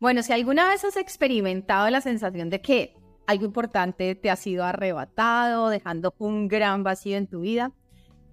Bueno, 0.00 0.22
si 0.22 0.32
alguna 0.32 0.68
vez 0.68 0.84
has 0.84 0.96
experimentado 0.96 1.90
la 1.90 2.00
sensación 2.00 2.50
de 2.50 2.60
que 2.60 2.94
algo 3.26 3.44
importante 3.44 4.14
te 4.14 4.30
ha 4.30 4.36
sido 4.36 4.64
arrebatado, 4.64 5.68
dejando 5.70 6.14
un 6.18 6.46
gran 6.46 6.84
vacío 6.84 7.16
en 7.16 7.26
tu 7.26 7.40
vida, 7.40 7.72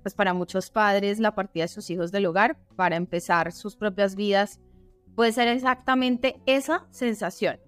pues 0.04 0.14
para 0.14 0.36
muchos 0.36 0.70
padres 0.70 1.20
la 1.20 1.34
partida 1.34 1.64
de 1.64 1.70
sus 1.70 1.90
hijos 1.90 2.12
del 2.12 2.28
hogar 2.28 2.60
para 2.76 2.96
empezar 2.96 3.52
sus 3.52 3.76
propias 3.76 4.16
vidas 4.16 4.60
puede 5.16 5.32
ser 5.32 5.48
exactamente 5.48 6.40
esa 6.46 6.86
sensación. 6.92 7.60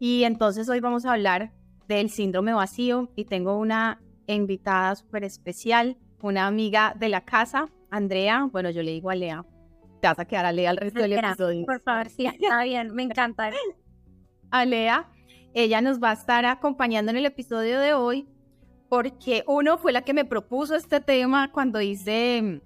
Y 0.00 0.24
entonces 0.24 0.68
hoy 0.70 0.80
vamos 0.80 1.04
a 1.04 1.12
hablar 1.12 1.52
del 1.86 2.08
síndrome 2.08 2.54
vacío 2.54 3.12
y 3.14 3.26
tengo 3.26 3.58
una 3.58 4.00
invitada 4.26 4.94
súper 4.96 5.22
especial, 5.22 5.98
una 6.22 6.46
amiga 6.46 6.94
de 6.98 7.10
la 7.10 7.26
casa, 7.26 7.68
Andrea. 7.90 8.48
Bueno, 8.50 8.70
yo 8.70 8.82
le 8.82 8.92
digo 8.92 9.10
a. 9.10 9.44
Te 10.04 10.08
vas 10.08 10.18
a 10.18 10.26
quedar 10.26 10.44
a 10.44 10.52
Lea 10.52 10.70
el 10.70 10.76
resto 10.76 11.00
del 11.00 11.14
episodio. 11.14 11.64
Por 11.64 11.80
favor, 11.80 12.10
sí, 12.10 12.26
está 12.26 12.62
bien, 12.64 12.94
me 12.94 13.04
encanta. 13.04 13.50
A 14.50 14.66
Lea, 14.66 15.10
ella 15.54 15.80
nos 15.80 15.98
va 15.98 16.10
a 16.10 16.12
estar 16.12 16.44
acompañando 16.44 17.10
en 17.10 17.16
el 17.16 17.24
episodio 17.24 17.80
de 17.80 17.94
hoy 17.94 18.28
porque 18.90 19.44
uno 19.46 19.78
fue 19.78 19.92
la 19.92 20.02
que 20.02 20.12
me 20.12 20.26
propuso 20.26 20.74
este 20.74 21.00
tema 21.00 21.50
cuando 21.52 21.80
hice 21.80 22.42
mm, 22.42 22.60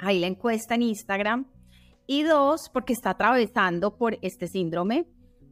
ahí 0.00 0.18
la 0.18 0.26
encuesta 0.26 0.74
en 0.74 0.82
Instagram 0.82 1.46
y 2.08 2.24
dos, 2.24 2.68
porque 2.70 2.92
está 2.92 3.10
atravesando 3.10 3.96
por 3.96 4.18
este 4.20 4.48
síndrome. 4.48 5.06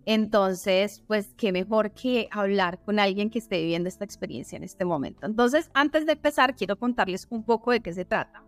Entonces, 0.06 1.04
pues 1.06 1.32
qué 1.36 1.52
mejor 1.52 1.92
que 1.92 2.26
hablar 2.32 2.82
con 2.82 2.98
alguien 2.98 3.30
que 3.30 3.38
esté 3.38 3.60
viviendo 3.60 3.88
esta 3.88 4.04
experiencia 4.04 4.56
en 4.56 4.64
este 4.64 4.84
momento. 4.84 5.24
Entonces, 5.24 5.70
antes 5.72 6.04
de 6.04 6.14
empezar, 6.14 6.56
quiero 6.56 6.76
contarles 6.80 7.28
un 7.30 7.44
poco 7.44 7.70
de 7.70 7.78
qué 7.78 7.92
se 7.92 8.04
trata. 8.04 8.42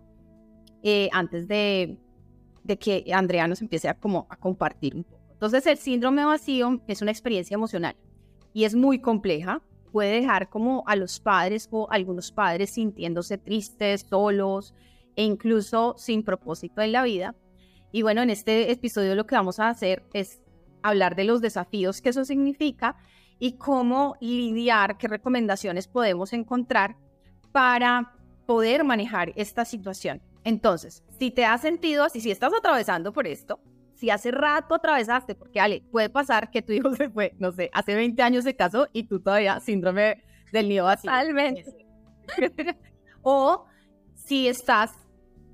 Eh, 0.82 1.08
antes 1.12 1.46
de, 1.46 2.00
de, 2.64 2.78
que 2.78 3.04
Andrea 3.12 3.46
nos 3.46 3.62
empiece 3.62 3.88
a, 3.88 3.94
como, 3.94 4.26
a 4.28 4.36
compartir 4.36 4.96
un 4.96 5.04
poco. 5.04 5.22
Entonces, 5.32 5.66
el 5.66 5.78
síndrome 5.78 6.24
vacío 6.24 6.82
es 6.88 7.02
una 7.02 7.10
experiencia 7.12 7.54
emocional 7.54 7.96
y 8.52 8.64
es 8.64 8.74
muy 8.74 8.98
compleja. 8.98 9.62
Puede 9.92 10.20
dejar 10.20 10.48
como 10.48 10.82
a 10.86 10.96
los 10.96 11.20
padres 11.20 11.68
o 11.70 11.88
algunos 11.90 12.32
padres 12.32 12.70
sintiéndose 12.70 13.38
tristes, 13.38 14.06
solos 14.08 14.74
e 15.14 15.22
incluso 15.22 15.94
sin 15.96 16.24
propósito 16.24 16.82
en 16.82 16.92
la 16.92 17.04
vida 17.04 17.36
y 17.94 18.02
bueno, 18.02 18.22
en 18.22 18.30
este 18.30 18.72
episodio 18.72 19.14
lo 19.14 19.24
que 19.24 19.36
vamos 19.36 19.60
a 19.60 19.68
hacer 19.68 20.02
es 20.12 20.42
hablar 20.82 21.14
de 21.14 21.22
los 21.22 21.40
desafíos 21.40 22.02
que 22.02 22.08
eso 22.08 22.24
significa 22.24 22.96
y 23.38 23.52
cómo 23.52 24.16
lidiar, 24.20 24.98
qué 24.98 25.06
recomendaciones 25.06 25.86
podemos 25.86 26.32
encontrar 26.32 26.96
para 27.52 28.16
poder 28.46 28.82
manejar 28.82 29.32
esta 29.36 29.64
situación. 29.64 30.20
Entonces, 30.42 31.04
si 31.24 31.30
te 31.30 31.46
has 31.46 31.62
sentido 31.62 32.04
así, 32.04 32.20
si 32.20 32.30
estás 32.30 32.52
atravesando 32.52 33.10
por 33.10 33.26
esto, 33.26 33.58
si 33.94 34.10
hace 34.10 34.30
rato 34.30 34.74
atravesaste, 34.74 35.34
porque 35.34 35.58
Ale, 35.58 35.82
puede 35.90 36.10
pasar 36.10 36.50
que 36.50 36.60
tu 36.60 36.72
hijo 36.74 36.94
se 36.94 37.08
fue, 37.08 37.34
no 37.38 37.50
sé, 37.50 37.70
hace 37.72 37.94
20 37.94 38.22
años 38.22 38.44
se 38.44 38.54
casó 38.54 38.88
y 38.92 39.04
tú 39.04 39.20
todavía 39.20 39.58
síndrome 39.60 40.22
del 40.52 40.68
nido 40.68 40.86
así. 40.86 41.08
Totalmente. 41.08 41.86
o 43.22 43.64
si 44.14 44.48
estás 44.48 44.92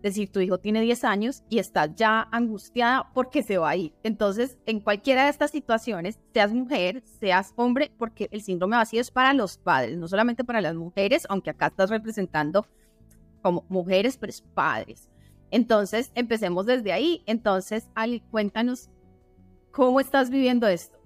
es 0.02 0.14
decir, 0.14 0.32
tu 0.32 0.40
hijo 0.40 0.58
tiene 0.58 0.80
10 0.80 1.04
años 1.04 1.44
y 1.50 1.58
estás 1.58 1.94
ya 1.94 2.26
angustiada 2.32 3.12
porque 3.12 3.42
se 3.42 3.58
va 3.58 3.68
a 3.68 3.76
ir. 3.76 3.92
Entonces, 4.02 4.56
en 4.64 4.80
cualquiera 4.80 5.24
de 5.24 5.30
estas 5.30 5.50
situaciones, 5.50 6.18
seas 6.32 6.54
mujer, 6.54 7.02
seas 7.20 7.52
hombre, 7.54 7.92
porque 7.98 8.26
el 8.32 8.40
síndrome 8.40 8.78
vacío 8.78 9.02
es 9.02 9.10
para 9.10 9.34
los 9.34 9.58
padres, 9.58 9.98
no 9.98 10.08
solamente 10.08 10.42
para 10.42 10.62
las 10.62 10.74
mujeres, 10.74 11.26
aunque 11.28 11.50
acá 11.50 11.66
estás 11.66 11.90
representando 11.90 12.66
como 13.42 13.66
mujeres, 13.68 14.16
pero 14.16 14.30
es 14.30 14.40
padres. 14.40 15.10
Entonces, 15.50 16.10
empecemos 16.14 16.66
desde 16.66 16.92
ahí. 16.92 17.22
Entonces, 17.26 17.88
Ali, 17.94 18.20
cuéntanos 18.30 18.88
cómo 19.70 20.00
estás 20.00 20.30
viviendo 20.30 20.66
esto. 20.68 20.98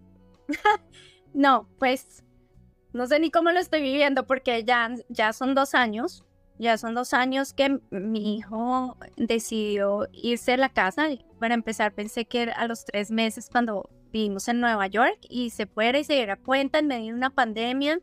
no, 1.35 1.69
pues 1.79 2.25
no 2.93 3.07
sé 3.07 3.19
ni 3.19 3.31
cómo 3.31 3.51
lo 3.51 3.59
estoy 3.59 3.83
viviendo 3.83 4.27
porque 4.27 4.65
ya, 4.65 4.95
ya 5.09 5.33
son 5.33 5.55
dos 5.55 5.75
años 5.75 6.25
ya 6.59 6.79
son 6.79 6.95
dos 6.95 7.13
años 7.15 7.53
que 7.53 7.81
mi 7.91 8.37
hijo 8.37 8.97
decidió 9.17 10.09
irse 10.13 10.53
de 10.53 10.59
la 10.59 10.69
casa. 10.69 11.09
Para 11.41 11.55
empezar, 11.55 11.93
pensé 11.93 12.27
que 12.27 12.51
a 12.55 12.67
los 12.67 12.85
tres 12.85 13.11
meses 13.11 13.49
cuando 13.51 13.91
vivimos 14.13 14.47
en 14.49 14.61
Nueva 14.61 14.87
York 14.87 15.19
y 15.29 15.51
se 15.51 15.67
fuera 15.67 15.99
y 15.99 16.05
se 16.05 16.15
diera 16.15 16.37
cuenta 16.37 16.79
en 16.79 16.87
medio 16.87 17.07
de 17.07 17.15
una 17.15 17.31
pandemia, 17.31 18.01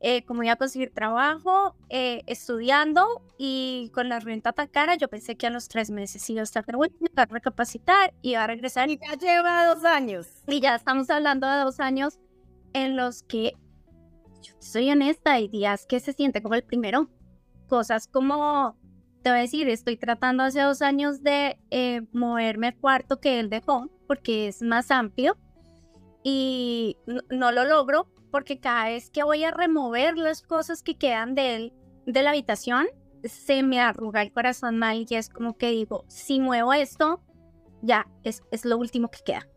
eh, 0.00 0.24
como 0.24 0.42
iba 0.42 0.52
a 0.52 0.56
conseguir 0.56 0.92
trabajo, 0.92 1.74
eh, 1.88 2.22
estudiando 2.26 3.04
y 3.38 3.90
con 3.94 4.08
la 4.08 4.20
renta 4.20 4.52
tan 4.52 4.68
cara, 4.68 4.94
yo 4.96 5.08
pensé 5.08 5.36
que 5.36 5.46
a 5.46 5.50
los 5.50 5.68
tres 5.68 5.90
meses 5.90 6.28
iba 6.28 6.40
a 6.40 6.44
estar 6.44 6.64
bueno, 6.74 6.94
a 7.16 7.24
recapacitar 7.24 8.12
y 8.22 8.32
iba 8.32 8.44
a 8.44 8.46
regresar. 8.46 8.90
Y 8.90 8.98
ya 8.98 9.14
lleva 9.16 9.66
dos 9.66 9.84
años. 9.84 10.28
Y 10.46 10.60
ya 10.60 10.74
estamos 10.74 11.08
hablando 11.10 11.48
de 11.48 11.58
dos 11.60 11.80
años 11.80 12.18
en 12.72 12.96
los 12.96 13.22
que, 13.22 13.54
yo 14.42 14.54
soy 14.58 14.90
honesta, 14.90 15.32
hay 15.32 15.48
días 15.48 15.86
que 15.86 16.00
se 16.00 16.12
siente 16.12 16.42
como 16.42 16.54
el 16.54 16.62
primero 16.62 17.08
cosas 17.66 18.08
como, 18.08 18.76
te 19.22 19.30
voy 19.30 19.38
a 19.38 19.42
decir, 19.42 19.68
estoy 19.68 19.96
tratando 19.96 20.42
hace 20.42 20.60
dos 20.60 20.82
años 20.82 21.22
de 21.22 21.58
eh, 21.70 22.02
moverme 22.12 22.68
al 22.68 22.76
cuarto 22.76 23.20
que 23.20 23.40
él 23.40 23.50
dejó 23.50 23.90
porque 24.06 24.48
es 24.48 24.62
más 24.62 24.90
amplio 24.90 25.36
y 26.22 26.96
no, 27.06 27.52
lo 27.52 27.64
logro 27.64 28.08
porque 28.36 28.60
cada 28.60 28.90
vez 28.90 29.08
que 29.08 29.22
voy 29.22 29.44
a 29.44 29.50
remover 29.50 30.18
las 30.18 30.42
cosas 30.42 30.82
que 30.82 30.98
quedan 30.98 31.34
de 31.34 31.56
él, 31.56 31.72
de 32.04 32.22
la 32.22 32.28
habitación, 32.32 32.86
se 33.24 33.62
me 33.62 33.80
arruga 33.80 34.20
el 34.20 34.30
corazón 34.30 34.78
mal 34.78 35.06
y 35.08 35.14
es 35.14 35.30
como 35.30 35.56
que 35.56 35.70
digo, 35.70 36.04
si 36.08 36.38
muevo 36.38 36.74
esto, 36.74 37.22
ya, 37.80 38.06
es, 38.24 38.42
es 38.50 38.66
lo 38.66 38.76
último 38.76 39.10
que 39.10 39.20
queda. 39.24 39.48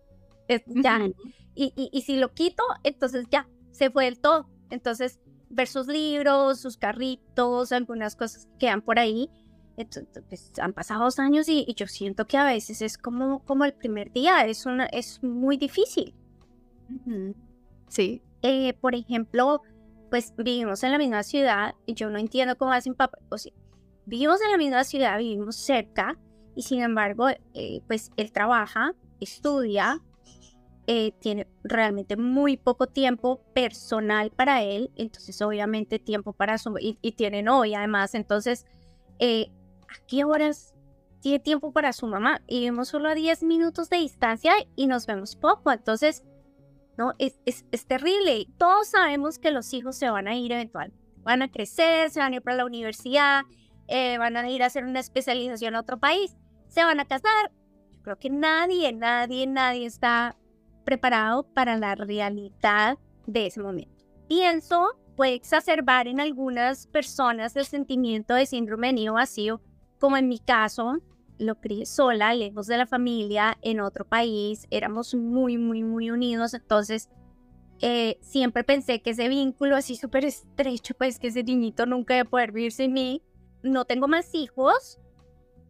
ya. 0.65 1.09
y, 1.55 1.73
y, 1.75 1.89
y, 1.91 2.01
si 2.03 2.15
lo 2.15 2.33
quito, 2.33 2.63
entonces 2.83 3.25
ya, 3.29 3.49
se 3.71 3.91
fue 3.91 4.05
del 4.05 4.17
todo. 4.21 4.49
Entonces, 4.69 5.19
ver 5.49 5.67
sus 5.67 5.87
libros, 5.87 6.61
sus 6.61 6.77
carritos, 6.77 7.73
algunas 7.73 8.15
cosas 8.15 8.45
que 8.45 8.59
quedan 8.59 8.81
por 8.81 8.97
ahí. 8.97 9.29
Entonces, 9.75 10.23
pues, 10.29 10.53
han 10.57 10.71
pasado 10.71 11.03
dos 11.03 11.19
años 11.19 11.49
y, 11.49 11.65
yo 11.75 11.85
siento 11.85 12.27
que 12.27 12.37
a 12.37 12.45
veces 12.45 12.81
es 12.81 12.97
como, 12.97 13.43
como 13.43 13.65
el 13.65 13.73
primer 13.73 14.13
día, 14.13 14.45
es, 14.45 14.65
una, 14.65 14.85
es 14.85 15.21
muy 15.21 15.57
difícil. 15.57 16.15
Sí. 17.89 18.21
Eh, 18.41 18.73
por 18.79 18.95
ejemplo, 18.95 19.61
pues 20.09 20.33
vivimos 20.37 20.83
en 20.83 20.91
la 20.91 20.97
misma 20.97 21.23
ciudad 21.23 21.75
y 21.85 21.93
yo 21.93 22.09
no 22.09 22.17
entiendo 22.17 22.57
cómo 22.57 22.71
hacen 22.71 22.95
papá. 22.95 23.19
O 23.29 23.37
sea, 23.37 23.53
vivimos 24.05 24.41
en 24.41 24.51
la 24.51 24.57
misma 24.57 24.83
ciudad, 24.83 25.17
vivimos 25.17 25.55
cerca 25.55 26.17
y 26.55 26.63
sin 26.63 26.81
embargo, 26.81 27.29
eh, 27.53 27.81
pues 27.87 28.11
él 28.17 28.31
trabaja, 28.31 28.93
estudia, 29.19 30.01
eh, 30.87 31.13
tiene 31.19 31.47
realmente 31.63 32.17
muy 32.17 32.57
poco 32.57 32.87
tiempo 32.87 33.43
personal 33.53 34.31
para 34.31 34.63
él, 34.63 34.91
entonces 34.95 35.39
obviamente 35.41 35.99
tiempo 35.99 36.33
para 36.33 36.57
su, 36.57 36.75
y, 36.79 36.97
y 37.01 37.11
tiene 37.11 37.43
novia 37.43 37.77
además, 37.77 38.15
entonces, 38.15 38.65
eh, 39.19 39.51
¿a 39.83 40.05
qué 40.07 40.25
horas 40.25 40.73
tiene 41.21 41.37
tiempo 41.39 41.71
para 41.71 41.93
su 41.93 42.07
mamá? 42.07 42.41
Y 42.47 42.61
vivimos 42.61 42.87
solo 42.87 43.09
a 43.09 43.13
10 43.13 43.43
minutos 43.43 43.89
de 43.89 43.97
distancia 43.97 44.51
y 44.75 44.87
nos 44.87 45.05
vemos 45.05 45.35
poco, 45.35 45.71
entonces, 45.71 46.23
no, 46.99 47.13
es, 47.17 47.39
es, 47.45 47.65
es 47.71 47.85
terrible. 47.87 48.45
Todos 48.57 48.89
sabemos 48.89 49.39
que 49.39 49.51
los 49.51 49.73
hijos 49.73 49.95
se 49.95 50.09
van 50.09 50.27
a 50.27 50.35
ir 50.35 50.51
eventualmente, 50.51 51.01
van 51.23 51.41
a 51.41 51.49
crecer, 51.49 52.09
se 52.09 52.19
van 52.19 52.33
a 52.33 52.35
ir 52.35 52.41
para 52.41 52.57
la 52.57 52.65
universidad, 52.65 53.43
eh, 53.87 54.17
van 54.17 54.35
a 54.35 54.49
ir 54.49 54.61
a 54.61 54.65
hacer 54.65 54.83
una 54.83 54.99
especialización 54.99 55.75
a 55.75 55.79
otro 55.79 55.97
país, 55.97 56.35
se 56.67 56.83
van 56.83 56.99
a 56.99 57.05
casar. 57.05 57.51
Yo 57.93 58.01
creo 58.03 58.19
que 58.19 58.29
nadie, 58.29 58.91
nadie, 58.91 59.47
nadie 59.47 59.85
está 59.85 60.35
preparado 60.83 61.43
para 61.53 61.77
la 61.77 61.95
realidad 61.95 62.97
de 63.25 63.45
ese 63.45 63.61
momento. 63.61 64.03
Pienso 64.27 64.99
puede 65.15 65.35
exacerbar 65.35 66.07
en 66.07 66.19
algunas 66.19 66.87
personas 66.87 67.55
el 67.55 67.65
sentimiento 67.65 68.33
de 68.33 68.45
síndrome 68.45 68.87
de 68.87 68.93
nido 68.93 69.13
vacío, 69.13 69.61
como 69.99 70.17
en 70.17 70.27
mi 70.27 70.39
caso, 70.39 70.97
lo 71.39 71.55
crié 71.55 71.85
sola, 71.85 72.33
lejos 72.33 72.67
de 72.67 72.77
la 72.77 72.85
familia, 72.85 73.57
en 73.61 73.79
otro 73.79 74.05
país, 74.05 74.67
éramos 74.69 75.15
muy, 75.15 75.57
muy, 75.57 75.83
muy 75.83 76.11
unidos, 76.11 76.53
entonces 76.53 77.09
eh, 77.81 78.19
siempre 78.21 78.63
pensé 78.63 79.01
que 79.01 79.11
ese 79.11 79.29
vínculo 79.29 79.75
así 79.75 79.95
súper 79.95 80.25
estrecho, 80.25 80.93
pues 80.97 81.17
que 81.17 81.27
ese 81.27 81.43
niñito 81.43 81.85
nunca 81.85 82.15
iba 82.15 82.23
a 82.23 82.29
poder 82.29 82.51
vivir 82.51 82.73
sin 82.73 82.93
mí. 82.93 83.23
No 83.63 83.85
tengo 83.85 84.07
más 84.07 84.35
hijos 84.35 84.99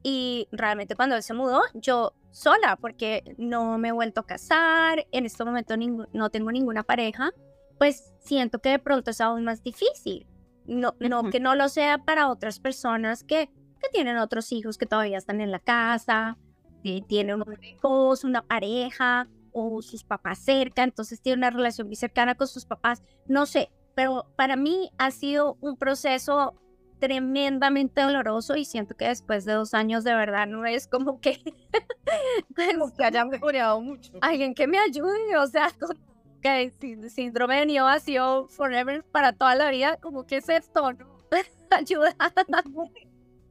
y 0.03 0.47
realmente 0.51 0.95
cuando 0.95 1.15
él 1.15 1.23
se 1.23 1.33
mudó, 1.33 1.61
yo 1.73 2.13
sola 2.31 2.77
porque 2.77 3.35
no 3.37 3.77
me 3.77 3.89
he 3.89 3.91
vuelto 3.91 4.21
a 4.21 4.25
casar, 4.25 5.05
en 5.11 5.25
este 5.25 5.43
momento 5.43 5.75
no 6.13 6.29
tengo 6.29 6.51
ninguna 6.51 6.83
pareja, 6.83 7.31
pues 7.77 8.13
siento 8.19 8.59
que 8.59 8.69
de 8.69 8.79
pronto 8.79 9.11
es 9.11 9.21
aún 9.21 9.43
más 9.43 9.63
difícil. 9.63 10.27
No, 10.65 10.93
no 10.99 11.31
que 11.31 11.39
no 11.39 11.55
lo 11.55 11.67
sea 11.67 11.97
para 12.05 12.29
otras 12.29 12.59
personas 12.59 13.23
que, 13.23 13.49
que 13.49 13.49
tienen 13.91 14.17
otros 14.17 14.51
hijos 14.51 14.77
que 14.77 14.85
todavía 14.85 15.17
están 15.17 15.41
en 15.41 15.51
la 15.51 15.59
casa, 15.59 16.37
que 16.83 17.03
tienen 17.07 17.41
un 17.41 17.63
esposo, 17.63 18.27
una 18.27 18.41
pareja 18.41 19.27
o 19.51 19.81
sus 19.81 20.03
papás 20.03 20.39
cerca, 20.39 20.83
entonces 20.83 21.21
tiene 21.21 21.39
una 21.39 21.49
relación 21.49 21.87
muy 21.87 21.95
cercana 21.95 22.35
con 22.35 22.47
sus 22.47 22.65
papás, 22.65 23.01
no 23.27 23.45
sé, 23.45 23.71
pero 23.95 24.27
para 24.35 24.55
mí 24.55 24.91
ha 24.97 25.11
sido 25.11 25.57
un 25.61 25.75
proceso 25.75 26.55
tremendamente 26.99 28.01
doloroso 28.01 28.55
y 28.55 28.65
siento 28.65 28.95
que 28.95 29.07
después 29.07 29.45
de 29.45 29.53
dos 29.53 29.73
años 29.73 30.03
de 30.03 30.13
verdad 30.13 30.47
no 30.47 30.65
es 30.65 30.87
como 30.87 31.19
que, 31.19 31.41
como 32.73 32.93
que 32.93 33.03
haya 33.03 33.25
mejorado 33.25 33.81
mucho. 33.81 34.13
Alguien 34.21 34.53
que 34.53 34.67
me 34.67 34.77
ayude, 34.77 35.37
o 35.37 35.47
sea, 35.47 35.71
que 36.41 36.71
síndrome 37.09 37.59
de 37.59 37.65
nido 37.65 37.85
vacío 37.85 38.47
forever 38.49 39.03
para 39.03 39.33
toda 39.33 39.55
la 39.55 39.71
vida, 39.71 39.97
como 39.97 40.25
que 40.25 40.37
es 40.37 40.49
esto, 40.49 40.93
¿no? 40.93 41.07
Ayuda. 41.71 42.15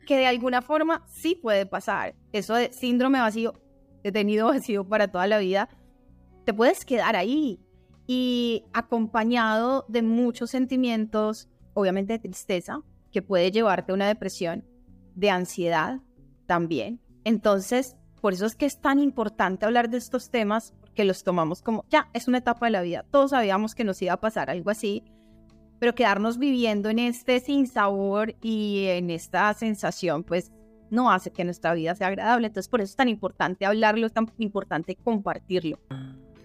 Que 0.08 0.16
de 0.16 0.26
alguna 0.26 0.62
forma 0.62 1.05
sí 1.06 1.34
puede 1.34 1.66
pasar. 1.66 2.14
Eso 2.32 2.55
de 2.55 2.72
síndrome 2.72 3.20
vacío, 3.20 3.52
de 4.02 4.25
nido 4.25 4.46
vacío 4.49 4.88
para 4.88 5.08
toda 5.08 5.26
la 5.26 5.37
vida, 5.37 5.69
te 6.46 6.55
puedes 6.55 6.87
quedar 6.87 7.14
ahí 7.14 7.60
y 8.06 8.64
acompañado 8.72 9.84
de 9.87 10.00
muchos 10.00 10.49
sentimientos, 10.49 11.50
obviamente 11.75 12.14
de 12.14 12.20
tristeza, 12.20 12.81
que 13.12 13.20
puede 13.20 13.50
llevarte 13.50 13.93
a 13.93 13.96
una 13.96 14.08
depresión, 14.08 14.64
de 15.14 15.28
ansiedad 15.28 16.00
también. 16.46 17.02
Entonces, 17.25 17.99
por 18.22 18.32
eso 18.32 18.46
es 18.46 18.56
que 18.56 18.64
es 18.64 18.81
tan 18.81 19.00
importante 19.00 19.66
hablar 19.66 19.90
de 19.90 19.99
estos 19.99 20.31
temas, 20.31 20.72
que 20.94 21.05
los 21.05 21.22
tomamos 21.22 21.60
como, 21.60 21.84
ya, 21.90 22.08
es 22.14 22.28
una 22.28 22.38
etapa 22.38 22.64
de 22.64 22.72
la 22.72 22.81
vida, 22.81 23.05
todos 23.10 23.32
sabíamos 23.32 23.75
que 23.75 23.84
nos 23.84 24.00
iba 24.00 24.14
a 24.14 24.20
pasar 24.20 24.49
algo 24.49 24.70
así, 24.70 25.05
pero 25.78 25.94
quedarnos 25.94 26.38
viviendo 26.38 26.88
en 26.88 26.98
este 26.98 27.40
sinsabor 27.40 28.34
y 28.42 28.86
en 28.88 29.10
esta 29.10 29.52
sensación, 29.54 30.25
pues 30.25 30.52
no 30.90 31.10
hace 31.10 31.30
que 31.30 31.44
nuestra 31.44 31.75
vida 31.75 31.94
sea 31.94 32.08
agradable. 32.08 32.46
Entonces, 32.48 32.69
por 32.69 32.80
eso 32.80 32.90
es 32.90 32.96
tan 32.96 33.08
importante 33.08 33.66
hablarlo, 33.66 34.06
es 34.06 34.12
tan 34.12 34.30
importante 34.38 34.96
compartirlo. 34.96 35.78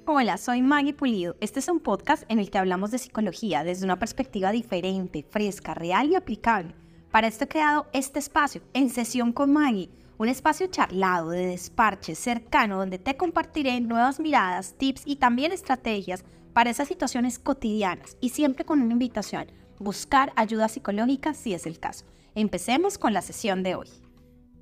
Hola, 0.05 0.37
soy 0.37 0.61
Maggie 0.61 0.93
Pulido. 0.93 1.37
Este 1.39 1.59
es 1.59 1.69
un 1.69 1.79
podcast 1.79 2.23
en 2.27 2.39
el 2.39 2.51
que 2.51 2.57
hablamos 2.57 2.91
de 2.91 2.97
psicología 2.97 3.63
desde 3.63 3.85
una 3.85 3.99
perspectiva 3.99 4.51
diferente, 4.51 5.25
fresca, 5.29 5.73
real 5.73 6.09
y 6.09 6.15
aplicable. 6.15 6.75
Para 7.09 7.27
esto 7.27 7.45
he 7.45 7.47
creado 7.47 7.87
este 7.93 8.19
espacio, 8.19 8.61
En 8.73 8.89
Sesión 8.89 9.31
con 9.31 9.53
Maggie, 9.53 9.89
un 10.17 10.27
espacio 10.27 10.67
charlado, 10.67 11.29
de 11.29 11.47
desparche, 11.47 12.15
cercano, 12.15 12.77
donde 12.77 12.99
te 12.99 13.15
compartiré 13.15 13.79
nuevas 13.81 14.19
miradas, 14.19 14.75
tips 14.77 15.03
y 15.05 15.15
también 15.15 15.51
estrategias 15.51 16.25
para 16.53 16.69
esas 16.69 16.87
situaciones 16.87 17.39
cotidianas 17.39 18.17
y 18.21 18.29
siempre 18.29 18.65
con 18.65 18.81
una 18.81 18.93
invitación, 18.93 19.47
buscar 19.79 20.31
ayuda 20.35 20.67
psicológica 20.67 21.33
si 21.33 21.53
es 21.53 21.65
el 21.65 21.79
caso. 21.79 22.05
Empecemos 22.35 22.97
con 22.97 23.13
la 23.13 23.21
sesión 23.21 23.63
de 23.63 23.75
hoy. 23.75 23.89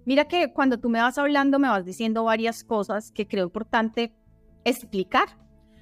Mira 0.06 0.26
que 0.26 0.52
cuando 0.52 0.80
tú 0.80 0.90
me 0.90 1.00
vas 1.00 1.18
hablando 1.18 1.60
me 1.60 1.68
vas 1.68 1.86
diciendo 1.86 2.24
varias 2.24 2.64
cosas 2.64 3.12
que 3.12 3.28
creo 3.28 3.46
importante 3.46 4.16
explicar 4.66 5.38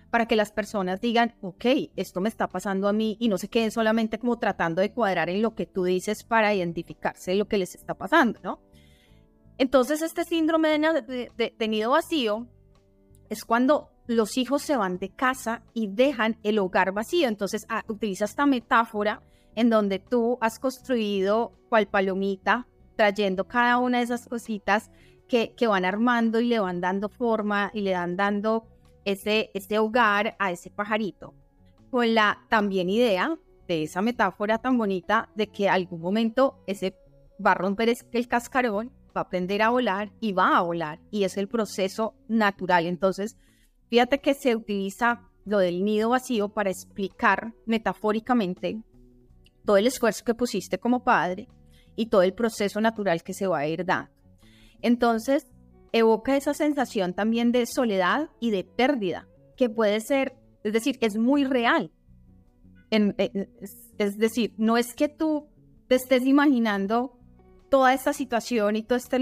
para 0.09 0.27
que 0.27 0.35
las 0.35 0.51
personas 0.51 1.01
digan, 1.01 1.35
ok, 1.41 1.65
esto 1.95 2.19
me 2.19 2.29
está 2.29 2.47
pasando 2.47 2.88
a 2.88 2.94
mí 2.94 3.15
y 3.19 3.29
no 3.29 3.38
se 3.38 3.47
queden 3.47 3.71
solamente 3.71 4.17
como 4.17 4.39
tratando 4.39 4.81
de 4.81 4.91
cuadrar 4.91 5.29
en 5.29 5.41
lo 5.41 5.53
que 5.53 5.67
tú 5.67 5.83
dices 5.83 6.23
para 6.23 6.53
identificarse 6.53 7.35
lo 7.35 7.47
que 7.47 7.59
les 7.59 7.75
está 7.75 7.94
pasando, 7.94 8.39
¿no? 8.44 8.59
Entonces 9.57 10.01
este 10.01 10.23
síndrome 10.23 10.69
de, 10.69 11.67
nido 11.67 11.91
vacío 11.91 12.47
es 13.29 13.45
cuando 13.45 13.91
los 14.09 14.39
hijos 14.39 14.63
se 14.63 14.75
van 14.75 14.97
de 14.97 15.09
casa 15.09 15.61
y 15.75 15.85
dejan 15.85 16.39
el 16.41 16.57
hogar 16.57 16.94
vacío. 16.94 17.27
Entonces 17.27 17.67
ah, 17.69 17.83
utiliza 17.88 18.25
esta 18.25 18.47
metáfora 18.47 19.21
en 19.53 19.69
donde 19.69 20.00
tú 20.00 20.39
has 20.41 20.57
construido 20.57 21.51
cual 21.69 21.88
palomita, 21.88 22.67
trayendo 22.95 23.47
cada 23.47 23.77
una 23.77 24.00
de 24.00 24.06
esas 24.06 24.27
cositas 24.27 24.89
que, 25.27 25.53
van 25.67 25.85
armando 25.85 26.39
y 26.39 26.47
le 26.47 26.57
van 26.59 26.81
dando 26.81 27.07
forma 27.07 27.69
y 27.71 27.81
le 27.81 27.91
dan 27.91 28.17
dando 28.17 28.65
ese, 29.06 29.51
ese 29.53 29.77
hogar 29.77 30.35
a 30.39 30.51
ese 30.51 30.71
pajarito. 30.71 31.35
Con 31.91 32.15
la 32.15 32.39
también 32.50 32.89
idea 32.89 33.38
de 33.67 33.83
esa 33.83 34.01
metáfora 34.01 34.57
tan 34.57 34.75
bonita 34.79 35.29
de 35.35 35.51
que 35.51 35.69
algún 35.69 36.01
momento 36.01 36.63
ese 36.65 36.95
va 37.45 37.51
a 37.51 37.56
romper 37.56 37.94
el 38.11 38.27
cascarón, 38.27 38.91
va 39.15 39.21
a 39.21 39.25
aprender 39.25 39.61
a 39.61 39.69
volar 39.69 40.11
y 40.19 40.31
va 40.31 40.57
a 40.57 40.61
volar. 40.61 41.00
Y 41.11 41.25
es 41.25 41.38
el 41.38 41.47
proceso 41.47 42.15
natural. 42.27 42.88
Entonces, 42.88 43.38
fíjate 43.89 44.19
que 44.19 44.33
se 44.33 44.56
utiliza 44.56 45.30
lo 45.45 45.59
del 45.59 45.83
nido 45.83 46.09
vacío 46.09 46.50
para 46.50 46.69
explicar 46.69 47.53
metafóricamente 47.65 48.81
todo 49.65 49.77
el 49.77 49.88
esfuerzo 49.88 50.24
que 50.24 50.36
pusiste 50.36 50.80
como 50.80 51.03
padre 51.03 51.47
y 51.95 52.07
todo 52.07 52.21
el 52.21 52.33
proceso 52.33 52.80
natural 52.81 53.24
que 53.24 53.33
se 53.33 53.47
va 53.47 53.59
a 53.59 53.68
ir 53.68 53.86
dando. 53.86 54.12
Entonces, 54.81 55.47
evoca 55.91 56.38
esa 56.38 56.53
sensación 56.53 57.13
también 57.13 57.51
de 57.51 57.65
soledad 57.65 58.30
y 58.39 58.51
de 58.51 58.63
pérdida, 58.63 59.27
que 59.57 59.69
puede 59.69 60.00
ser, 60.00 60.35
es 60.63 60.74
decir, 60.74 60.97
es 61.01 61.18
muy 61.18 61.44
real. 61.44 61.92
Eh, 62.92 63.47
es, 63.97 64.18
decir, 64.18 64.53
no 64.57 64.77
es 64.77 64.94
que 64.94 65.09
tú 65.09 65.47
te 65.88 65.95
estés 65.95 66.25
imaginando 66.25 67.19
toda 67.69 67.94
esta 67.94 68.13
situación 68.13 68.75
y 68.75 68.83
todo 68.83 68.97
este 68.97 69.19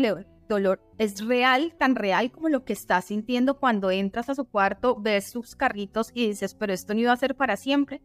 dolor, 0.47 0.81
es 0.97 1.25
real, 1.25 1.75
tan 1.77 1.95
real 1.95 2.31
como 2.31 2.49
lo 2.49 2.63
que 2.63 2.73
estás 2.73 3.05
sintiendo 3.05 3.59
cuando 3.59 3.91
entras 3.91 4.29
a 4.29 4.35
su 4.35 4.45
cuarto, 4.45 4.95
ves 4.99 5.29
sus 5.31 5.55
carritos 5.55 6.11
y 6.13 6.27
dices, 6.27 6.55
pero 6.55 6.73
esto 6.73 6.93
no 6.93 7.01
iba 7.01 7.11
a 7.11 7.17
ser 7.17 7.35
para 7.35 7.57
siempre. 7.57 8.01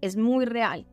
Es 0.00 0.16
muy 0.16 0.44
real. 0.44 0.86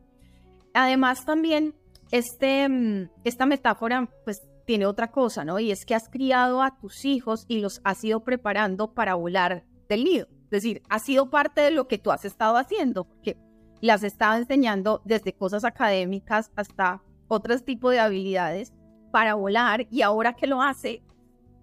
Además, 0.74 1.26
también 1.26 1.76
este, 2.12 2.68
mm, 2.70 3.10
esta 3.24 3.46
metáfora, 3.46 4.10
pues 4.24 4.42
tiene 4.66 4.86
otra 4.86 5.12
cosa, 5.12 5.44
¿no? 5.44 5.60
Y 5.60 5.72
es 5.72 5.86
que 5.86 5.96
has 5.96 6.10
criado 6.10 6.62
a 6.62 6.78
tus 6.80 7.06
hijos 7.06 7.46
y 7.48 7.60
los 7.60 7.82
has 7.84 8.04
ido 8.04 8.24
preparando 8.24 8.94
para 8.94 9.16
volar 9.16 9.66
del 9.88 10.04
nido. 10.04 10.28
Es 10.44 10.50
decir, 10.50 10.84
ha 10.90 11.00
sido 11.00 11.30
parte 11.30 11.62
de 11.62 11.72
lo 11.72 11.88
que 11.88 11.98
tú 11.98 12.12
has 12.12 12.26
estado 12.26 12.58
haciendo, 12.58 13.06
porque 13.06 13.38
las 13.82 14.04
estado 14.04 14.38
enseñando 14.38 15.02
desde 15.06 15.34
cosas 15.34 15.64
académicas 15.64 16.52
hasta 16.56 17.02
otros 17.28 17.64
tipos 17.64 17.92
de 17.92 18.00
habilidades 18.00 18.74
para 19.12 19.36
volar 19.36 19.88
y 19.90 20.02
ahora 20.02 20.34
que 20.34 20.48
lo 20.48 20.62
hace, 20.62 21.04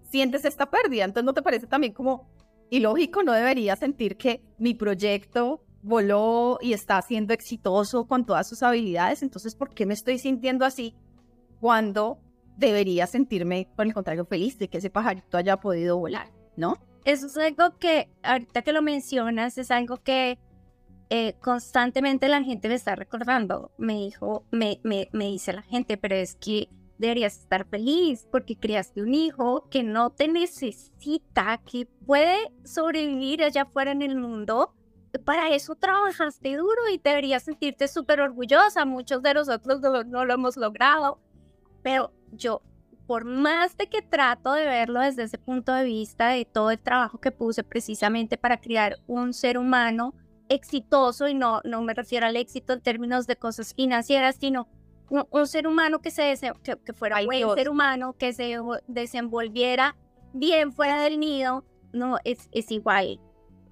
sientes 0.09 0.45
esta 0.45 0.69
pérdida. 0.69 1.05
Entonces, 1.05 1.25
¿no 1.25 1.33
te 1.33 1.41
parece 1.41 1.67
también 1.67 1.93
como 1.93 2.29
ilógico? 2.69 3.23
No 3.23 3.33
debería 3.33 3.75
sentir 3.75 4.17
que 4.17 4.43
mi 4.57 4.73
proyecto 4.73 5.63
voló 5.81 6.59
y 6.61 6.73
está 6.73 7.01
siendo 7.01 7.33
exitoso 7.33 8.07
con 8.07 8.25
todas 8.25 8.47
sus 8.47 8.63
habilidades. 8.63 9.23
Entonces, 9.23 9.55
¿por 9.55 9.73
qué 9.73 9.85
me 9.85 9.93
estoy 9.93 10.19
sintiendo 10.19 10.65
así 10.65 10.95
cuando 11.59 12.19
debería 12.57 13.07
sentirme, 13.07 13.69
por 13.75 13.85
el 13.85 13.93
contrario, 13.93 14.25
feliz 14.25 14.57
de 14.57 14.67
que 14.67 14.79
ese 14.79 14.89
pajarito 14.89 15.37
haya 15.37 15.57
podido 15.57 15.97
volar, 15.97 16.31
¿no? 16.55 16.77
Eso 17.05 17.27
es 17.27 17.37
algo 17.37 17.77
que, 17.77 18.09
ahorita 18.23 18.63
que 18.63 18.73
lo 18.73 18.81
mencionas, 18.81 19.57
es 19.57 19.71
algo 19.71 19.97
que 19.97 20.39
eh, 21.09 21.35
constantemente 21.39 22.27
la 22.27 22.43
gente 22.43 22.67
me 22.67 22.75
está 22.75 22.95
recordando. 22.95 23.71
Me 23.77 23.93
dijo, 23.93 24.43
me, 24.51 24.81
me, 24.83 25.07
me 25.13 25.25
dice 25.25 25.53
la 25.53 25.61
gente, 25.61 25.97
pero 25.97 26.15
es 26.15 26.35
que 26.35 26.67
deberías 26.97 27.37
estar 27.37 27.65
feliz 27.65 28.27
porque 28.31 28.55
criaste 28.55 29.01
un 29.01 29.13
hijo 29.13 29.67
que 29.69 29.83
no 29.83 30.09
te 30.11 30.27
necesita, 30.27 31.59
que 31.59 31.85
puede 32.05 32.51
sobrevivir 32.63 33.43
allá 33.43 33.63
afuera 33.63 33.91
en 33.91 34.01
el 34.01 34.15
mundo. 34.15 34.73
Para 35.25 35.49
eso 35.49 35.75
trabajaste 35.75 36.57
duro 36.57 36.89
y 36.93 36.97
deberías 36.97 37.43
sentirte 37.43 37.87
súper 37.87 38.21
orgullosa. 38.21 38.85
Muchos 38.85 39.21
de 39.21 39.33
nosotros 39.33 39.81
no 40.07 40.25
lo 40.25 40.33
hemos 40.33 40.57
logrado, 40.57 41.19
pero 41.81 42.11
yo, 42.31 42.61
por 43.07 43.25
más 43.25 43.77
de 43.77 43.87
que 43.87 44.01
trato 44.01 44.53
de 44.53 44.65
verlo 44.65 44.99
desde 44.99 45.23
ese 45.23 45.37
punto 45.37 45.73
de 45.73 45.85
vista 45.85 46.29
de 46.29 46.45
todo 46.45 46.71
el 46.71 46.79
trabajo 46.79 47.19
que 47.19 47.31
puse 47.31 47.63
precisamente 47.63 48.37
para 48.37 48.59
crear 48.59 48.97
un 49.07 49.33
ser 49.33 49.57
humano 49.57 50.13
exitoso, 50.49 51.27
y 51.27 51.33
no, 51.33 51.61
no 51.63 51.81
me 51.81 51.93
refiero 51.93 52.25
al 52.25 52.35
éxito 52.35 52.73
en 52.73 52.81
términos 52.81 53.27
de 53.27 53.35
cosas 53.37 53.73
financieras, 53.73 54.37
sino 54.39 54.67
un, 55.09 55.47
ser 55.47 55.67
humano 55.67 55.99
que, 55.99 56.11
se 56.11 56.37
que, 56.63 56.93
fuera 56.93 57.17
un 57.21 57.55
ser 57.55 57.69
humano, 57.69 58.13
que 58.13 58.33
se 58.33 58.57
desenvolviera 58.87 59.95
bien 60.33 60.73
fuera 60.73 61.01
del 61.01 61.19
nido, 61.19 61.63
no, 61.93 62.17
es, 62.23 62.49
es 62.51 62.71
igual, 62.71 63.19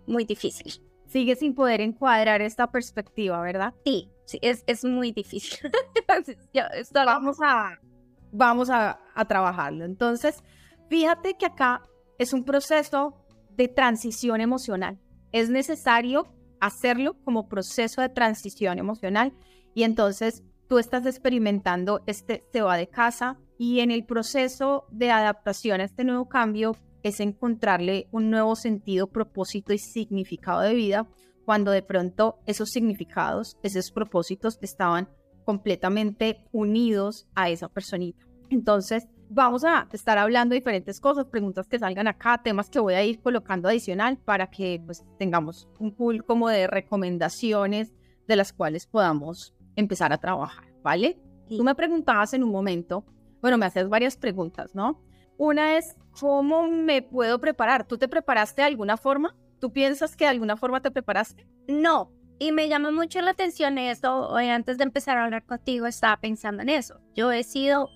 muy 0.08 0.26
difícil. 0.26 0.82
Sigue 1.08 1.36
sin 1.36 1.54
poder 1.54 1.82
encuadrar 1.82 2.42
esta 2.42 2.72
perspectiva, 2.72 3.40
¿verdad? 3.42 3.74
Sí, 3.86 4.10
sí, 4.26 4.40
es, 4.42 4.64
es 4.68 4.84
muy 4.84 5.12
difícil. 5.12 5.60
Vamos 6.94 7.38
a 7.42 7.80
vamos 8.36 8.70
a, 8.70 9.00
trabajarlo. 9.28 9.86
Entonces, 9.86 10.44
fíjate 10.90 11.36
que 11.36 11.46
acá 11.46 11.82
es 12.18 12.34
un 12.34 12.44
proceso 12.44 13.16
de 13.52 13.68
transición 13.68 14.42
emocional. 14.42 15.00
Es 15.32 15.50
necesario 15.50 16.28
hacerlo 16.60 17.18
como 17.24 17.48
proceso 17.48 18.02
de 18.02 18.10
transición 18.10 18.80
emocional 18.80 19.34
y 19.74 19.84
entonces 19.84 20.44
tú 20.68 20.80
estás 20.80 21.06
experimentando 21.06 22.02
este 22.06 22.44
se 22.52 22.62
va 22.62 22.78
de 22.78 22.88
casa 22.88 23.38
y 23.58 23.80
en 23.80 23.92
el 23.92 24.06
proceso 24.06 24.86
de 24.92 25.12
adaptación 25.12 25.82
a 25.82 25.86
este 25.86 26.04
nuevo 26.04 26.28
cambio 26.28 26.76
es 27.04 27.20
encontrarle 27.20 28.08
un 28.12 28.30
nuevo 28.30 28.56
sentido, 28.56 29.08
propósito 29.08 29.74
y 29.74 29.78
significado 29.78 30.62
de 30.62 30.74
vida 30.74 31.08
cuando 31.46 31.72
de 31.72 31.84
pronto 31.84 32.40
esos 32.48 32.72
significados, 32.72 33.58
esos 33.62 33.92
propósitos 33.92 34.58
estaban 34.62 35.08
completamente 35.46 36.44
unidos 36.52 37.28
a 37.36 37.50
esa 37.50 37.70
personita. 37.70 38.26
Entonces, 38.50 39.08
vamos 39.30 39.64
a 39.64 39.88
estar 39.92 40.18
hablando 40.18 40.54
de 40.54 40.60
diferentes 40.60 41.00
cosas, 41.00 41.26
preguntas 41.26 41.68
que 41.68 41.80
salgan 41.80 42.08
acá, 42.08 42.42
temas 42.44 42.70
que 42.70 42.80
voy 42.80 42.96
a 42.96 43.04
ir 43.04 43.22
colocando 43.22 43.70
adicional 43.70 44.18
para 44.18 44.48
que 44.48 44.82
pues 44.86 45.04
tengamos 45.20 45.68
un 45.80 45.96
pool 45.96 46.26
como 46.26 46.50
de 46.50 46.68
recomendaciones 46.68 47.94
de 48.28 48.36
las 48.36 48.54
cuales 48.54 48.88
podamos 48.88 49.55
empezar 49.76 50.14
a 50.14 50.18
trabajar, 50.18 50.66
¿vale? 50.82 51.20
Tú 51.48 51.64
me 51.64 51.76
preguntabas 51.76 52.34
en 52.34 52.44
un 52.44 52.52
momento, 52.52 53.06
bueno, 53.42 53.58
me 53.58 53.66
haces 53.66 53.88
varias 53.90 54.18
preguntas, 54.18 54.74
¿no? 54.74 55.02
Una 55.38 55.78
es, 55.78 55.96
¿cómo 56.20 56.68
me 56.68 57.02
puedo 57.02 57.40
preparar? 57.40 57.88
¿Tú 57.88 57.98
te 57.98 58.08
preparaste 58.08 58.62
de 58.62 58.68
alguna 58.68 58.98
forma? 58.98 59.36
¿Tú 59.60 59.72
piensas 59.72 60.16
que 60.16 60.26
de 60.26 60.32
alguna 60.32 60.58
forma 60.58 60.82
te 60.82 60.92
preparaste? 60.92 61.48
No, 61.68 62.12
y 62.40 62.52
me 62.52 62.68
llama 62.68 62.92
mucho 62.92 63.22
la 63.22 63.32
atención 63.32 63.78
esto. 63.78 64.30
Hoy 64.30 64.50
antes 64.50 64.78
de 64.78 64.84
empezar 64.84 65.18
a 65.18 65.26
hablar 65.26 65.46
contigo 65.46 65.86
estaba 65.88 66.18
pensando 66.18 66.64
en 66.64 66.70
eso. 66.70 67.00
Yo 67.14 67.32
he 67.32 67.44
sido 67.44 67.90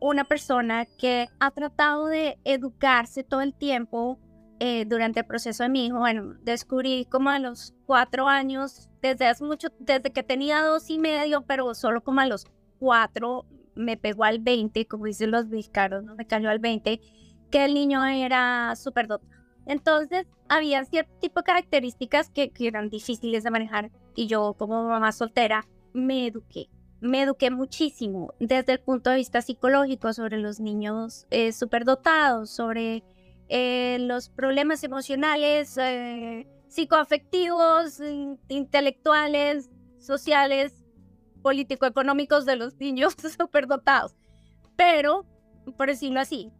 una 0.00 0.24
persona 0.24 0.86
que 0.86 1.28
ha 1.38 1.50
tratado 1.50 2.06
de 2.06 2.38
educarse 2.44 3.22
todo 3.22 3.40
el 3.40 3.54
tiempo 3.54 4.18
eh, 4.64 4.84
durante 4.86 5.18
el 5.18 5.26
proceso 5.26 5.64
de 5.64 5.68
mi 5.70 5.86
hijo. 5.86 5.98
Bueno, 5.98 6.36
descubrí 6.44 7.04
como 7.06 7.30
a 7.30 7.40
los 7.40 7.74
cuatro 7.84 8.28
años, 8.28 8.88
desde 9.00 9.26
hace 9.26 9.42
mucho, 9.42 9.70
desde 9.80 10.12
que 10.12 10.22
tenía 10.22 10.62
dos 10.62 10.88
y 10.88 11.00
medio, 11.00 11.42
pero 11.42 11.74
solo 11.74 12.04
como 12.04 12.20
a 12.20 12.26
los 12.26 12.46
cuatro 12.78 13.44
me 13.74 13.96
pegó 13.96 14.22
al 14.22 14.38
20, 14.38 14.86
como 14.86 15.06
dicen 15.06 15.32
los 15.32 15.48
mexicanos, 15.48 16.04
¿no? 16.04 16.14
me 16.14 16.28
cayó 16.28 16.48
al 16.48 16.60
20, 16.60 17.00
que 17.50 17.64
el 17.64 17.74
niño 17.74 18.04
era 18.04 18.76
súper 18.76 19.08
dotado. 19.08 19.32
Entonces, 19.66 20.28
había 20.48 20.84
cierto 20.84 21.12
tipo 21.20 21.40
de 21.40 21.44
características 21.44 22.30
que, 22.30 22.50
que, 22.50 22.68
eran 22.68 22.88
difíciles 22.88 23.42
de 23.42 23.50
manejar 23.50 23.90
y 24.14 24.28
yo 24.28 24.54
como 24.56 24.88
mamá 24.88 25.10
soltera 25.10 25.66
me 25.92 26.28
eduqué. 26.28 26.68
Me 27.00 27.22
eduqué 27.22 27.50
muchísimo 27.50 28.32
desde 28.38 28.74
el 28.74 28.78
punto 28.78 29.10
de 29.10 29.16
vista 29.16 29.42
psicológico 29.42 30.12
sobre 30.12 30.38
los 30.38 30.60
niños 30.60 31.26
eh, 31.30 31.50
superdotados, 31.50 32.50
sobre 32.50 33.02
eh, 33.54 33.98
los 34.00 34.30
problemas 34.30 34.82
emocionales, 34.82 35.76
eh, 35.76 36.48
psicoafectivos, 36.68 38.00
intelectuales, 38.48 39.68
sociales, 39.98 40.72
político-económicos 41.42 42.46
de 42.46 42.56
los 42.56 42.80
niños 42.80 43.14
superdotados. 43.38 44.14
Pero, 44.74 45.26
por 45.76 45.88
decirlo 45.88 46.20
así. 46.20 46.50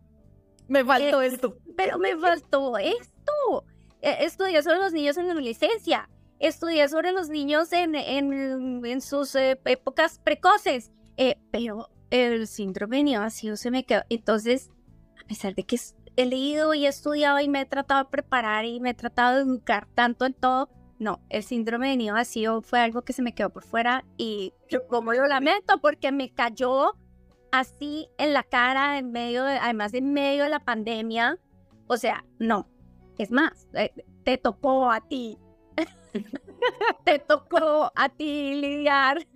Me 0.69 0.85
faltó 0.85 1.23
esto. 1.23 1.57
Pero 1.79 1.99
me 1.99 2.15
faltó 2.15 2.77
esto. 2.77 3.65
E, 4.03 4.27
estudié 4.27 4.63
sobre 4.63 4.79
los 4.79 4.93
niños 4.93 5.17
en 5.17 5.29
la 5.29 5.33
adolescencia. 5.33 6.11
Estudié 6.41 6.91
sobre 6.91 7.13
los 7.13 7.31
niños 7.31 7.73
en, 7.73 7.95
en, 7.95 8.85
en 8.85 9.01
sus 9.01 9.35
eh, 9.35 9.59
épocas 9.65 10.19
precoces. 10.19 10.91
Eh, 11.17 11.37
pero 11.51 11.89
el 12.11 12.47
síndrome 12.47 13.03
neonacio 13.03 13.57
se 13.57 13.71
me 13.71 13.85
quedó. 13.85 14.03
Entonces, 14.11 14.71
a 15.19 15.27
pesar 15.27 15.55
de 15.55 15.65
que 15.65 15.77
he 16.17 16.27
leído 16.27 16.75
y 16.75 16.87
he 16.87 16.89
estudiado 16.89 17.41
y 17.41 17.49
me 17.49 17.63
he 17.63 17.67
tratado 17.67 18.05
de 18.05 18.11
preparar 18.11 18.65
y 18.65 18.81
me 18.81 18.91
he 18.91 18.95
tratado 18.95 19.37
de 19.37 19.43
educar 19.43 19.87
tanto 19.95 20.27
en 20.27 20.35
todo, 20.35 20.69
no, 20.99 21.21
el 21.31 21.43
síndrome 21.43 21.89
de 21.89 21.97
nido 21.97 22.15
vacío 22.15 22.63
fue 22.63 22.81
algo 22.81 23.03
que 23.03 23.13
se 23.13 23.23
me 23.23 23.35
quedó 23.35 23.51
por 23.51 23.65
fuera 23.65 24.05
y 24.17 24.53
como 24.89 25.13
lo 25.13 25.27
lamento 25.27 25.79
porque 25.81 26.13
me 26.13 26.33
cayó 26.33 26.93
así 27.53 28.09
en 28.19 28.33
la 28.33 28.43
cara 28.43 28.99
en 28.99 29.13
medio 29.13 29.45
de, 29.45 29.59
además 29.59 29.95
en 29.95 30.13
medio 30.13 30.45
de 30.45 30.49
la 30.49 30.61
pandemia. 30.61 31.39
O 31.87 31.97
sea, 31.97 32.25
no. 32.39 32.69
Es 33.19 33.31
más, 33.31 33.69
eh, 33.75 33.93
te 34.25 34.39
tocó 34.39 34.91
a 34.91 35.01
ti. 35.01 35.39
te 37.05 37.19
tocó 37.19 37.93
a 37.95 38.09
ti 38.09 38.55
lidiar 38.55 39.27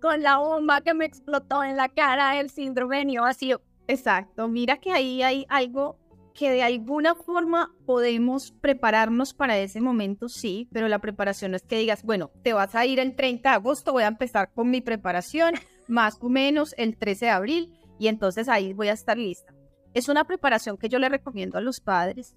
con, 0.00 0.22
la 0.22 0.38
bomba 0.38 0.80
que 0.80 0.94
me 0.94 1.04
explotó 1.04 1.62
en 1.64 1.76
la 1.76 1.88
cara 1.88 2.38
el 2.38 2.50
síndrome 2.50 2.98
de 2.98 3.04
nido 3.04 3.22
vacío. 3.22 3.62
Exacto. 3.92 4.48
Mira 4.48 4.78
que 4.78 4.90
ahí 4.90 5.22
hay 5.22 5.44
algo 5.50 5.98
que 6.34 6.50
de 6.50 6.62
alguna 6.62 7.14
forma 7.14 7.74
podemos 7.84 8.52
prepararnos 8.52 9.34
para 9.34 9.58
ese 9.58 9.82
momento, 9.82 10.30
sí, 10.30 10.66
pero 10.72 10.88
la 10.88 10.98
preparación 10.98 11.50
no 11.50 11.58
es 11.58 11.62
que 11.62 11.76
digas, 11.76 12.02
bueno, 12.02 12.30
te 12.42 12.54
vas 12.54 12.74
a 12.74 12.86
ir 12.86 12.98
el 12.98 13.14
30 13.14 13.50
de 13.50 13.54
agosto, 13.54 13.92
voy 13.92 14.04
a 14.04 14.08
empezar 14.08 14.50
con 14.54 14.70
mi 14.70 14.80
preparación, 14.80 15.54
más 15.88 16.16
o 16.22 16.30
menos 16.30 16.74
el 16.78 16.96
13 16.96 17.26
de 17.26 17.30
abril, 17.30 17.78
y 17.98 18.08
entonces 18.08 18.48
ahí 18.48 18.72
voy 18.72 18.88
a 18.88 18.94
estar 18.94 19.18
lista. 19.18 19.52
Es 19.92 20.08
una 20.08 20.24
preparación 20.24 20.78
que 20.78 20.88
yo 20.88 20.98
le 20.98 21.10
recomiendo 21.10 21.58
a 21.58 21.60
los 21.60 21.80
padres 21.80 22.34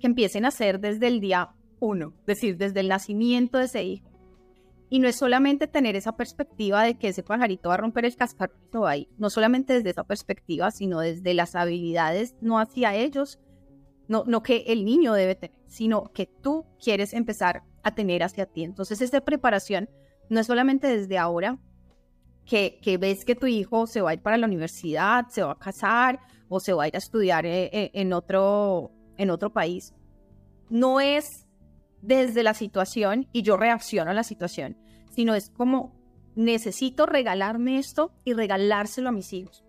que 0.00 0.08
empiecen 0.08 0.44
a 0.44 0.48
hacer 0.48 0.80
desde 0.80 1.06
el 1.06 1.20
día 1.20 1.50
uno, 1.78 2.14
es 2.20 2.26
decir, 2.26 2.56
desde 2.56 2.80
el 2.80 2.88
nacimiento 2.88 3.58
de 3.58 3.66
ese 3.66 3.84
hijo. 3.84 4.09
Y 4.90 4.98
no 4.98 5.08
es 5.08 5.16
solamente 5.16 5.68
tener 5.68 5.96
esa 5.96 6.16
perspectiva 6.16 6.82
de 6.82 6.98
que 6.98 7.08
ese 7.08 7.22
pajarito 7.22 7.70
va 7.70 7.76
a 7.76 7.78
romper 7.78 8.04
el 8.04 8.16
cascarón 8.16 8.58
ahí, 8.86 9.08
no 9.16 9.30
solamente 9.30 9.72
desde 9.72 9.90
esa 9.90 10.04
perspectiva, 10.04 10.70
sino 10.70 11.00
desde 11.00 11.32
las 11.32 11.54
habilidades, 11.54 12.34
no 12.40 12.58
hacia 12.58 12.94
ellos, 12.94 13.38
no, 14.08 14.24
no 14.26 14.42
que 14.42 14.64
el 14.66 14.84
niño 14.84 15.12
debe 15.14 15.36
tener, 15.36 15.56
sino 15.68 16.12
que 16.12 16.26
tú 16.26 16.66
quieres 16.82 17.14
empezar 17.14 17.62
a 17.82 17.94
tener 17.94 18.22
hacia 18.22 18.46
ti. 18.46 18.64
Entonces, 18.64 19.00
esta 19.00 19.20
preparación 19.20 19.88
no 20.28 20.40
es 20.40 20.46
solamente 20.46 20.88
desde 20.88 21.16
ahora, 21.16 21.58
que, 22.44 22.80
que, 22.82 22.98
ves 22.98 23.24
que 23.24 23.36
tu 23.36 23.46
hijo 23.46 23.86
se 23.86 24.00
va 24.00 24.10
a 24.10 24.14
ir 24.14 24.22
para 24.22 24.36
la 24.36 24.46
universidad, 24.46 25.28
se 25.28 25.42
va 25.42 25.52
a 25.52 25.58
casar 25.58 26.18
o 26.48 26.58
se 26.58 26.72
va 26.72 26.84
a 26.84 26.88
ir 26.88 26.96
a 26.96 26.98
estudiar 26.98 27.46
eh, 27.46 27.70
eh, 27.72 27.90
en, 27.94 28.12
otro, 28.12 28.90
en 29.16 29.30
otro 29.30 29.52
país. 29.52 29.94
No 30.68 31.00
es 31.00 31.46
desde 32.02 32.42
la 32.42 32.54
situación 32.54 33.28
y 33.32 33.42
yo 33.42 33.56
reacciono 33.56 34.10
a 34.10 34.14
la 34.14 34.24
situación, 34.24 34.76
sino 35.10 35.34
es 35.34 35.50
como 35.50 35.98
necesito 36.34 37.06
regalarme 37.06 37.78
esto 37.78 38.12
y 38.24 38.32
regalárselo 38.32 39.08
a 39.08 39.12
mis 39.12 39.32
hijos. 39.32 39.64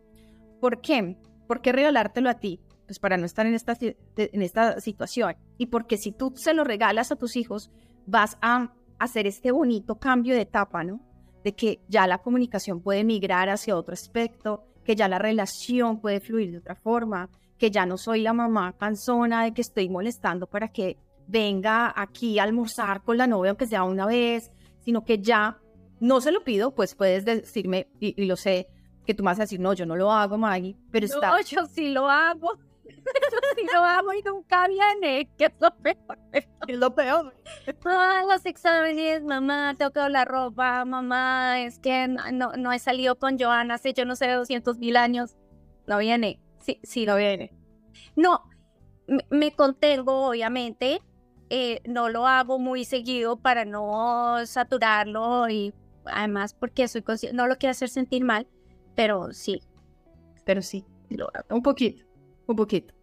¿Por 0.60 0.82
qué? 0.82 1.18
¿Por 1.48 1.62
qué 1.62 1.72
regalártelo 1.72 2.30
a 2.30 2.36
ti? 2.36 2.62
Pues 2.86 3.00
para 3.00 3.18
no 3.18 3.26
estar 3.26 3.46
en 3.46 3.56
esta, 3.56 3.76
en 3.80 4.42
esta 4.42 4.80
situación. 4.80 5.36
Y 5.58 5.68
porque 5.68 5.98
si 5.98 6.12
tú 6.12 6.34
se 6.36 6.54
lo 6.54 6.64
regalas 6.64 7.12
a 7.12 7.16
tus 7.16 7.36
hijos, 7.36 7.72
vas 8.06 8.38
a 8.42 8.74
hacer 9.00 9.28
este 9.28 9.52
bonito 9.52 9.96
cambio 9.96 10.36
de 10.36 10.42
etapa, 10.42 10.84
¿no? 10.84 11.02
De 11.44 11.54
que 11.54 11.82
ya 11.88 12.06
la 12.06 12.20
comunicación 12.20 12.82
puede 12.82 13.04
migrar 13.04 13.50
hacia 13.50 13.76
otro 13.76 13.94
aspecto, 13.94 14.64
que 14.84 14.96
ya 14.96 15.08
la 15.08 15.20
relación 15.20 16.00
puede 16.00 16.20
fluir 16.20 16.52
de 16.52 16.58
otra 16.60 16.76
forma, 16.76 17.30
que 17.58 17.72
ya 17.72 17.86
no 17.86 17.98
soy 17.98 18.22
la 18.22 18.34
mamá 18.34 18.78
cansona 18.78 19.44
de 19.44 19.54
que 19.54 19.62
estoy 19.62 19.90
molestando 19.90 20.48
para 20.48 20.70
que 20.70 20.98
venga 21.28 21.94
aquí 21.96 22.40
a 22.40 22.44
almorzar 22.44 23.04
con 23.04 23.18
la 23.18 23.28
novia, 23.28 23.52
aunque 23.52 23.68
sea 23.68 23.84
una 23.84 24.06
vez, 24.06 24.52
sino 24.80 25.04
que 25.04 25.20
ya 25.20 25.60
no 26.00 26.20
se 26.20 26.32
lo 26.32 26.44
pido, 26.44 26.74
pues 26.74 26.96
puedes 26.96 27.26
decirme, 27.26 27.88
y, 28.00 28.26
lo 28.26 28.36
sé, 28.36 28.68
que 29.06 29.14
tú 29.14 29.24
me 29.24 29.28
vas 29.28 29.40
a 29.40 29.44
decir, 29.44 29.60
no, 29.60 29.74
yo 29.74 29.86
no 29.86 29.96
lo 29.96 30.12
hago, 30.12 30.38
Maggie, 30.38 30.76
pero 30.92 31.08
no, 31.08 31.14
está... 31.14 31.42
yo 31.48 31.66
sí 31.68 31.90
lo 31.90 32.10
hago. 32.10 32.58
Yo 32.84 33.40
sí 33.56 33.66
lo 33.74 33.84
hago 33.84 34.14
y 34.14 34.22
nunca 34.22 34.68
viene, 34.68 35.30
que 35.38 35.46
es 35.46 35.54
lo 35.60 35.74
peor. 35.78 36.20
Es 36.34 36.78
lo 36.78 36.94
peor. 36.94 37.34
Todos 37.82 38.26
los 38.28 38.46
exámenes, 38.46 39.24
mamá, 39.24 39.76
tengo 39.78 39.92
que 39.92 40.10
la 40.10 40.26
ropa, 40.26 40.84
mamá, 40.86 41.62
es 41.62 41.80
que 41.80 42.08
no, 42.08 42.52
no 42.58 42.72
he 42.72 42.80
salido 42.80 43.18
con 43.18 43.40
Joana 43.40 43.76
hace 43.76 43.94
yo 43.94 44.06
no 44.06 44.16
sé 44.16 44.30
200 44.30 44.78
mil 44.78 44.98
años. 44.98 45.36
No 45.88 45.98
viene. 46.00 46.40
Sí, 46.60 46.80
sí, 46.84 47.06
no 47.06 47.16
viene. 47.16 47.54
No, 48.16 48.44
me 49.30 49.52
contengo, 49.52 50.28
obviamente, 50.30 51.02
eh, 51.54 51.82
no 51.86 52.08
lo 52.08 52.28
hago 52.28 52.60
muy 52.60 52.86
seguido 52.86 53.36
para 53.36 53.66
no 53.66 54.38
saturarlo 54.46 55.50
y 55.50 55.74
además 56.06 56.54
porque 56.54 56.88
soy 56.88 57.04
no 57.34 57.46
lo 57.46 57.58
quiero 57.58 57.72
hacer 57.72 57.90
sentir 57.90 58.24
mal, 58.24 58.48
pero 58.96 59.34
sí. 59.34 59.62
Pero 60.46 60.62
sí, 60.62 60.86
un 61.50 61.62
poquito, 61.62 62.06
un 62.48 62.56
poquito. 62.56 62.94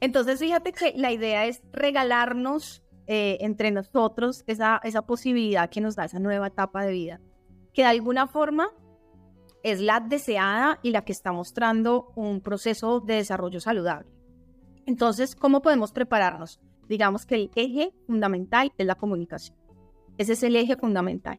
Entonces 0.00 0.38
fíjate 0.38 0.72
que 0.72 0.94
la 0.96 1.12
idea 1.12 1.44
es 1.44 1.60
regalarnos 1.70 2.82
eh, 3.08 3.36
entre 3.42 3.72
nosotros 3.72 4.42
esa, 4.46 4.80
esa 4.84 5.02
posibilidad 5.02 5.68
que 5.68 5.82
nos 5.82 5.94
da 5.94 6.06
esa 6.06 6.18
nueva 6.18 6.46
etapa 6.46 6.86
de 6.86 6.92
vida, 6.92 7.20
que 7.74 7.82
de 7.82 7.88
alguna 7.88 8.26
forma 8.26 8.70
es 9.62 9.82
la 9.82 10.00
deseada 10.00 10.80
y 10.82 10.92
la 10.92 11.04
que 11.04 11.12
está 11.12 11.32
mostrando 11.32 12.10
un 12.16 12.40
proceso 12.40 13.00
de 13.00 13.16
desarrollo 13.16 13.60
saludable. 13.60 14.10
Entonces, 14.86 15.36
¿cómo 15.36 15.60
podemos 15.60 15.92
prepararnos? 15.92 16.58
Digamos 16.88 17.26
que 17.26 17.34
el 17.34 17.50
eje 17.54 17.92
fundamental 18.06 18.72
es 18.76 18.86
la 18.86 18.94
comunicación. 18.94 19.56
Ese 20.16 20.32
es 20.32 20.42
el 20.42 20.56
eje 20.56 20.76
fundamental. 20.76 21.38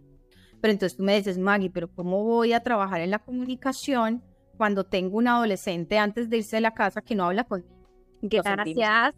Pero 0.62 0.72
entonces 0.72 0.98
tú 0.98 1.03
me 1.03 1.15
dices, 1.15 1.38
Maggie, 1.38 1.70
pero 1.70 1.89
¿cómo 1.94 2.24
voy 2.24 2.53
a 2.53 2.62
trabajar 2.62 3.01
en 3.01 3.12
la 3.12 3.20
comunicación 3.20 4.24
cuando 4.58 4.86
tengo 4.86 5.18
un 5.18 5.27
adolescente 5.27 5.98
antes 5.98 6.29
de 6.29 6.38
irse 6.38 6.58
de 6.58 6.62
la 6.62 6.74
casa 6.74 7.01
que 7.01 7.15
no 7.15 7.25
habla 7.25 7.46
conmigo? 7.46 7.75
Gracias. 8.22 9.15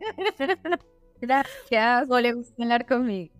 Gracias. 1.20 2.08
No 2.08 2.20
le 2.20 2.32
gusta 2.32 2.62
hablar 2.62 2.86
conmigo. 2.86 3.34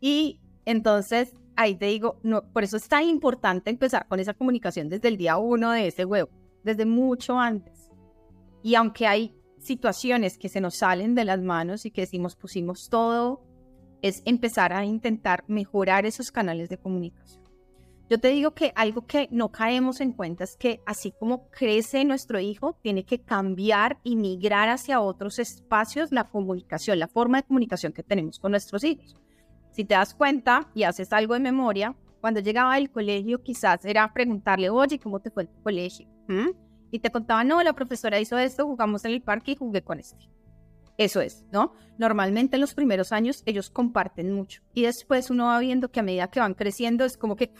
Y 0.00 0.40
entonces 0.64 1.34
ahí 1.56 1.74
te 1.74 1.86
digo, 1.86 2.20
no, 2.22 2.42
por 2.52 2.62
eso 2.62 2.76
es 2.76 2.88
tan 2.88 3.04
importante 3.04 3.70
empezar 3.70 4.06
con 4.06 4.20
esa 4.20 4.34
comunicación 4.34 4.88
desde 4.88 5.08
el 5.08 5.16
día 5.16 5.36
uno 5.38 5.72
de 5.72 5.88
ese 5.88 6.04
huevo, 6.04 6.30
desde 6.62 6.86
mucho 6.86 7.38
antes. 7.38 7.90
Y 8.62 8.76
aunque 8.76 9.06
hay 9.06 9.37
situaciones 9.68 10.36
que 10.38 10.48
se 10.48 10.60
nos 10.60 10.76
salen 10.76 11.14
de 11.14 11.24
las 11.24 11.40
manos 11.40 11.86
y 11.86 11.92
que 11.92 12.00
decimos 12.00 12.34
pusimos 12.34 12.88
todo, 12.88 13.44
es 14.02 14.22
empezar 14.24 14.72
a 14.72 14.84
intentar 14.84 15.44
mejorar 15.46 16.06
esos 16.06 16.32
canales 16.32 16.68
de 16.68 16.78
comunicación. 16.78 17.44
Yo 18.10 18.18
te 18.18 18.28
digo 18.28 18.52
que 18.52 18.72
algo 18.74 19.06
que 19.06 19.28
no 19.30 19.50
caemos 19.50 20.00
en 20.00 20.12
cuenta 20.12 20.44
es 20.44 20.56
que 20.56 20.80
así 20.86 21.12
como 21.12 21.50
crece 21.50 22.04
nuestro 22.06 22.40
hijo, 22.40 22.78
tiene 22.82 23.04
que 23.04 23.20
cambiar 23.20 23.98
y 24.02 24.16
migrar 24.16 24.70
hacia 24.70 25.00
otros 25.00 25.38
espacios 25.38 26.10
la 26.10 26.30
comunicación, 26.30 26.98
la 26.98 27.08
forma 27.08 27.38
de 27.38 27.46
comunicación 27.46 27.92
que 27.92 28.02
tenemos 28.02 28.38
con 28.38 28.52
nuestros 28.52 28.82
hijos. 28.82 29.14
Si 29.72 29.84
te 29.84 29.94
das 29.94 30.14
cuenta 30.14 30.70
y 30.74 30.84
haces 30.84 31.12
algo 31.12 31.34
de 31.34 31.40
memoria, 31.40 31.94
cuando 32.22 32.40
llegaba 32.40 32.76
del 32.76 32.90
colegio 32.90 33.42
quizás 33.42 33.84
era 33.84 34.10
preguntarle, 34.14 34.70
oye, 34.70 34.98
¿cómo 34.98 35.20
te 35.20 35.30
fue 35.30 35.46
tu 35.46 35.62
colegio? 35.62 36.08
¿Mm? 36.28 36.67
Y 36.90 37.00
te 37.00 37.10
contaba, 37.10 37.44
no, 37.44 37.62
la 37.62 37.72
profesora 37.72 38.20
hizo 38.20 38.38
esto, 38.38 38.66
jugamos 38.66 39.04
en 39.04 39.12
el 39.12 39.22
parque 39.22 39.52
y 39.52 39.56
jugué 39.56 39.82
con 39.82 40.00
este. 40.00 40.28
Eso 40.98 41.20
es, 41.20 41.44
¿no? 41.52 41.72
Normalmente 41.96 42.56
en 42.56 42.60
los 42.60 42.74
primeros 42.74 43.12
años 43.12 43.44
ellos 43.46 43.70
comparten 43.70 44.32
mucho 44.32 44.62
y 44.74 44.82
después 44.82 45.30
uno 45.30 45.46
va 45.46 45.60
viendo 45.60 45.92
que 45.92 46.00
a 46.00 46.02
medida 46.02 46.28
que 46.28 46.40
van 46.40 46.54
creciendo 46.54 47.04
es 47.04 47.16
como 47.16 47.36
que 47.36 47.52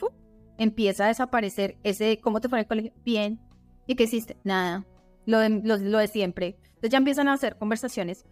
empieza 0.58 1.04
a 1.04 1.08
desaparecer 1.08 1.78
ese, 1.84 2.18
¿cómo 2.20 2.40
te 2.40 2.48
fue 2.48 2.58
en 2.58 2.62
el 2.64 2.68
colegio? 2.68 2.92
Bien. 3.04 3.40
¿Y 3.86 3.94
qué 3.94 4.04
hiciste? 4.04 4.36
Nada. 4.42 4.84
Lo 5.24 5.38
de, 5.38 5.50
lo, 5.50 5.98
de 5.98 6.08
siempre. 6.08 6.58
Entonces 6.64 6.90
ya 6.90 6.98
empiezan 6.98 7.28
a 7.28 7.34
hacer 7.34 7.56
conversaciones 7.56 8.26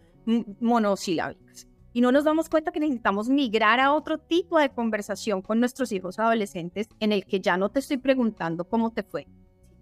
monosilábicas. 0.59 1.67
Y 1.93 2.01
no 2.01 2.11
nos 2.11 2.25
damos 2.25 2.49
cuenta 2.49 2.71
que 2.71 2.81
necesitamos 2.81 3.29
migrar 3.29 3.79
a 3.79 3.93
otro 3.93 4.17
tipo 4.17 4.59
de 4.59 4.69
conversación 4.69 5.41
con 5.41 5.59
nuestros 5.59 5.91
hijos 5.93 6.19
adolescentes 6.19 6.89
en 6.99 7.13
el 7.13 7.25
que 7.25 7.39
ya 7.39 7.55
no 7.55 7.69
te 7.69 7.79
estoy 7.79 7.97
preguntando 7.97 8.65
cómo 8.65 8.91
te 8.91 9.03
fue. 9.03 9.25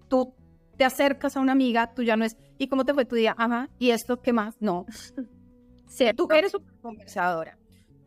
Tú 0.07 0.33
te 0.77 0.85
acercas 0.85 1.37
a 1.37 1.39
una 1.39 1.51
amiga, 1.51 1.93
tú 1.93 2.03
ya 2.03 2.17
no 2.17 2.25
es, 2.25 2.37
¿y 2.57 2.67
cómo 2.67 2.85
te 2.85 2.93
fue 2.93 3.05
tu 3.05 3.15
día? 3.15 3.35
Ajá, 3.37 3.69
¿y 3.79 3.91
esto 3.91 4.21
qué 4.21 4.33
más? 4.33 4.55
No. 4.59 4.85
Tú 6.17 6.27
eres 6.33 6.53
una 6.53 6.73
conversadora. 6.81 7.57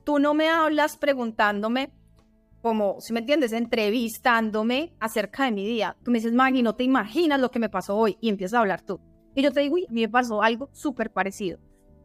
Tú 0.04 0.18
no 0.18 0.34
me 0.34 0.50
hablas 0.50 0.98
preguntándome, 0.98 1.90
como, 2.60 3.00
si 3.00 3.12
me 3.12 3.20
entiendes, 3.20 3.52
entrevistándome 3.52 4.94
acerca 5.00 5.44
de 5.44 5.52
mi 5.52 5.64
día. 5.64 5.96
Tú 6.02 6.10
me 6.10 6.18
dices, 6.18 6.34
Maggie, 6.34 6.62
no 6.62 6.74
te 6.74 6.84
imaginas 6.84 7.40
lo 7.40 7.50
que 7.50 7.58
me 7.58 7.70
pasó 7.70 7.96
hoy 7.96 8.18
y 8.20 8.28
empiezas 8.28 8.58
a 8.58 8.60
hablar 8.60 8.82
tú. 8.82 9.00
Y 9.34 9.42
yo 9.42 9.52
te 9.52 9.60
digo, 9.60 9.76
uy, 9.76 9.86
a 9.88 9.92
mí 9.92 10.02
me 10.02 10.08
pasó 10.08 10.42
algo 10.42 10.68
súper 10.72 11.12
parecido. 11.12 11.60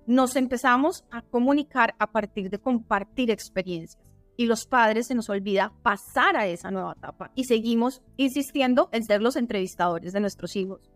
Nos 0.06 0.36
empezamos 0.36 1.04
a 1.12 1.22
comunicar 1.22 1.96
a 1.98 2.12
partir 2.12 2.50
de 2.50 2.60
compartir 2.60 3.32
experiencias 3.32 4.13
y 4.36 4.46
los 4.46 4.66
padres 4.66 5.08
se 5.08 5.16
nos 5.16 5.30
olvida 5.30 5.74
pasar 5.84 6.36
a 6.36 6.48
esa 6.48 6.72
nueva 6.72 6.94
etapa 6.98 7.32
y 7.36 7.46
seguimos 7.46 8.02
insistiendo 8.18 8.90
en 8.92 9.04
ser 9.04 9.22
los 9.22 9.36
entrevistadores 9.36 10.14
de 10.14 10.20
nuestros 10.20 10.56
hijos. 10.56 10.92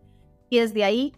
Y 0.50 0.58
desde 0.58 0.84
ahí 0.84 1.12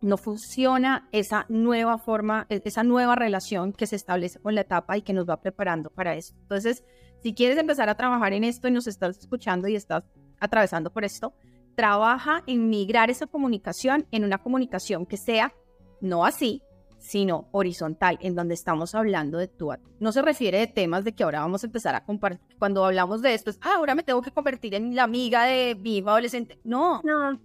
no 0.00 0.16
funciona 0.16 1.08
esa 1.12 1.44
nueva 1.48 1.98
forma, 1.98 2.46
e, 2.48 2.62
esa 2.64 2.82
nueva 2.82 3.14
relación 3.14 3.72
que 3.72 3.86
se 3.86 3.96
establece 3.96 4.40
con 4.40 4.54
la 4.54 4.62
etapa 4.62 4.96
y 4.96 5.02
que 5.02 5.12
nos 5.12 5.28
va 5.28 5.40
preparando 5.40 5.90
para 5.90 6.14
eso. 6.14 6.34
Entonces, 6.40 6.84
si 7.22 7.34
quieres 7.34 7.58
empezar 7.58 7.88
a 7.88 7.96
trabajar 7.96 8.32
en 8.32 8.44
esto 8.44 8.68
y 8.68 8.70
nos 8.70 8.86
estás 8.86 9.18
escuchando 9.18 9.68
y 9.68 9.76
estás 9.76 10.04
atravesando 10.38 10.90
por 10.90 11.04
esto, 11.04 11.34
trabaja 11.76 12.42
en 12.46 12.70
migrar 12.70 13.10
esa 13.10 13.26
comunicación 13.26 14.06
en 14.10 14.24
una 14.24 14.38
comunicación 14.38 15.04
que 15.06 15.18
sea 15.18 15.54
no 16.00 16.24
así, 16.24 16.62
sino 17.00 17.48
horizontal, 17.50 18.18
en 18.20 18.34
donde 18.34 18.54
estamos 18.54 18.94
hablando 18.94 19.38
de 19.38 19.48
tú 19.48 19.72
a 19.72 19.78
tú. 19.78 19.90
No 19.98 20.12
se 20.12 20.22
refiere 20.22 20.58
de 20.58 20.66
temas 20.66 21.02
de 21.02 21.14
que 21.14 21.24
ahora 21.24 21.40
vamos 21.40 21.64
a 21.64 21.66
empezar 21.66 21.94
a 21.94 22.04
compartir. 22.04 22.56
Cuando 22.58 22.84
hablamos 22.84 23.22
de 23.22 23.34
esto, 23.34 23.50
es, 23.50 23.58
ah, 23.62 23.74
ahora 23.76 23.94
me 23.94 24.02
tengo 24.02 24.20
que 24.20 24.30
convertir 24.30 24.74
en 24.74 24.94
la 24.94 25.04
amiga 25.04 25.44
de 25.44 25.74
mi 25.74 25.96
hijo 25.96 26.10
adolescente. 26.10 26.60
No. 26.62 27.00
No. 27.02 27.40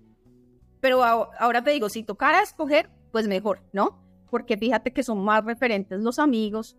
Pero 0.81 1.03
ahora 1.03 1.63
te 1.63 1.71
digo, 1.71 1.89
si 1.89 2.03
tocara 2.03 2.43
escoger, 2.43 2.91
pues 3.11 3.27
mejor, 3.27 3.63
¿no? 3.71 4.03
Porque 4.29 4.57
fíjate 4.57 4.91
que 4.91 5.03
son 5.03 5.23
más 5.23 5.43
referentes 5.43 6.01
los 6.01 6.19
amigos, 6.19 6.77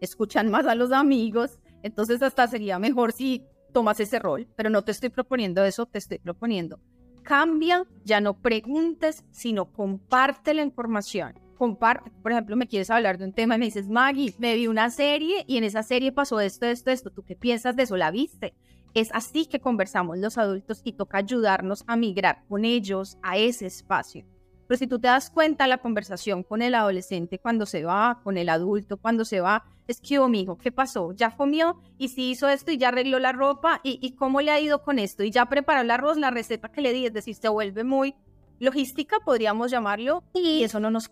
escuchan 0.00 0.50
más 0.50 0.66
a 0.66 0.74
los 0.74 0.92
amigos, 0.92 1.58
entonces 1.82 2.22
hasta 2.22 2.46
sería 2.46 2.78
mejor 2.78 3.12
si 3.12 3.46
tomas 3.72 3.98
ese 3.98 4.18
rol, 4.18 4.46
pero 4.56 4.68
no 4.68 4.82
te 4.82 4.92
estoy 4.92 5.08
proponiendo 5.08 5.64
eso, 5.64 5.86
te 5.86 5.98
estoy 5.98 6.18
proponiendo. 6.18 6.78
Cambia, 7.22 7.86
ya 8.04 8.20
no 8.20 8.34
preguntes, 8.34 9.24
sino 9.30 9.72
comparte 9.72 10.52
la 10.52 10.62
información 10.62 11.34
comparte, 11.60 12.10
por 12.22 12.32
ejemplo, 12.32 12.56
me 12.56 12.66
quieres 12.66 12.88
hablar 12.88 13.18
de 13.18 13.26
un 13.26 13.34
tema 13.34 13.56
y 13.56 13.58
me 13.58 13.66
dices, 13.66 13.86
Maggie, 13.86 14.34
me 14.38 14.54
vi 14.54 14.66
una 14.66 14.88
serie 14.88 15.44
y 15.46 15.58
en 15.58 15.64
esa 15.64 15.82
serie 15.82 16.10
pasó 16.10 16.40
esto, 16.40 16.64
esto, 16.64 16.90
esto, 16.90 17.10
¿tú 17.10 17.22
qué 17.22 17.36
piensas 17.36 17.76
de 17.76 17.82
eso? 17.82 17.98
¿La 17.98 18.10
viste? 18.10 18.54
Es 18.94 19.10
así 19.12 19.44
que 19.44 19.60
conversamos 19.60 20.16
los 20.16 20.38
adultos 20.38 20.80
y 20.84 20.94
toca 20.94 21.18
ayudarnos 21.18 21.84
a 21.86 21.96
migrar 21.96 22.44
con 22.48 22.64
ellos 22.64 23.18
a 23.22 23.36
ese 23.36 23.66
espacio. 23.66 24.24
Pero 24.66 24.78
si 24.78 24.86
tú 24.86 24.98
te 24.98 25.08
das 25.08 25.28
cuenta, 25.28 25.66
la 25.66 25.82
conversación 25.82 26.44
con 26.44 26.62
el 26.62 26.74
adolescente 26.74 27.38
cuando 27.38 27.66
se 27.66 27.84
va, 27.84 28.22
con 28.24 28.38
el 28.38 28.48
adulto 28.48 28.96
cuando 28.96 29.26
se 29.26 29.40
va, 29.40 29.64
es 29.86 30.00
que, 30.00 30.18
oh, 30.18 30.28
mijo, 30.28 30.56
¿qué 30.56 30.72
pasó? 30.72 31.12
¿Ya 31.12 31.36
comió? 31.36 31.78
¿Y 31.98 32.08
si 32.08 32.30
hizo 32.30 32.48
esto 32.48 32.70
y 32.72 32.78
ya 32.78 32.88
arregló 32.88 33.18
la 33.18 33.32
ropa? 33.32 33.82
¿Y, 33.84 33.98
¿Y 34.00 34.14
cómo 34.14 34.40
le 34.40 34.50
ha 34.50 34.60
ido 34.60 34.82
con 34.82 34.98
esto? 34.98 35.24
¿Y 35.24 35.30
ya 35.30 35.44
preparó 35.44 35.82
el 35.82 35.90
arroz, 35.90 36.16
la 36.16 36.30
receta 36.30 36.72
que 36.72 36.80
le 36.80 36.94
di? 36.94 37.04
Es 37.04 37.12
decir, 37.12 37.34
se 37.34 37.50
vuelve 37.50 37.84
muy 37.84 38.14
logística, 38.60 39.18
podríamos 39.24 39.70
llamarlo, 39.70 40.22
y 40.34 40.62
eso 40.62 40.80
no 40.80 40.90
nos 40.90 41.10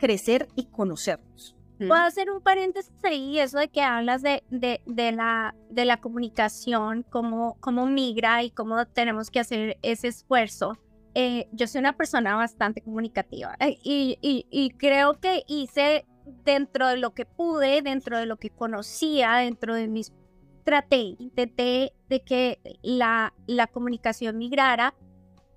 crecer 0.00 0.48
y 0.56 0.64
conocernos. 0.64 1.54
Puedo 1.78 1.94
hacer 1.94 2.30
un 2.30 2.42
paréntesis 2.42 2.92
ahí, 3.04 3.38
eso 3.38 3.58
de 3.58 3.68
que 3.68 3.80
hablas 3.80 4.20
de, 4.20 4.42
de, 4.50 4.82
de 4.84 5.12
la, 5.12 5.54
de 5.70 5.86
la 5.86 5.98
comunicación, 5.98 7.06
cómo, 7.08 7.56
cómo 7.60 7.86
migra 7.86 8.42
y 8.42 8.50
cómo 8.50 8.84
tenemos 8.84 9.30
que 9.30 9.40
hacer 9.40 9.78
ese 9.80 10.08
esfuerzo. 10.08 10.76
Eh, 11.14 11.48
yo 11.52 11.66
soy 11.66 11.78
una 11.78 11.96
persona 11.96 12.36
bastante 12.36 12.82
comunicativa 12.82 13.56
eh, 13.60 13.78
y, 13.82 14.18
y, 14.20 14.46
y, 14.50 14.70
creo 14.70 15.18
que 15.20 15.42
hice 15.48 16.06
dentro 16.44 16.86
de 16.86 16.98
lo 16.98 17.14
que 17.14 17.24
pude, 17.24 17.82
dentro 17.82 18.18
de 18.18 18.26
lo 18.26 18.36
que 18.36 18.50
conocía, 18.50 19.36
dentro 19.36 19.74
de 19.74 19.88
mis... 19.88 20.12
Traté, 20.64 21.16
intenté 21.18 21.94
de 22.10 22.20
que 22.20 22.60
la, 22.82 23.32
la 23.46 23.66
comunicación 23.66 24.36
migrara, 24.36 24.94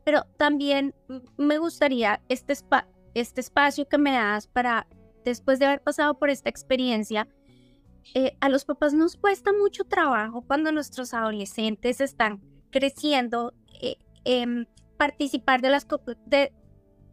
pero 0.06 0.24
también 0.38 0.96
me 1.38 1.58
gustaría 1.58 2.22
este, 2.30 2.54
espacio 2.54 2.93
este 3.14 3.42
espacio 3.42 3.88
que 3.88 3.98
me 3.98 4.14
das 4.14 4.48
para, 4.48 4.88
después 5.24 5.60
de 5.60 5.66
haber 5.66 5.82
pasado 5.82 6.18
por 6.18 6.30
esta 6.30 6.50
experiencia, 6.50 7.28
eh, 8.14 8.36
a 8.42 8.50
los 8.50 8.66
papás 8.66 8.94
nos 8.94 9.16
cuesta 9.16 9.52
mucho 9.54 9.86
trabajo 9.86 10.44
cuando 10.46 10.72
nuestros 10.72 11.14
adolescentes 11.14 12.02
están 12.02 12.42
creciendo, 12.70 13.54
eh, 13.82 13.98
em, 14.26 14.66
participar 14.98 15.62
de 15.62 15.70
las, 15.70 15.88
de, 16.26 16.52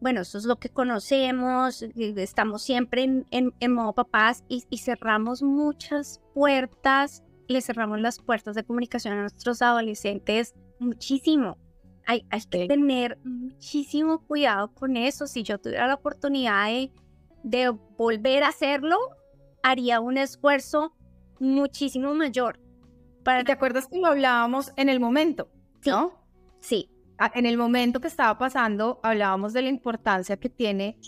bueno, 0.00 0.20
eso 0.20 0.36
es 0.36 0.44
lo 0.44 0.56
que 0.56 0.68
conocemos, 0.68 1.82
estamos 1.96 2.60
siempre 2.60 3.04
en, 3.04 3.54
en, 3.58 3.72
modo 3.72 3.94
papás 3.94 4.44
y, 4.48 4.60
cerramos 4.76 5.42
muchas 5.42 6.20
puertas, 6.34 7.24
le 7.48 7.62
cerramos 7.62 8.02
las 8.02 8.18
puertas 8.18 8.54
de 8.54 8.64
comunicación 8.64 9.14
a 9.14 9.22
nuestros 9.22 9.62
adolescentes 9.62 10.54
muchísimo. 10.78 11.56
Hay, 12.04 12.26
hay 12.28 12.42
que 12.50 12.66
tener 12.66 13.18
muchísimo 13.24 14.18
cuidado 14.26 14.74
con 14.74 14.98
eso. 14.98 15.26
Si 15.26 15.42
yo 15.42 15.58
tuviera 15.58 15.86
la 15.86 15.94
oportunidad 15.94 16.66
de, 16.66 16.92
de 17.44 17.70
volver 17.96 18.42
a 18.42 18.48
hacerlo, 18.48 18.98
haría 19.62 20.00
un 20.00 20.18
esfuerzo 20.18 20.94
muchísimo 21.40 22.12
mayor. 22.12 22.60
Para... 23.24 23.42
¿Te 23.42 23.52
acuerdas 23.52 23.86
que 23.86 23.98
lo 23.98 24.08
hablábamos 24.08 24.70
en 24.76 24.90
el 24.90 25.00
momento? 25.00 25.50
¿no? 25.86 26.12
Sí 26.60 26.90
en 27.34 27.46
el 27.46 27.56
momento 27.56 28.00
que 28.00 28.08
estaba 28.08 28.38
pasando, 28.38 29.00
hablábamos 29.02 29.52
de 29.52 29.62
la 29.62 29.68
importancia 29.68 30.36
que 30.36 30.48
tiene 30.48 30.98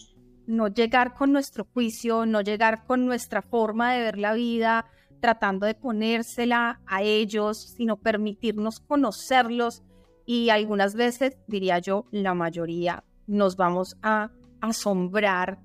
no 0.46 0.68
llegar 0.68 1.14
con 1.14 1.33
nuestro 1.33 1.66
juicio, 1.73 2.27
no 2.27 2.40
llegar 2.40 2.85
con 2.85 3.07
nuestra 3.07 3.42
forma 3.42 3.92
de 3.92 4.03
ver 4.03 4.18
la 4.18 4.35
vida, 4.35 4.87
tratando 5.20 5.66
de 5.66 5.75
ponérsela 5.75 6.81
a 6.87 7.03
ellos, 7.03 7.75
sino 7.77 7.96
permitirnos 7.96 8.81
conocerlos 8.81 9.83
y 10.27 10.51
algunas 10.51 10.94
veces, 10.94 11.37
diría 11.46 11.79
yo, 11.79 12.07
la 12.11 12.35
mayoría, 12.35 13.05
nos 13.27 13.57
vamos 13.57 13.96
a 14.03 14.31
asombrar 14.61 15.61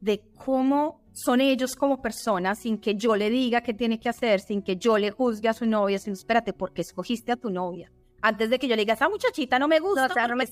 de 0.00 0.22
cómo 0.36 1.02
son 1.12 1.40
ellos 1.40 1.76
como 1.76 2.00
personas 2.00 2.60
sin 2.60 2.78
que 2.78 2.94
yo 2.94 3.16
le 3.16 3.28
diga 3.28 3.62
qué 3.62 3.74
tiene 3.74 4.00
que 4.00 4.08
hacer, 4.08 4.40
sin 4.40 4.62
que 4.62 4.76
yo 4.76 4.96
le 4.96 5.10
juzgue 5.10 5.48
a 5.48 5.54
su 5.54 5.66
novia, 5.66 5.98
sin 5.98 6.14
espérate, 6.14 6.52
¿por 6.52 6.72
qué 6.72 6.80
escogiste 6.82 7.32
a 7.32 7.36
tu 7.36 7.50
novia? 7.50 7.92
Antes 8.22 8.50
de 8.50 8.58
que 8.58 8.68
yo 8.68 8.76
le 8.76 8.82
diga, 8.82 8.94
esa 8.94 9.08
muchachita 9.08 9.58
no 9.58 9.68
me 9.68 9.80
gusta. 9.80 10.06
No, 10.06 10.10
o 10.10 10.14
sea, 10.14 10.28
no 10.28 10.36
me... 10.36 10.46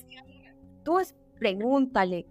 Tú 0.83 0.97
pregúntale, 1.37 2.27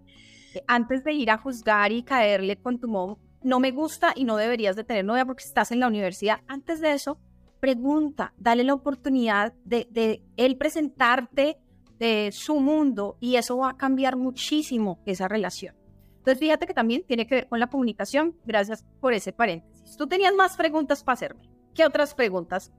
eh, 0.53 0.63
antes 0.67 1.03
de 1.03 1.13
ir 1.13 1.31
a 1.31 1.37
juzgar 1.37 1.91
y 1.91 2.03
caerle 2.03 2.57
con 2.57 2.79
tu 2.79 2.87
modo, 2.87 3.19
no 3.41 3.59
me 3.59 3.71
gusta 3.71 4.13
y 4.15 4.23
no 4.23 4.37
deberías 4.37 4.75
de 4.75 4.83
tener 4.83 5.05
novia 5.05 5.25
porque 5.25 5.43
estás 5.43 5.71
en 5.71 5.79
la 5.79 5.87
universidad. 5.87 6.41
Antes 6.47 6.81
de 6.81 6.93
eso, 6.93 7.19
pregunta, 7.59 8.33
dale 8.37 8.63
la 8.63 8.73
oportunidad 8.73 9.53
de, 9.63 9.87
de 9.89 10.23
él 10.37 10.57
presentarte 10.57 11.57
de 11.97 12.31
su 12.31 12.59
mundo 12.59 13.17
y 13.19 13.35
eso 13.35 13.57
va 13.57 13.71
a 13.71 13.77
cambiar 13.77 14.15
muchísimo 14.15 15.01
esa 15.05 15.27
relación. 15.27 15.75
Entonces, 16.17 16.39
fíjate 16.39 16.67
que 16.67 16.73
también 16.73 17.03
tiene 17.05 17.27
que 17.27 17.35
ver 17.35 17.47
con 17.47 17.59
la 17.59 17.67
comunicación. 17.67 18.35
Gracias 18.45 18.85
por 18.99 19.13
ese 19.13 19.33
paréntesis. 19.33 19.97
Tú 19.97 20.07
tenías 20.07 20.33
más 20.33 20.57
preguntas 20.57 21.03
para 21.03 21.13
hacerme. 21.13 21.49
¿Qué 21.73 21.85
otras 21.85 22.13
preguntas 22.13 22.71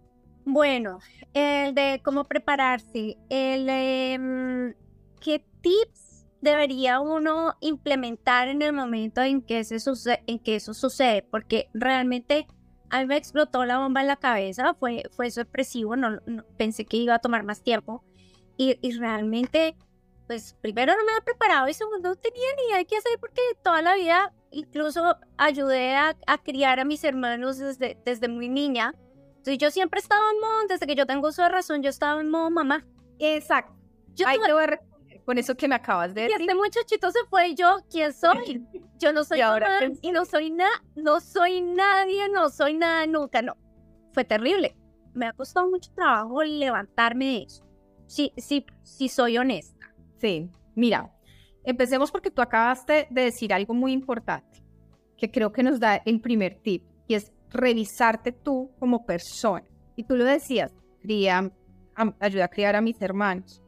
bueno, 0.44 0.98
el 1.34 1.74
de 1.74 2.00
cómo 2.04 2.24
prepararse, 2.24 3.16
el 3.28 3.68
em, 3.68 4.74
qué 5.20 5.44
tips 5.60 6.26
debería 6.40 7.00
uno 7.00 7.54
implementar 7.60 8.48
en 8.48 8.62
el 8.62 8.72
momento 8.72 9.20
en 9.22 9.42
que, 9.42 9.60
eso 9.60 10.74
sucede, 10.74 11.22
porque 11.30 11.68
realmente 11.74 12.46
a 12.88 13.00
mí 13.00 13.06
me 13.06 13.16
explotó 13.16 13.64
la 13.64 13.78
bomba 13.78 14.00
en 14.00 14.06
la 14.08 14.16
cabeza, 14.16 14.74
fue, 14.74 15.04
fue 15.12 15.30
sorpresivo, 15.30 15.96
no, 15.96 16.18
pensé 16.56 16.84
que 16.84 16.96
iba 16.96 17.14
a 17.14 17.18
tomar 17.18 17.44
más 17.44 17.62
tiempo 17.62 18.02
y, 18.56 18.78
y, 18.80 18.98
realmente, 18.98 19.76
pues 20.26 20.56
primero 20.60 20.92
no 20.92 21.04
me 21.04 21.12
había 21.12 21.24
preparado 21.24 21.68
y 21.68 21.74
segundo 21.74 22.10
no 22.10 22.16
tenía 22.16 22.46
ni 22.56 22.64
idea 22.64 22.78
de 22.78 22.86
qué 22.86 22.96
hacer 22.96 23.18
porque 23.20 23.42
toda 23.62 23.82
la 23.82 23.94
vida 23.94 24.32
incluso 24.50 25.16
ayudé 25.36 25.94
a, 25.94 26.16
a 26.26 26.38
criar 26.38 26.80
a 26.80 26.84
mis 26.84 27.04
hermanos 27.04 27.58
desde, 27.58 27.98
desde 28.04 28.28
muy 28.28 28.48
niña. 28.48 28.94
Entonces 29.40 29.56
yo 29.56 29.70
siempre 29.70 30.00
estaba 30.00 30.20
en 30.34 30.38
modo, 30.38 30.66
desde 30.68 30.86
que 30.86 30.94
yo 30.94 31.06
tengo 31.06 31.28
uso 31.28 31.42
de 31.42 31.48
razón, 31.48 31.82
yo 31.82 31.88
estaba 31.88 32.20
en 32.20 32.28
modo 32.28 32.50
mamá. 32.50 32.86
Exacto. 33.18 33.72
Yo 34.14 34.28
Ahí 34.28 34.38
te 34.44 34.52
voy 34.52 34.64
a 34.64 34.66
responder 34.66 35.22
con 35.24 35.38
eso 35.38 35.56
que 35.56 35.66
me 35.66 35.76
acabas 35.76 36.12
de 36.12 36.22
decir. 36.24 36.40
Y 36.40 36.42
este 36.42 36.54
muchachito 36.54 37.10
se 37.10 37.20
fue 37.30 37.48
y 37.48 37.54
yo, 37.54 37.78
¿quién 37.90 38.12
soy? 38.12 38.66
Yo 38.98 39.14
no 39.14 39.24
soy 39.24 39.38
y, 39.38 39.40
ahora 39.40 39.70
y 40.02 40.12
no 40.12 40.26
soy 40.26 40.50
nada, 40.50 40.84
no 40.94 41.20
soy 41.20 41.62
nadie, 41.62 42.28
no 42.28 42.50
soy 42.50 42.74
nada 42.74 43.06
nunca, 43.06 43.40
no. 43.40 43.56
Fue 44.12 44.24
terrible. 44.24 44.76
Me 45.14 45.26
ha 45.26 45.32
costado 45.32 45.70
mucho 45.70 45.90
trabajo 45.94 46.42
levantarme 46.42 47.24
de 47.24 47.42
eso. 47.44 47.64
Sí, 48.06 48.34
sí, 48.36 48.66
sí 48.82 49.08
soy 49.08 49.38
honesta. 49.38 49.94
Sí, 50.18 50.50
mira, 50.74 51.10
empecemos 51.64 52.10
porque 52.10 52.30
tú 52.30 52.42
acabaste 52.42 53.08
de 53.08 53.22
decir 53.22 53.54
algo 53.54 53.72
muy 53.72 53.92
importante, 53.92 54.62
que 55.16 55.30
creo 55.30 55.50
que 55.50 55.62
nos 55.62 55.80
da 55.80 55.96
el 56.04 56.20
primer 56.20 56.60
tip, 56.60 56.84
y 57.08 57.14
es 57.14 57.32
revisarte 57.50 58.32
tú 58.32 58.70
como 58.78 59.04
persona. 59.04 59.66
Y 59.96 60.04
tú 60.04 60.16
lo 60.16 60.24
decías, 60.24 60.72
cría, 61.00 61.52
ayuda 62.20 62.44
a 62.44 62.48
criar 62.48 62.76
a 62.76 62.80
mis 62.80 63.00
hermanos. 63.02 63.62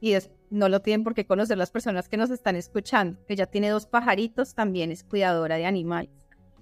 Y 0.00 0.12
es, 0.12 0.30
no 0.50 0.68
lo 0.68 0.80
tienen 0.80 1.04
por 1.04 1.14
qué 1.14 1.26
conocer 1.26 1.58
las 1.58 1.70
personas 1.70 2.08
que 2.08 2.16
nos 2.16 2.30
están 2.30 2.56
escuchando. 2.56 3.18
Ella 3.28 3.46
tiene 3.46 3.70
dos 3.70 3.86
pajaritos, 3.86 4.54
también 4.54 4.90
es 4.90 5.04
cuidadora 5.04 5.56
de 5.56 5.66
animales. 5.66 6.10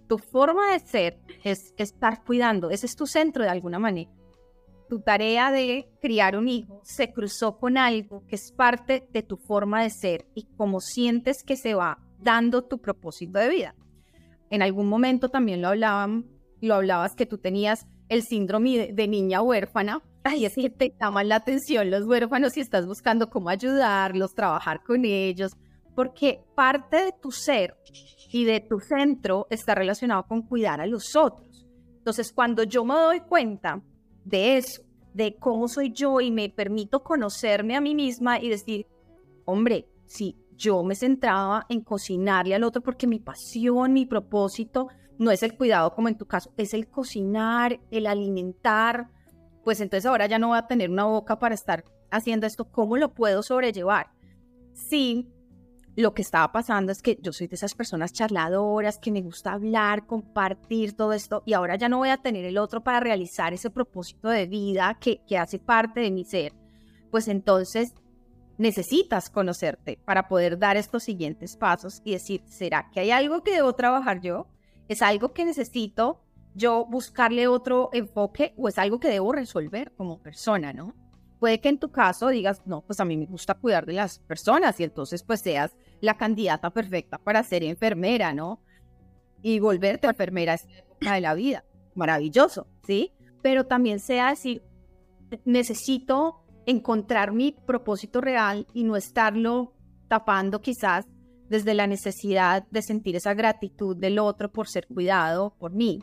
Tu 0.09 0.19
forma 0.19 0.73
de 0.73 0.81
ser 0.81 1.21
es 1.43 1.75
estar 1.77 2.23
cuidando, 2.25 2.71
ese 2.71 2.87
es 2.87 2.97
tu 2.97 3.07
centro 3.07 3.45
de 3.45 3.51
alguna 3.51 3.79
manera. 3.79 4.11
Tu 4.89 5.01
tarea 5.01 5.51
de 5.51 5.89
criar 6.03 6.37
un 6.37 6.49
hijo 6.49 6.83
se 6.85 7.13
cruzó 7.13 7.57
con 7.57 7.79
algo 7.79 8.27
que 8.27 8.37
es 8.37 8.53
parte 8.53 9.09
de 9.11 9.23
tu 9.23 9.39
forma 9.39 9.83
de 9.83 9.91
ser 9.91 10.27
y 10.35 10.49
cómo 10.57 10.81
sientes 10.81 11.43
que 11.43 11.57
se 11.57 11.75
va 11.75 11.99
dando 12.19 12.63
tu 12.63 12.79
propósito 12.79 13.39
de 13.39 13.49
vida. 13.49 13.75
En 14.51 14.61
algún 14.61 14.87
momento 14.87 15.31
también 15.31 15.63
lo 15.63 15.69
hablaban, 15.69 16.27
lo 16.63 16.77
hablabas 16.77 17.15
que 17.15 17.27
tú 17.27 17.39
tenías 17.39 17.87
el 18.09 18.23
síndrome 18.23 18.93
de, 18.93 19.09
niña 19.09 19.43
huérfana, 19.43 20.01
y 20.37 20.45
es 20.45 20.55
que 20.55 20.71
te 20.71 20.95
llaman 20.99 21.29
la 21.29 21.37
atención 21.37 21.91
los 21.91 22.05
huérfanos 22.07 22.57
y 22.57 22.61
estás 22.61 22.87
buscando 22.87 23.29
cómo 23.29 23.49
ayudarlos, 23.49 24.35
trabajar 24.35 24.83
con 24.83 25.05
ellos, 25.05 25.53
porque 25.95 26.41
parte 26.55 27.05
de 27.05 27.13
tu 27.21 27.33
ser 27.33 27.77
y 28.31 28.45
de 28.45 28.61
tu 28.61 28.79
centro 28.81 29.47
está 29.51 29.75
relacionado 29.75 30.25
con 30.27 30.43
cuidar 30.43 30.81
a 30.81 30.87
los 30.87 31.17
otros. 31.17 31.67
Entonces, 31.99 32.33
cuando 32.33 32.63
yo 32.63 32.85
me 32.85 32.95
doy 32.95 33.21
cuenta 33.21 33.83
de 34.25 34.57
eso, 34.57 34.83
de 35.15 35.37
cómo 35.37 35.69
soy 35.69 35.93
yo 35.93 36.21
y 36.21 36.31
me 36.31 36.49
permito 36.49 37.03
conocerme 37.03 37.77
a 37.77 37.81
mí 37.81 37.95
misma 37.95 38.39
y 38.41 38.49
decir, 38.49 38.87
hombre, 39.45 39.89
si 40.07 40.37
yo 40.55 40.83
me 40.83 40.95
centraba 40.95 41.67
en 41.69 41.81
cocinarle 41.81 42.55
al 42.55 42.65
otro 42.65 42.83
porque 42.83 43.07
mi 43.07 43.19
pasión, 43.19 43.93
mi 43.93 44.07
propósito 44.07 44.89
no 45.19 45.31
es 45.31 45.43
el 45.43 45.57
cuidado 45.57 45.95
como 45.95 46.09
en 46.09 46.17
tu 46.17 46.27
caso, 46.27 46.53
es 46.57 46.75
el 46.75 46.89
cocinar, 46.89 47.81
el 47.91 48.07
alimentar, 48.07 49.09
pues 49.65 49.81
entonces 49.81 50.07
ahora 50.07 50.27
ya 50.27 50.39
no 50.39 50.49
voy 50.49 50.59
a 50.59 50.67
tener 50.67 50.91
una 50.91 51.05
boca 51.05 51.39
para 51.39 51.55
estar 51.55 51.85
haciendo 52.11 52.47
esto, 52.47 52.65
¿cómo 52.65 52.97
lo 52.97 53.15
puedo 53.15 53.43
sobrellevar? 53.43 54.11
Sí, 54.75 55.29
lo 55.95 56.15
que 56.15 56.23
estaba 56.23 56.53
pasando 56.53 56.91
es 56.91 57.03
que 57.03 57.19
yo 57.21 57.33
soy 57.33 57.49
de 57.49 57.57
esas 57.57 57.75
personas 57.75 58.13
charladoras, 58.13 58.99
que 58.99 59.11
me 59.11 59.23
gusta 59.23 59.53
hablar, 59.53 60.07
compartir 60.07 60.95
todo 60.95 61.13
esto, 61.13 61.43
y 61.45 61.53
ahora 61.53 61.77
ya 61.77 61.89
no 61.89 61.99
voy 61.99 62.09
a 62.09 62.17
tener 62.17 62.45
el 62.45 62.59
otro 62.59 62.83
para 62.83 63.01
realizar 63.01 63.53
ese 63.53 63.71
propósito 63.71 64.29
de 64.29 64.47
vida 64.47 64.97
que, 65.01 65.23
que 65.27 65.39
hace 65.39 65.59
parte 65.59 66.01
de 66.01 66.11
mi 66.11 66.25
ser. 66.25 66.55
Pues 67.11 67.29
entonces 67.29 67.95
necesitas 68.57 69.29
conocerte 69.29 69.99
para 70.05 70.29
poder 70.29 70.59
dar 70.59 70.77
estos 70.77 71.03
siguientes 71.03 71.57
pasos 71.57 72.01
y 72.05 72.13
decir, 72.13 72.43
¿será 72.47 72.91
que 72.91 73.01
hay 73.01 73.11
algo 73.11 73.43
que 73.43 73.53
debo 73.53 73.75
trabajar 73.75 74.21
yo? 74.21 74.47
¿Es 74.89 75.03
algo 75.03 75.33
que 75.33 75.45
necesito 75.45 76.23
yo 76.55 76.85
buscarle 76.87 77.49
otro 77.49 77.91
enfoque 77.93 78.55
o 78.57 78.69
es 78.69 78.79
algo 78.79 79.01
que 79.01 79.09
debo 79.09 79.33
resolver 79.33 79.93
como 79.97 80.21
persona, 80.21 80.73
¿no? 80.73 80.95
Puede 81.39 81.61
que 81.61 81.69
en 81.69 81.79
tu 81.79 81.91
caso 81.91 82.29
digas, 82.29 82.63
no, 82.67 82.83
pues 82.83 83.01
a 83.01 83.05
mí 83.05 83.17
me 83.17 83.27
gusta 83.27 83.55
cuidar 83.55 83.87
de 83.87 83.95
las 83.95 84.21
personas 84.21 84.79
y 84.79 84.85
entonces 84.85 85.23
pues 85.23 85.41
seas 85.41 85.75
la 86.01 86.17
candidata 86.17 86.71
perfecta 86.71 87.19
para 87.19 87.43
ser 87.43 87.65
enfermera, 87.65 88.33
¿no? 88.33 88.61
Y 89.43 89.59
volverte 89.59 90.07
enfermera 90.07 90.55
es 90.55 90.67
la 90.67 90.79
época 90.79 91.15
de 91.15 91.21
la 91.21 91.35
vida. 91.35 91.65
Maravilloso, 91.95 92.69
¿sí? 92.87 93.13
Pero 93.43 93.67
también 93.67 93.99
sea 93.99 94.31
decir, 94.31 94.63
necesito 95.45 96.45
encontrar 96.67 97.33
mi 97.33 97.53
propósito 97.53 98.21
real 98.21 98.67
y 98.73 98.85
no 98.85 98.97
estarlo 98.97 99.75
tapando 100.09 100.61
quizás 100.61 101.07
desde 101.53 101.75
la 101.75 101.87
necesidad 101.87 102.67
de 102.71 102.81
sentir 102.83 103.15
esa 103.15 103.35
gratitud 103.35 103.95
del 103.97 104.19
otro 104.19 104.51
por 104.51 104.67
ser 104.67 104.87
cuidado 104.89 105.55
por 105.59 105.73
mí 105.73 106.03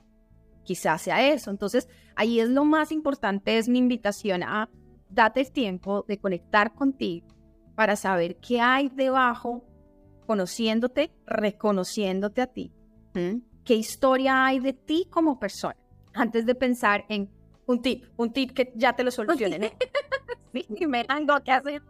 quizás 0.69 1.01
sea 1.01 1.27
eso. 1.27 1.49
Entonces, 1.49 1.89
ahí 2.15 2.39
es 2.39 2.47
lo 2.47 2.63
más 2.63 2.91
importante, 2.91 3.57
es 3.57 3.67
mi 3.67 3.79
invitación 3.79 4.43
a 4.43 4.69
date 5.09 5.41
el 5.41 5.51
tiempo 5.51 6.05
de 6.07 6.19
conectar 6.19 6.75
contigo 6.75 7.27
para 7.73 7.95
saber 7.95 8.35
qué 8.35 8.61
hay 8.61 8.89
debajo, 8.89 9.65
conociéndote, 10.27 11.11
reconociéndote 11.25 12.41
a 12.41 12.47
ti. 12.47 12.71
¿Qué 13.65 13.73
historia 13.73 14.45
hay 14.45 14.59
de 14.59 14.73
ti 14.73 15.07
como 15.09 15.39
persona? 15.39 15.75
Antes 16.13 16.45
de 16.45 16.53
pensar 16.53 17.03
en 17.09 17.31
un 17.65 17.81
tip, 17.81 18.05
un 18.17 18.31
tip 18.31 18.51
que 18.51 18.71
ya 18.75 18.93
te 18.93 19.03
lo 19.03 19.09
solucione. 19.09 19.75
sí, 20.53 20.85
me 20.85 21.03
tengo 21.03 21.33
¿qué 21.43 21.51
hacemos? 21.51 21.89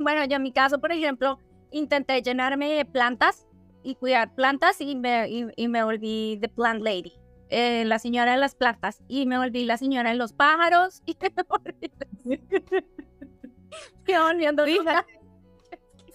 Bueno, 0.00 0.24
yo 0.24 0.34
en 0.34 0.42
mi 0.42 0.50
caso, 0.50 0.80
por 0.80 0.90
ejemplo, 0.90 1.38
intenté 1.70 2.22
llenarme 2.22 2.72
de 2.72 2.84
plantas 2.84 3.46
y 3.82 3.94
cuidar 3.94 4.34
plantas 4.34 4.80
y 4.80 4.96
me, 4.96 5.52
y 5.56 5.68
me 5.68 5.84
volví 5.84 6.38
the 6.40 6.48
plant 6.48 6.82
lady. 6.82 7.12
Eh, 7.48 7.84
la 7.84 8.00
señora 8.00 8.32
de 8.32 8.38
las 8.38 8.56
plantas 8.56 9.04
y 9.06 9.24
me 9.26 9.38
volví 9.38 9.64
la 9.64 9.76
señora 9.76 10.10
de 10.10 10.16
los 10.16 10.32
pájaros 10.32 11.02
y 11.06 11.16
me 11.36 11.44
volví 11.44 11.92
volviendo 14.20 14.64
¿Sí? 14.64 14.78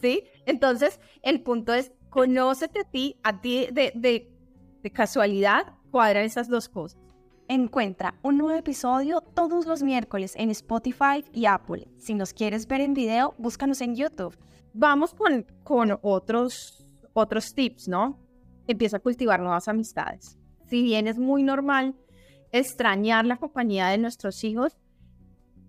sí, 0.02 0.24
entonces 0.46 1.00
el 1.22 1.42
punto 1.42 1.74
es 1.74 1.94
conócete 2.10 2.82
a 2.82 2.84
ti, 2.84 3.18
a 3.24 3.40
ti 3.40 3.68
de, 3.72 3.94
de, 3.96 4.30
de 4.84 4.92
casualidad 4.92 5.74
cuadran 5.90 6.26
esas 6.26 6.50
dos 6.50 6.68
cosas. 6.68 7.00
Encuentra 7.54 8.16
un 8.22 8.38
nuevo 8.38 8.58
episodio 8.58 9.20
todos 9.20 9.66
los 9.66 9.84
miércoles 9.84 10.36
en 10.38 10.50
Spotify 10.52 11.26
y 11.34 11.48
Apple. 11.48 11.88
Si 11.98 12.14
nos 12.14 12.34
quieres 12.34 12.66
ver 12.66 12.80
en 12.80 12.94
video, 12.94 13.36
búscanos 13.38 13.82
en 13.82 13.96
YouTube. 13.96 14.38
Vamos 14.74 15.14
con, 15.14 15.46
con 15.64 16.00
otros, 16.02 16.88
otros 17.12 17.54
tips, 17.54 17.90
¿no? 17.90 18.18
Empieza 18.68 18.98
a 18.98 19.00
cultivar 19.02 19.42
nuevas 19.42 19.68
amistades 19.68 20.38
si 20.72 20.82
bien 20.82 21.08
es 21.08 21.20
muy 21.20 21.44
normal 21.44 21.96
extrañar 22.54 23.26
la 23.26 23.36
compañía 23.36 23.88
de 23.88 23.98
nuestros 23.98 24.42
hijos, 24.46 24.78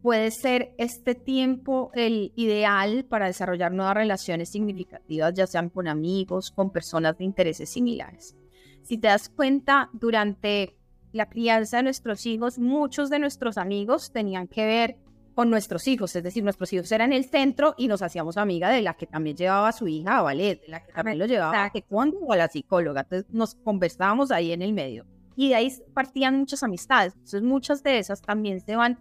puede 0.01 0.31
ser 0.31 0.77
este 0.79 1.17
tiempo 1.17 1.91
el 1.95 2.33
ideal 2.37 3.05
para 3.05 3.27
desarrollar 3.27 3.73
nuevas 3.73 3.97
relaciones 3.97 4.49
significativas, 4.51 5.35
ya 5.35 5.49
sean 5.49 5.71
con 5.71 5.89
amigos, 5.89 6.53
con 6.53 6.71
personas 6.71 7.19
de 7.19 7.25
intereses 7.25 7.69
similares. 7.69 8.37
Si 8.83 8.97
te 8.97 9.09
das 9.09 9.29
cuenta, 9.29 9.91
durante 9.93 10.77
la 11.13 11.29
crianza 11.29 11.79
de 11.79 11.83
nuestros 11.85 12.27
hijos, 12.27 12.59
muchos 12.59 13.11
de 13.11 13.19
nuestros 13.19 13.59
amigos 13.59 14.13
tenían 14.13 14.49
que 14.49 14.65
ver 14.65 14.97
con 15.35 15.51
nuestros 15.51 15.89
hijos, 15.89 16.15
es 16.15 16.23
decir, 16.23 16.45
nuestros 16.45 16.73
hijos 16.73 16.93
eran 16.93 17.13
el 17.13 17.25
centro 17.25 17.75
y 17.79 17.89
nos 17.89 18.03
hacíamos 18.03 18.37
amiga 18.37 18.69
de 18.69 18.83
la 18.83 18.95
que 18.95 19.07
también 19.07 19.37
llevaba 19.37 19.69
a 19.69 19.73
su 19.73 19.89
hija 19.89 20.19
a 20.19 20.23
ballet, 20.23 20.61
de 20.61 20.69
la 20.69 20.85
que 20.85 20.93
también 20.93 21.19
lo 21.19 21.27
llevaba 21.27 21.65
a 21.65 21.71
taekwondo 21.71 22.19
o 22.19 22.33
a 22.33 22.37
la 22.37 22.49
psicóloga, 22.49 23.03
entonces 23.03 23.33
nos 23.33 23.55
conversábamos 23.55 24.31
ahí 24.31 24.53
en 24.53 24.63
el 24.63 24.73
medio 24.73 25.07
y 25.35 25.49
de 25.49 25.55
ahí 25.55 25.73
partían 25.95 26.39
muchas 26.39 26.63
amistades, 26.63 27.15
entonces 27.15 27.43
muchas 27.43 27.83
de 27.83 27.99
esas 27.99 28.21
también 28.21 28.61
se 28.61 28.77
van 28.77 28.99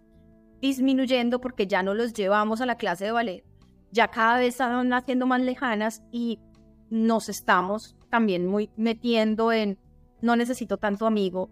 disminuyendo 0.62 1.42
porque 1.42 1.68
ya 1.68 1.84
no 1.84 1.94
los 1.94 2.14
llevamos 2.14 2.62
a 2.62 2.66
la 2.66 2.76
clase 2.76 3.06
de 3.06 3.12
ballet, 3.12 3.44
ya 3.92 4.08
cada 4.08 4.38
vez 4.38 4.50
están 4.50 4.94
haciendo 4.94 5.28
más 5.28 5.42
lejanas 5.42 6.02
y 6.12 6.40
nos 6.90 7.28
estamos 7.30 7.98
también 8.10 8.48
muy 8.48 8.70
metiendo 8.78 9.52
en 9.52 9.78
no 10.22 10.36
necesito 10.36 10.78
tanto 10.78 11.08
amigo, 11.08 11.50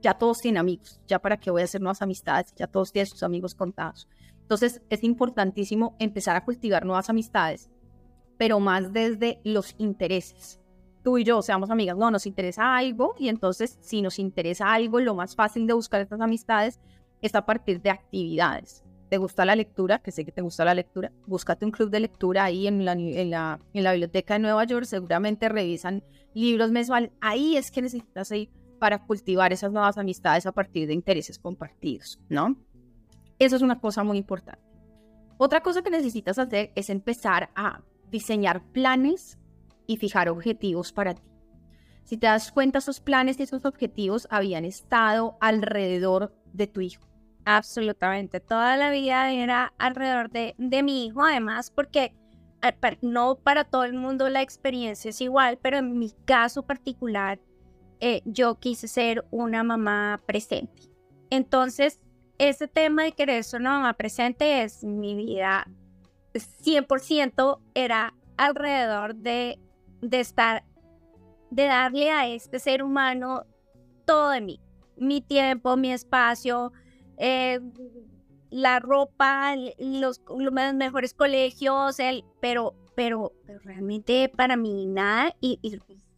ya 0.00 0.14
todos 0.14 0.38
tienen 0.38 0.58
amigos, 0.58 1.00
ya 1.06 1.18
para 1.18 1.38
qué 1.38 1.50
voy 1.50 1.62
a 1.62 1.64
hacer 1.64 1.80
nuevas 1.80 2.02
amistades, 2.02 2.54
ya 2.56 2.66
todos 2.66 2.92
tienen 2.92 3.06
sus 3.06 3.22
amigos 3.22 3.54
contados. 3.54 4.08
Entonces 4.42 4.82
es 4.90 5.04
importantísimo 5.04 5.96
empezar 5.98 6.36
a 6.36 6.44
cultivar 6.44 6.84
nuevas 6.84 7.08
amistades, 7.10 7.70
pero 8.36 8.58
más 8.58 8.92
desde 8.92 9.40
los 9.44 9.74
intereses. 9.78 10.60
Tú 11.02 11.18
y 11.18 11.24
yo 11.24 11.40
seamos 11.40 11.70
amigas, 11.70 11.96
no, 11.96 12.10
nos 12.10 12.26
interesa 12.26 12.76
algo 12.76 13.14
y 13.18 13.28
entonces 13.28 13.78
si 13.80 14.02
nos 14.02 14.18
interesa 14.18 14.72
algo, 14.72 15.00
lo 15.00 15.14
más 15.14 15.34
fácil 15.34 15.66
de 15.66 15.72
buscar 15.72 16.00
estas 16.00 16.20
amistades 16.20 16.80
es 17.22 17.34
a 17.34 17.46
partir 17.46 17.80
de 17.80 17.90
actividades. 17.90 18.82
¿Te 19.10 19.18
gusta 19.18 19.44
la 19.44 19.56
lectura? 19.56 19.98
Que 19.98 20.12
sé 20.12 20.24
que 20.24 20.30
te 20.30 20.40
gusta 20.40 20.64
la 20.64 20.72
lectura. 20.72 21.10
Búscate 21.26 21.64
un 21.64 21.72
club 21.72 21.90
de 21.90 21.98
lectura 21.98 22.44
ahí 22.44 22.68
en 22.68 22.84
la, 22.84 22.92
en 22.92 23.30
la, 23.30 23.60
en 23.72 23.82
la 23.82 23.90
biblioteca 23.90 24.34
de 24.34 24.40
Nueva 24.40 24.62
York. 24.64 24.84
Seguramente 24.84 25.48
revisan 25.48 26.04
libros 26.32 26.70
mensuales. 26.70 27.10
Ahí 27.20 27.56
es 27.56 27.72
que 27.72 27.82
necesitas 27.82 28.30
ir 28.30 28.50
para 28.80 29.06
cultivar 29.06 29.52
esas 29.52 29.70
nuevas 29.70 29.96
amistades 29.96 30.46
a 30.46 30.52
partir 30.52 30.88
de 30.88 30.94
intereses 30.94 31.38
compartidos, 31.38 32.18
¿no? 32.28 32.56
Eso 33.38 33.54
es 33.54 33.62
una 33.62 33.78
cosa 33.78 34.02
muy 34.02 34.18
importante. 34.18 34.64
Otra 35.38 35.62
cosa 35.62 35.82
que 35.82 35.90
necesitas 35.90 36.38
hacer 36.38 36.72
es 36.74 36.90
empezar 36.90 37.50
a 37.54 37.82
diseñar 38.10 38.62
planes 38.72 39.38
y 39.86 39.96
fijar 39.96 40.28
objetivos 40.28 40.92
para 40.92 41.14
ti. 41.14 41.22
Si 42.04 42.16
te 42.16 42.26
das 42.26 42.50
cuenta, 42.50 42.78
esos 42.78 43.00
planes 43.00 43.38
y 43.38 43.44
esos 43.44 43.64
objetivos 43.64 44.26
habían 44.30 44.64
estado 44.64 45.36
alrededor 45.40 46.34
de 46.52 46.66
tu 46.66 46.80
hijo. 46.80 47.06
Absolutamente, 47.44 48.40
toda 48.40 48.76
la 48.76 48.90
vida 48.90 49.32
era 49.32 49.72
alrededor 49.78 50.30
de, 50.30 50.54
de 50.58 50.82
mi 50.82 51.06
hijo, 51.06 51.22
además, 51.22 51.70
porque 51.70 52.14
no 53.00 53.36
para 53.36 53.64
todo 53.64 53.84
el 53.84 53.94
mundo 53.94 54.28
la 54.28 54.42
experiencia 54.42 55.10
es 55.10 55.20
igual, 55.20 55.58
pero 55.62 55.78
en 55.78 55.98
mi 55.98 56.10
caso 56.24 56.62
particular, 56.64 57.40
eh, 58.00 58.22
yo 58.24 58.56
quise 58.56 58.88
ser 58.88 59.24
una 59.30 59.62
mamá 59.62 60.22
presente. 60.26 60.82
Entonces, 61.30 62.00
ese 62.38 62.68
tema 62.68 63.04
de 63.04 63.12
querer 63.12 63.44
ser 63.44 63.60
una 63.60 63.72
mamá 63.72 63.94
presente 63.94 64.62
es 64.62 64.82
mi 64.82 65.14
vida 65.14 65.66
100% 66.34 67.60
era 67.74 68.14
alrededor 68.36 69.14
de, 69.14 69.58
de 70.00 70.20
estar, 70.20 70.64
de 71.50 71.64
darle 71.64 72.10
a 72.10 72.28
este 72.28 72.58
ser 72.58 72.82
humano 72.82 73.44
todo 74.04 74.30
de 74.30 74.40
mí, 74.40 74.60
mi 74.96 75.20
tiempo, 75.20 75.76
mi 75.76 75.92
espacio, 75.92 76.72
eh, 77.18 77.60
la 78.50 78.80
ropa, 78.80 79.54
los, 79.78 80.20
los, 80.28 80.52
mejores 80.74 81.14
colegios, 81.14 82.00
el, 82.00 82.24
pero, 82.40 82.74
pero, 82.94 83.32
realmente 83.64 84.28
para 84.34 84.56
mí 84.56 84.86
nada 84.86 85.34
y, 85.40 85.58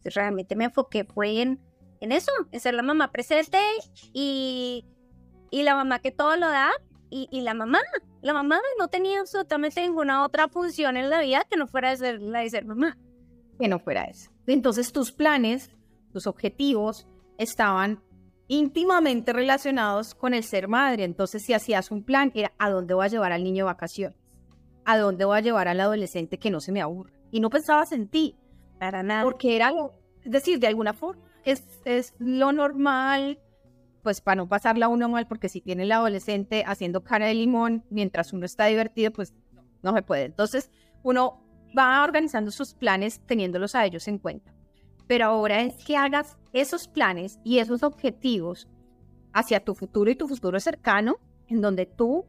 realmente 0.03 0.55
me 0.55 0.65
enfoqué 0.65 1.05
fue 1.05 1.41
en, 1.41 1.59
en 2.03 2.11
eso, 2.11 2.31
en 2.51 2.59
ser 2.59 2.73
la 2.73 2.83
mamá 2.83 3.11
presente 3.11 3.57
y, 4.11 4.85
y 5.51 5.63
la 5.63 5.73
mamá 5.73 5.99
que 5.99 6.11
todo 6.11 6.35
lo 6.35 6.49
da 6.49 6.69
y, 7.09 7.29
y, 7.31 7.41
la 7.41 7.53
mamá. 7.53 7.79
La 8.21 8.33
mamá 8.33 8.59
no 8.77 8.89
tenía 8.89 9.21
absolutamente 9.21 9.81
ninguna 9.81 10.25
otra 10.25 10.49
función 10.49 10.97
en 10.97 11.09
la 11.09 11.21
vida 11.21 11.45
que 11.49 11.55
no 11.55 11.65
fuera 11.65 11.95
ser, 11.95 12.21
la 12.21 12.39
de 12.39 12.49
ser 12.49 12.65
mamá. 12.65 12.97
Que 13.57 13.69
no 13.69 13.79
fuera 13.79 14.03
eso. 14.03 14.31
Entonces 14.47 14.91
tus 14.91 15.13
planes, 15.13 15.71
tus 16.11 16.27
objetivos 16.27 17.07
estaban 17.37 18.03
íntimamente 18.47 19.31
relacionados 19.31 20.13
con 20.13 20.33
el 20.33 20.43
ser 20.43 20.67
madre. 20.67 21.05
Entonces, 21.05 21.43
si 21.43 21.53
hacías 21.53 21.89
un 21.89 22.03
plan, 22.03 22.33
era 22.35 22.51
a 22.59 22.69
dónde 22.69 22.93
voy 22.93 23.05
a 23.05 23.09
llevar 23.09 23.31
al 23.31 23.45
niño 23.45 23.63
de 23.63 23.71
vacaciones, 23.71 24.17
a 24.83 24.97
dónde 24.97 25.23
voy 25.23 25.37
a 25.37 25.41
llevar 25.41 25.69
al 25.69 25.79
adolescente 25.79 26.37
que 26.37 26.51
no 26.51 26.59
se 26.59 26.73
me 26.73 26.81
aburre. 26.81 27.13
Y 27.31 27.39
no 27.39 27.49
pensabas 27.49 27.93
en 27.93 28.09
ti. 28.09 28.35
Para 28.77 29.03
nada. 29.03 29.23
Porque 29.23 29.55
era, 29.55 29.71
es 30.21 30.31
decir, 30.31 30.59
de 30.59 30.67
alguna 30.67 30.93
forma, 30.93 31.23
es, 31.45 31.63
es 31.85 32.13
lo 32.19 32.51
normal, 32.51 33.39
pues 34.01 34.21
para 34.21 34.35
no 34.35 34.47
pasarla 34.47 34.87
uno 34.87 35.09
mal, 35.09 35.27
porque 35.27 35.49
si 35.49 35.61
tiene 35.61 35.83
el 35.83 35.91
adolescente 35.91 36.63
haciendo 36.65 37.03
cara 37.03 37.27
de 37.27 37.33
limón 37.33 37.83
mientras 37.89 38.33
uno 38.33 38.45
está 38.45 38.65
divertido, 38.65 39.11
pues 39.11 39.33
no, 39.51 39.63
no 39.81 39.93
se 39.93 40.01
puede. 40.01 40.25
Entonces, 40.25 40.71
uno 41.03 41.41
va 41.77 42.03
organizando 42.03 42.51
sus 42.51 42.73
planes 42.73 43.21
teniéndolos 43.25 43.75
a 43.75 43.85
ellos 43.85 44.07
en 44.07 44.19
cuenta. 44.19 44.53
Pero 45.07 45.25
ahora 45.25 45.61
es 45.61 45.75
que 45.83 45.97
hagas 45.97 46.37
esos 46.53 46.87
planes 46.87 47.39
y 47.43 47.59
esos 47.59 47.83
objetivos 47.83 48.67
hacia 49.33 49.63
tu 49.63 49.75
futuro 49.75 50.11
y 50.11 50.15
tu 50.15 50.27
futuro 50.27 50.59
cercano, 50.59 51.17
en 51.47 51.61
donde 51.61 51.85
tú 51.85 52.25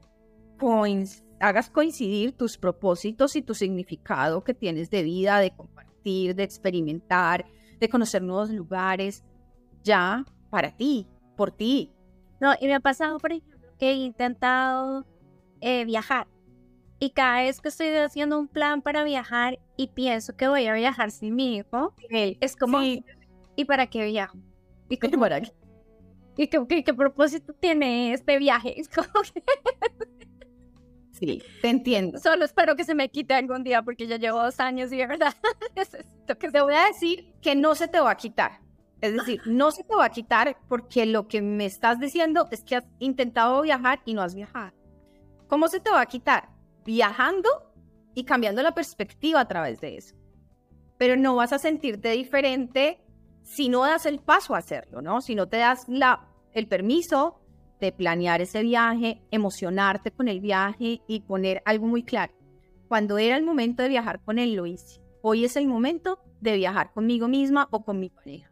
hagas 1.40 1.68
coincidir 1.70 2.32
tus 2.32 2.56
propósitos 2.56 3.36
y 3.36 3.42
tu 3.42 3.54
significado 3.54 4.42
que 4.42 4.54
tienes 4.54 4.90
de 4.90 5.02
vida, 5.02 5.38
de 5.38 5.50
compartir, 5.50 6.34
de 6.34 6.42
experimentar, 6.42 7.44
de 7.84 7.88
conocer 7.90 8.22
nuevos 8.22 8.50
lugares, 8.50 9.24
ya 9.82 10.24
para 10.50 10.76
ti, 10.76 11.06
por 11.36 11.50
ti. 11.50 11.92
No, 12.40 12.54
y 12.60 12.66
me 12.66 12.74
ha 12.74 12.80
pasado, 12.80 13.18
por 13.18 13.32
ejemplo, 13.32 13.68
que 13.78 13.90
he 13.90 13.94
intentado 13.94 15.06
eh, 15.60 15.84
viajar 15.84 16.26
y 17.04 17.10
cada 17.10 17.42
vez 17.42 17.60
que 17.60 17.68
estoy 17.68 17.88
haciendo 17.88 18.38
un 18.38 18.48
plan 18.48 18.80
para 18.80 19.04
viajar 19.04 19.58
y 19.76 19.88
pienso 19.88 20.34
que 20.36 20.48
voy 20.48 20.66
a 20.66 20.72
viajar 20.72 21.10
sin 21.10 21.34
mi 21.34 21.56
hijo, 21.56 21.94
es 22.08 22.56
como, 22.56 22.80
¿y 22.82 23.64
para 23.66 23.86
qué 23.88 24.06
viajo? 24.06 24.38
¿Y, 24.88 24.96
para 25.18 25.40
qué? 25.40 25.52
¿Y 26.36 26.48
qué, 26.48 26.94
propósito 26.94 27.52
tiene 27.52 28.14
este 28.14 28.38
viaje? 28.38 28.74
Sí, 31.18 31.42
te 31.62 31.68
entiendo. 31.68 32.18
Solo 32.18 32.44
espero 32.44 32.76
que 32.76 32.84
se 32.84 32.94
me 32.94 33.08
quite 33.08 33.34
algún 33.34 33.64
día 33.64 33.82
porque 33.82 34.06
ya 34.06 34.16
llevo 34.16 34.42
dos 34.42 34.60
años 34.60 34.92
y 34.92 34.98
de 34.98 35.06
verdad 35.06 35.34
necesito 35.76 36.36
que 36.38 36.50
te 36.50 36.60
voy 36.60 36.74
a 36.74 36.86
decir 36.86 37.32
que 37.40 37.54
no 37.54 37.74
se 37.74 37.88
te 37.88 38.00
va 38.00 38.10
a 38.10 38.16
quitar. 38.16 38.60
Es 39.00 39.14
decir, 39.14 39.40
no 39.46 39.70
se 39.70 39.84
te 39.84 39.94
va 39.94 40.06
a 40.06 40.10
quitar 40.10 40.56
porque 40.68 41.06
lo 41.06 41.28
que 41.28 41.40
me 41.40 41.66
estás 41.66 41.98
diciendo 41.98 42.48
es 42.50 42.62
que 42.62 42.76
has 42.76 42.84
intentado 42.98 43.62
viajar 43.62 44.00
y 44.04 44.14
no 44.14 44.22
has 44.22 44.34
viajado. 44.34 44.72
¿Cómo 45.46 45.68
se 45.68 45.80
te 45.80 45.90
va 45.90 46.00
a 46.00 46.06
quitar? 46.06 46.54
viajando 46.84 47.48
y 48.14 48.24
cambiando 48.24 48.62
la 48.62 48.74
perspectiva 48.74 49.40
a 49.40 49.48
través 49.48 49.80
de 49.80 49.96
eso. 49.96 50.14
Pero 50.98 51.16
no 51.16 51.36
vas 51.36 51.52
a 51.52 51.58
sentirte 51.58 52.10
diferente 52.10 53.00
si 53.42 53.68
no 53.68 53.84
das 53.84 54.06
el 54.06 54.20
paso 54.20 54.54
a 54.54 54.58
hacerlo, 54.58 55.02
¿no? 55.02 55.20
Si 55.20 55.34
no 55.34 55.48
te 55.48 55.58
das 55.58 55.88
la, 55.88 56.28
el 56.52 56.68
permiso 56.68 57.40
de 57.80 57.92
planear 57.92 58.40
ese 58.40 58.62
viaje, 58.62 59.22
emocionarte 59.30 60.10
con 60.10 60.28
el 60.28 60.40
viaje 60.40 61.02
y 61.06 61.20
poner 61.20 61.62
algo 61.64 61.86
muy 61.86 62.02
claro. 62.02 62.32
Cuando 62.88 63.18
era 63.18 63.36
el 63.36 63.44
momento 63.44 63.82
de 63.82 63.88
viajar 63.88 64.22
con 64.22 64.38
él, 64.38 64.54
lo 64.54 64.66
hice. 64.66 65.00
Hoy 65.22 65.44
es 65.44 65.56
el 65.56 65.66
momento 65.66 66.18
de 66.40 66.56
viajar 66.56 66.92
conmigo 66.92 67.28
misma 67.28 67.68
o 67.70 67.84
con 67.84 67.98
mi 67.98 68.10
pareja. 68.10 68.50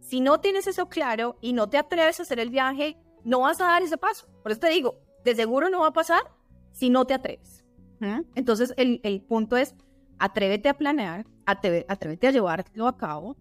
Si 0.00 0.20
no 0.20 0.40
tienes 0.40 0.66
eso 0.66 0.88
claro 0.88 1.36
y 1.40 1.52
no 1.52 1.68
te 1.68 1.76
atreves 1.76 2.18
a 2.18 2.22
hacer 2.22 2.40
el 2.40 2.50
viaje, 2.50 2.96
no 3.24 3.40
vas 3.40 3.60
a 3.60 3.66
dar 3.66 3.82
ese 3.82 3.98
paso. 3.98 4.26
Por 4.42 4.52
eso 4.52 4.60
te 4.60 4.70
digo, 4.70 5.00
de 5.24 5.34
seguro 5.34 5.68
no 5.68 5.80
va 5.80 5.88
a 5.88 5.92
pasar 5.92 6.22
si 6.72 6.88
no 6.88 7.04
te 7.04 7.14
atreves. 7.14 7.64
Entonces, 8.36 8.72
el, 8.76 9.00
el, 9.02 9.20
punto 9.20 9.56
es, 9.56 9.74
atrévete 10.18 10.68
a 10.68 10.78
planear, 10.78 11.26
atrévete 11.44 12.28
a 12.28 12.30
llevarlo 12.30 12.86
a 12.86 12.96
cabo. 12.96 13.36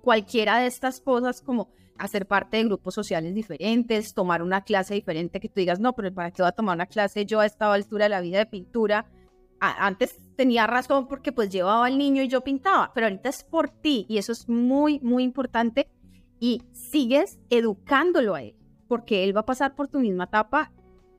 Cualquiera 0.00 0.58
de 0.58 0.66
estas 0.66 1.00
cosas 1.00 1.42
como 1.42 1.70
hacer 2.00 2.26
parte 2.26 2.56
de 2.56 2.64
grupos 2.64 2.94
sociales 2.94 3.34
diferentes, 3.34 4.14
tomar 4.14 4.42
una 4.42 4.64
clase 4.64 4.94
diferente 4.94 5.38
que 5.38 5.48
tú 5.48 5.60
digas, 5.60 5.80
no, 5.80 5.94
pero 5.94 6.12
¿para 6.12 6.30
qué 6.30 6.42
voy 6.42 6.48
a 6.48 6.52
tomar 6.52 6.74
una 6.74 6.86
clase 6.86 7.26
yo 7.26 7.40
a 7.40 7.46
esta 7.46 7.72
altura 7.72 8.06
de 8.06 8.08
la 8.08 8.20
vida 8.20 8.38
de 8.38 8.46
pintura? 8.46 9.06
antes 9.62 10.18
tenía 10.36 10.66
razón 10.66 11.06
porque 11.06 11.32
pues 11.32 11.50
llevaba 11.50 11.84
al 11.84 11.98
niño 11.98 12.22
y 12.22 12.28
yo 12.28 12.40
pintaba, 12.40 12.92
pero 12.94 13.08
ahorita 13.08 13.28
es 13.28 13.44
por 13.44 13.68
ti 13.68 14.06
y 14.08 14.16
eso 14.16 14.32
es 14.32 14.48
muy, 14.48 15.00
muy 15.00 15.22
importante 15.22 15.86
y 16.38 16.62
sigues 16.72 17.38
educándolo 17.50 18.34
a 18.34 18.42
él, 18.42 18.56
porque 18.88 19.22
él 19.22 19.36
va 19.36 19.40
a 19.40 19.46
pasar 19.46 19.74
por 19.76 19.88
tu 19.88 20.00
misma 20.00 20.24
etapa 20.24 20.72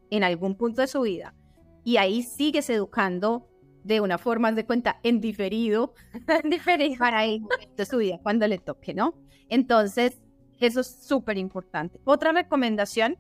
en 0.10 0.24
algún 0.24 0.56
punto 0.56 0.82
de 0.82 0.88
su 0.88 1.02
vida 1.02 1.36
y 1.84 1.98
ahí 1.98 2.24
sigues 2.24 2.68
educando 2.72 3.48
de 3.84 4.02
una 4.02 4.18
forma 4.18 4.52
de 4.52 4.66
cuenta 4.66 5.00
en 5.04 5.22
diferido, 5.22 5.94
diferido 6.44 6.98
para 6.98 7.24
el 7.26 7.42
momento 7.42 7.76
de 7.78 7.86
su 7.86 7.98
vida 7.98 8.20
cuando 8.24 8.48
le 8.48 8.58
toque, 8.58 8.96
¿no? 8.96 9.14
Entonces, 9.50 10.20
eso 10.62 10.82
es 10.82 10.88
súper 10.88 11.38
importante. 11.38 12.00
Otra 12.06 12.32
recomendación 12.32 13.18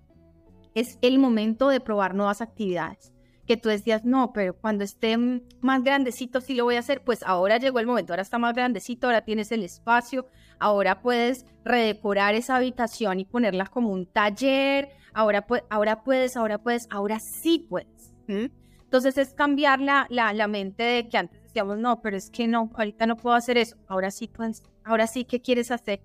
es 0.75 0.97
el 1.01 1.19
momento 1.19 1.69
de 1.69 1.80
probar 1.80 2.15
nuevas 2.15 2.41
actividades. 2.41 3.13
Que 3.45 3.58
tú 3.58 3.69
decías, 3.69 4.06
no, 4.06 4.32
pero 4.34 4.56
cuando 4.56 4.84
esté 4.84 5.17
más 5.17 5.84
grandecito 5.84 6.39
sí 6.39 6.54
lo 6.54 6.63
voy 6.63 6.75
a 6.75 6.80
hacer, 6.80 7.04
pues 7.04 7.23
ahora 7.23 7.58
llegó 7.58 7.80
el 7.80 7.88
momento, 7.88 8.13
ahora 8.13 8.21
está 8.21 8.38
más 8.38 8.54
grandecito, 8.54 9.08
ahora 9.08 9.25
tienes 9.25 9.51
el 9.51 9.63
espacio, 9.63 10.27
ahora 10.60 11.01
puedes 11.01 11.45
redecorar 11.65 12.36
esa 12.36 12.56
habitación 12.56 13.19
y 13.19 13.25
ponerla 13.25 13.65
como 13.65 13.89
un 13.89 14.06
taller, 14.06 14.89
ahora, 15.13 15.45
ahora 15.69 16.04
puedes, 16.04 16.38
ahora 16.38 16.60
puedes, 16.60 16.88
ahora 16.91 17.19
sí 17.19 17.65
puedes. 17.67 18.13
Entonces 18.27 19.17
es 19.17 19.34
cambiar 19.34 19.82
la, 19.82 20.08
la, 20.10 20.47
mente 20.47 20.84
de 20.84 21.10
que 21.10 21.17
antes 21.17 21.41
decíamos, 21.41 21.77
no, 21.77 22.01
pero 22.01 22.15
es 22.15 22.30
que 22.30 22.47
no, 22.47 22.69
ahorita 22.73 23.06
no 23.06 23.17
puedo 23.17 23.36
hacer 23.36 23.58
eso, 23.58 23.75
ahora 23.88 24.12
sí 24.12 24.27
puedes, 24.27 24.63
ahora 24.86 25.08
sí, 25.08 25.25
¿qué 25.25 25.41
quieres 25.41 25.71
hacer? 25.71 26.01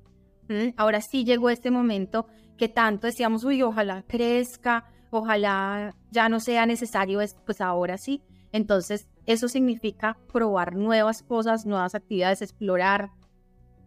Ahora 0.77 1.01
sí 1.01 1.25
llegó 1.25 1.51
este 1.51 1.71
momento 1.71 2.27
que 2.57 2.69
tanto 2.69 3.07
decíamos, 3.07 3.45
uy, 3.45 3.63
ojalá 3.63 4.03
crezca, 4.07 4.87
ojalá 5.11 5.95
ya 6.11 6.29
no 6.29 6.41
sea 6.41 6.67
necesario, 6.67 7.21
pues 7.45 7.61
ahora 7.61 7.99
sí. 7.99 8.23
Entonces, 8.53 9.09
eso 9.27 9.49
significa 9.49 10.19
probar 10.33 10.77
nuevas 10.77 11.23
cosas, 11.23 11.67
nuevas 11.67 11.95
actividades, 11.95 12.43
explorar, 12.43 13.11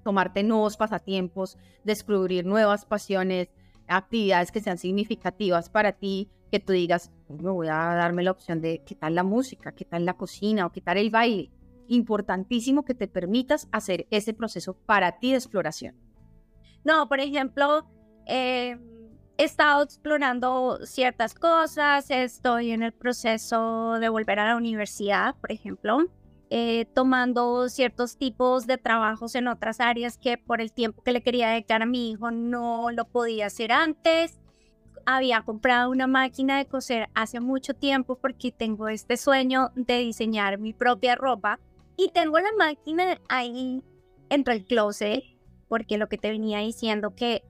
tomarte 0.03 0.43
nuevos 0.43 0.77
pasatiempos, 0.77 1.57
descubrir 1.83 2.45
nuevas 2.45 2.85
pasiones, 2.85 3.49
actividades 3.87 4.51
que 4.51 4.61
sean 4.61 4.77
significativas 4.77 5.69
para 5.69 5.93
ti, 5.93 6.29
que 6.51 6.59
tú 6.59 6.73
digas, 6.73 7.11
me 7.27 7.49
voy 7.49 7.67
a 7.67 7.75
darme 7.75 8.23
la 8.23 8.31
opción 8.31 8.61
de 8.61 8.83
qué 8.85 8.95
tal 8.95 9.15
la 9.15 9.23
música, 9.23 9.71
qué 9.71 9.85
tal 9.85 10.05
la 10.05 10.15
cocina 10.15 10.65
o 10.65 10.71
qué 10.71 10.81
tal 10.81 10.97
el 10.97 11.09
baile. 11.09 11.51
Importantísimo 11.87 12.83
que 12.83 12.95
te 12.95 13.07
permitas 13.07 13.67
hacer 13.71 14.07
ese 14.11 14.33
proceso 14.33 14.73
para 14.73 15.19
ti 15.19 15.31
de 15.31 15.37
exploración. 15.37 15.95
No, 16.83 17.07
por 17.07 17.19
ejemplo, 17.19 17.85
eh, 18.25 18.77
he 19.37 19.43
estado 19.43 19.83
explorando 19.83 20.79
ciertas 20.85 21.33
cosas, 21.33 22.09
estoy 22.09 22.71
en 22.71 22.83
el 22.83 22.93
proceso 22.93 23.93
de 23.99 24.09
volver 24.09 24.39
a 24.39 24.47
la 24.47 24.55
universidad, 24.57 25.35
por 25.39 25.51
ejemplo. 25.51 25.99
eh, 26.51 26.85
tomando 26.95 27.69
ciertos 27.69 28.17
tipos 28.17 28.65
de 28.65 28.77
trabajos 28.79 29.35
en 29.35 29.47
otras 29.47 29.79
áreas 29.79 30.17
que 30.17 30.37
por 30.39 30.61
el 30.61 30.71
tiempo 30.73 31.03
que 31.03 31.11
le 31.11 31.21
quería 31.21 31.49
dedicar 31.49 31.83
a 31.83 31.85
mi 31.85 32.11
hijo 32.11 32.31
no 32.31 32.89
lo 32.91 33.05
podía 33.05 33.45
hacer 33.47 33.71
antes. 33.71 34.39
Había 35.05 35.41
comprado 35.43 35.91
una 35.91 36.07
máquina 36.07 36.57
de 36.57 36.65
coser 36.67 37.09
hace 37.15 37.39
mucho 37.39 37.73
tiempo 37.75 38.17
porque 38.19 38.51
tengo 38.51 38.87
este 38.89 39.17
sueño 39.17 39.71
de 39.75 39.99
diseñar 39.99 40.57
mi 40.59 40.73
propia 40.73 41.15
ropa 41.15 41.59
y 41.97 42.09
tengo 42.13 42.39
la 42.39 42.51
máquina 42.57 43.19
ahí 43.29 43.83
entre 44.29 44.55
el 44.55 44.65
closet 44.65 45.23
porque 45.69 45.97
lo 45.97 46.09
que 46.09 46.17
te 46.17 46.31
venía 46.31 46.59
diciendo 46.59 47.15
que 47.15 47.43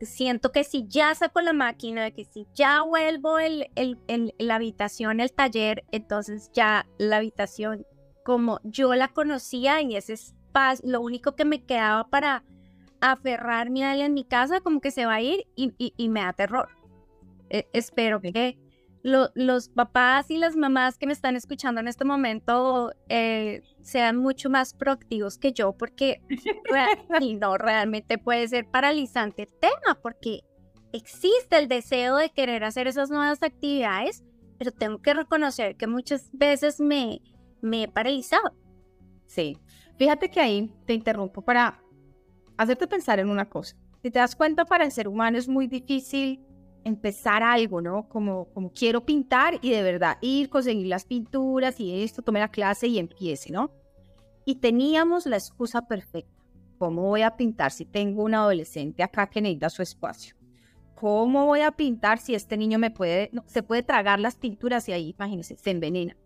siento 0.00 0.50
que 0.52 0.64
si 0.64 0.86
ya 0.88 1.14
saco 1.14 1.42
la 1.42 1.52
máquina, 1.52 2.10
que 2.12 2.24
si 2.24 2.46
ya 2.54 2.82
vuelvo 2.82 3.38
el, 3.38 3.70
el, 3.76 4.34
la 4.38 4.54
habitación, 4.54 5.20
el 5.20 5.32
taller, 5.32 5.84
entonces 5.92 6.50
ya 6.54 6.86
la 6.98 7.18
habitación 7.18 7.84
como 8.24 8.60
yo 8.64 8.94
la 8.94 9.08
conocía 9.08 9.82
y 9.82 9.96
ese 9.96 10.14
espacio, 10.14 10.88
lo 10.88 11.02
único 11.02 11.36
que 11.36 11.44
me 11.44 11.62
quedaba 11.62 12.08
para 12.08 12.42
aferrarme 13.00 13.84
a 13.84 13.94
él 13.94 14.00
en 14.00 14.14
mi 14.14 14.24
casa, 14.24 14.60
como 14.60 14.80
que 14.80 14.90
se 14.90 15.04
va 15.04 15.14
a 15.14 15.20
ir 15.20 15.46
y, 15.56 16.08
me 16.08 16.20
da 16.20 16.32
terror. 16.32 16.70
E, 17.50 17.68
espero 17.74 18.22
que 18.22 18.58
los 19.04 19.68
papás 19.68 20.30
y 20.30 20.38
las 20.38 20.56
mamás 20.56 20.96
que 20.96 21.06
me 21.06 21.12
están 21.12 21.36
escuchando 21.36 21.78
en 21.78 21.88
este 21.88 22.06
momento 22.06 22.90
eh, 23.10 23.60
sean 23.82 24.16
mucho 24.16 24.48
más 24.48 24.72
proactivos 24.72 25.36
que 25.36 25.52
yo, 25.52 25.74
porque 25.76 26.22
y 27.20 27.34
no, 27.34 27.58
realmente 27.58 28.16
puede 28.16 28.48
ser 28.48 28.66
paralizante 28.66 29.42
el 29.42 29.52
tema, 29.60 30.00
porque 30.00 30.40
existe 30.94 31.58
el 31.58 31.68
deseo 31.68 32.16
de 32.16 32.30
querer 32.30 32.64
hacer 32.64 32.86
esas 32.86 33.10
nuevas 33.10 33.42
actividades, 33.42 34.24
pero 34.58 34.72
tengo 34.72 35.02
que 35.02 35.12
reconocer 35.12 35.76
que 35.76 35.86
muchas 35.86 36.30
veces 36.32 36.80
me, 36.80 37.20
me 37.60 37.82
he 37.82 37.88
paralizado. 37.88 38.54
Sí, 39.26 39.58
fíjate 39.98 40.30
que 40.30 40.40
ahí 40.40 40.72
te 40.86 40.94
interrumpo 40.94 41.42
para 41.42 41.82
hacerte 42.56 42.86
pensar 42.86 43.18
en 43.18 43.28
una 43.28 43.50
cosa. 43.50 43.76
Si 44.02 44.10
te 44.10 44.18
das 44.18 44.34
cuenta, 44.34 44.64
para 44.64 44.84
el 44.84 44.92
ser 44.92 45.08
humano 45.08 45.36
es 45.36 45.46
muy 45.46 45.66
difícil 45.66 46.40
empezar 46.84 47.42
algo, 47.42 47.80
¿no? 47.80 48.08
Como, 48.08 48.46
como 48.52 48.72
quiero 48.72 49.04
pintar 49.04 49.58
y 49.62 49.70
de 49.70 49.82
verdad 49.82 50.18
ir, 50.20 50.48
conseguir 50.48 50.86
las 50.86 51.04
pinturas 51.04 51.80
y 51.80 52.02
esto, 52.02 52.22
tome 52.22 52.40
la 52.40 52.50
clase 52.50 52.86
y 52.86 52.98
empiece, 52.98 53.52
¿no? 53.52 53.70
Y 54.44 54.56
teníamos 54.56 55.26
la 55.26 55.36
excusa 55.36 55.86
perfecta. 55.88 56.32
¿Cómo 56.78 57.02
voy 57.02 57.22
a 57.22 57.36
pintar 57.36 57.70
si 57.70 57.84
tengo 57.84 58.24
un 58.24 58.34
adolescente 58.34 59.02
acá 59.02 59.28
que 59.28 59.40
necesita 59.40 59.70
su 59.70 59.82
espacio? 59.82 60.36
¿Cómo 60.94 61.46
voy 61.46 61.60
a 61.60 61.72
pintar 61.72 62.18
si 62.18 62.34
este 62.34 62.56
niño 62.56 62.78
me 62.78 62.90
puede, 62.90 63.30
se 63.46 63.62
puede 63.62 63.82
tragar 63.82 64.20
las 64.20 64.36
pinturas 64.36 64.88
y 64.88 64.92
ahí, 64.92 65.14
imagínense, 65.16 65.56
se 65.56 65.70
envenena? 65.70 66.16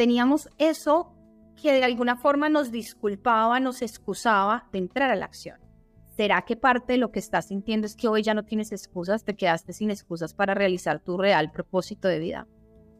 teníamos 0.00 0.48
eso 0.56 1.12
que 1.60 1.74
de 1.74 1.84
alguna 1.84 2.16
forma 2.16 2.48
nos 2.48 2.70
disculpaba, 2.70 3.60
nos 3.60 3.82
excusaba 3.82 4.66
de 4.72 4.78
entrar 4.78 5.10
a 5.10 5.14
la 5.14 5.26
acción. 5.26 5.59
¿Será 6.20 6.42
que 6.42 6.54
parte 6.54 6.92
de 6.92 6.98
lo 6.98 7.12
que 7.12 7.18
estás 7.18 7.46
sintiendo 7.46 7.86
es 7.86 7.96
que 7.96 8.06
hoy 8.06 8.22
ya 8.22 8.34
no 8.34 8.44
tienes 8.44 8.72
excusas, 8.72 9.24
te 9.24 9.36
quedaste 9.36 9.72
sin 9.72 9.90
excusas 9.90 10.34
para 10.34 10.52
realizar 10.52 11.00
tu 11.00 11.16
real 11.16 11.50
propósito 11.50 12.08
de 12.08 12.18
vida, 12.18 12.46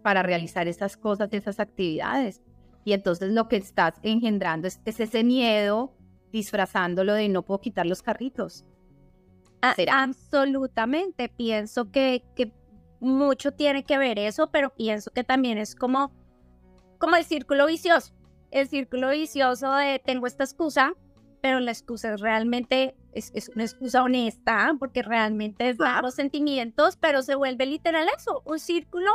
para 0.02 0.22
realizar 0.22 0.68
esas 0.68 0.96
cosas, 0.96 1.28
esas 1.32 1.60
actividades? 1.60 2.40
Y 2.82 2.94
entonces 2.94 3.30
lo 3.30 3.46
que 3.46 3.56
estás 3.58 3.92
engendrando 4.02 4.68
es, 4.68 4.80
ese 4.86 5.22
miedo 5.22 5.94
disfrazándolo 6.32 7.12
de 7.12 7.28
no 7.28 7.42
puedo 7.42 7.60
quitar 7.60 7.84
los 7.84 8.00
carritos. 8.00 8.64
Absolutamente, 9.60 11.28
pienso 11.28 11.90
que, 11.90 12.24
que 12.34 12.54
mucho 13.00 13.52
tiene 13.52 13.84
que 13.84 13.98
ver 13.98 14.18
eso, 14.18 14.50
pero 14.50 14.74
pienso 14.74 15.10
que 15.10 15.24
también 15.24 15.58
es 15.58 15.74
como 15.74 16.10
como 16.96 17.16
el 17.16 17.24
círculo 17.26 17.66
vicioso. 17.66 18.14
El 18.50 18.66
círculo 18.66 19.10
vicioso 19.10 19.74
de 19.74 19.98
tengo 19.98 20.26
esta 20.26 20.44
excusa, 20.44 20.94
pero 21.40 21.60
la 21.60 21.70
excusa 21.70 22.14
es 22.14 22.20
realmente, 22.20 22.96
es, 23.12 23.50
una 23.54 23.64
excusa 23.64 24.02
honesta, 24.02 24.74
porque 24.78 25.02
realmente 25.02 25.68
es 25.68 25.78
dar 25.78 26.02
los 26.02 26.14
sentimientos, 26.14 26.96
pero 26.96 27.22
se 27.22 27.34
vuelve 27.34 27.66
literal 27.66 28.06
eso, 28.16 28.42
un 28.44 28.58
círculo 28.58 29.10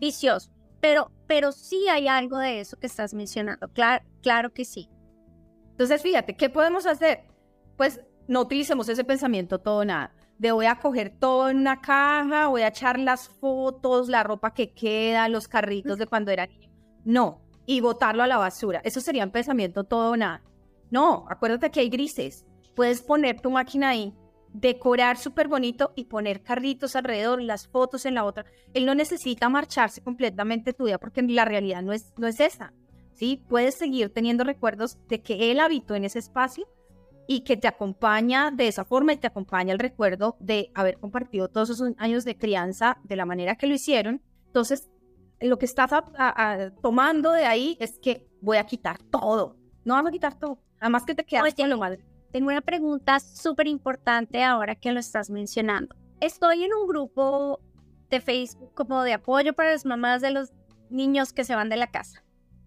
vicioso. 0.00 0.52
Pero, 0.80 1.12
pero 1.26 1.52
sí 1.52 1.88
hay 1.88 2.08
algo 2.08 2.38
de 2.38 2.60
eso 2.60 2.78
que 2.78 2.86
estás 2.86 3.14
mencionando, 3.14 3.68
claro, 3.68 4.04
claro 4.20 4.52
que 4.52 4.64
sí. 4.64 4.88
Entonces, 5.70 6.02
fíjate, 6.02 6.36
¿qué 6.36 6.50
podemos 6.50 6.86
hacer? 6.86 7.24
Pues 7.76 8.00
no 8.28 8.40
utilicemos 8.40 8.88
ese 8.88 9.04
pensamiento 9.04 9.58
todo 9.58 9.84
nada 9.84 10.12
de 10.38 10.50
voy 10.50 10.66
a 10.66 10.80
coger 10.80 11.10
todo 11.20 11.50
en 11.50 11.58
una 11.58 11.80
caja, 11.80 12.48
voy 12.48 12.62
a 12.62 12.68
echar 12.68 12.98
las 12.98 13.28
fotos, 13.28 14.08
la 14.08 14.24
ropa 14.24 14.52
que 14.52 14.72
queda, 14.72 15.28
los 15.28 15.46
carritos 15.46 15.98
de 15.98 16.06
cuando 16.08 16.32
era 16.32 16.46
niño 16.46 16.72
no, 17.04 17.42
y 17.66 17.80
botarlo 17.80 18.22
a 18.22 18.26
la 18.26 18.38
basura. 18.38 18.80
Eso 18.84 19.00
sería 19.00 19.24
un 19.24 19.30
pensamiento 19.30 19.84
todo 19.84 20.12
o 20.12 20.16
nada. 20.16 20.42
No, 20.92 21.24
acuérdate 21.30 21.70
que 21.70 21.80
hay 21.80 21.88
grises. 21.88 22.44
Puedes 22.76 23.00
poner 23.00 23.40
tu 23.40 23.50
máquina 23.50 23.88
ahí, 23.88 24.14
decorar 24.52 25.16
súper 25.16 25.48
bonito 25.48 25.94
y 25.96 26.04
poner 26.04 26.42
carritos 26.42 26.94
alrededor, 26.94 27.40
las 27.40 27.66
fotos 27.66 28.04
en 28.04 28.14
la 28.14 28.24
otra. 28.24 28.44
Él 28.74 28.84
no 28.84 28.94
necesita 28.94 29.48
marcharse 29.48 30.02
completamente 30.02 30.74
tu 30.74 30.84
vida 30.84 30.98
porque 30.98 31.22
la 31.22 31.46
realidad 31.46 31.80
no 31.80 31.94
es, 31.94 32.12
no 32.18 32.26
es 32.26 32.40
esa. 32.40 32.74
¿sí? 33.14 33.42
Puedes 33.48 33.74
seguir 33.76 34.12
teniendo 34.12 34.44
recuerdos 34.44 34.98
de 35.08 35.22
que 35.22 35.50
él 35.50 35.60
habitó 35.60 35.94
en 35.94 36.04
ese 36.04 36.18
espacio 36.18 36.68
y 37.26 37.40
que 37.40 37.56
te 37.56 37.68
acompaña 37.68 38.50
de 38.50 38.68
esa 38.68 38.84
forma 38.84 39.14
y 39.14 39.16
te 39.16 39.28
acompaña 39.28 39.72
el 39.72 39.78
recuerdo 39.78 40.36
de 40.40 40.70
haber 40.74 40.98
compartido 40.98 41.48
todos 41.48 41.70
esos 41.70 41.94
años 41.96 42.26
de 42.26 42.36
crianza 42.36 42.98
de 43.04 43.16
la 43.16 43.24
manera 43.24 43.56
que 43.56 43.66
lo 43.66 43.74
hicieron. 43.74 44.20
Entonces, 44.48 44.90
lo 45.40 45.58
que 45.58 45.64
estás 45.64 45.90
tomando 46.82 47.32
de 47.32 47.46
ahí 47.46 47.78
es 47.80 47.98
que 47.98 48.28
voy 48.42 48.58
a 48.58 48.66
quitar 48.66 48.98
todo. 49.04 49.56
No 49.86 49.94
vamos 49.94 50.10
a 50.10 50.12
quitar 50.12 50.38
todo. 50.38 50.60
Además 50.82 51.04
que 51.04 51.14
te 51.14 51.24
quedas 51.24 51.54
con 51.54 51.70
lo 51.70 51.78
madre. 51.78 52.04
Tengo 52.32 52.48
una 52.48 52.60
pregunta 52.60 53.20
súper 53.20 53.68
importante 53.68 54.42
ahora 54.42 54.74
que 54.74 54.90
lo 54.90 54.98
estás 54.98 55.30
mencionando. 55.30 55.94
Estoy 56.20 56.64
en 56.64 56.74
un 56.74 56.88
grupo 56.88 57.60
de 58.10 58.20
Facebook 58.20 58.74
como 58.74 59.02
de 59.04 59.12
apoyo 59.12 59.52
para 59.52 59.70
las 59.70 59.86
mamás 59.86 60.22
de 60.22 60.32
los 60.32 60.52
niños 60.90 61.32
que 61.32 61.44
se 61.44 61.54
van 61.54 61.68
de 61.68 61.76
la 61.76 61.86
casa. 61.86 62.24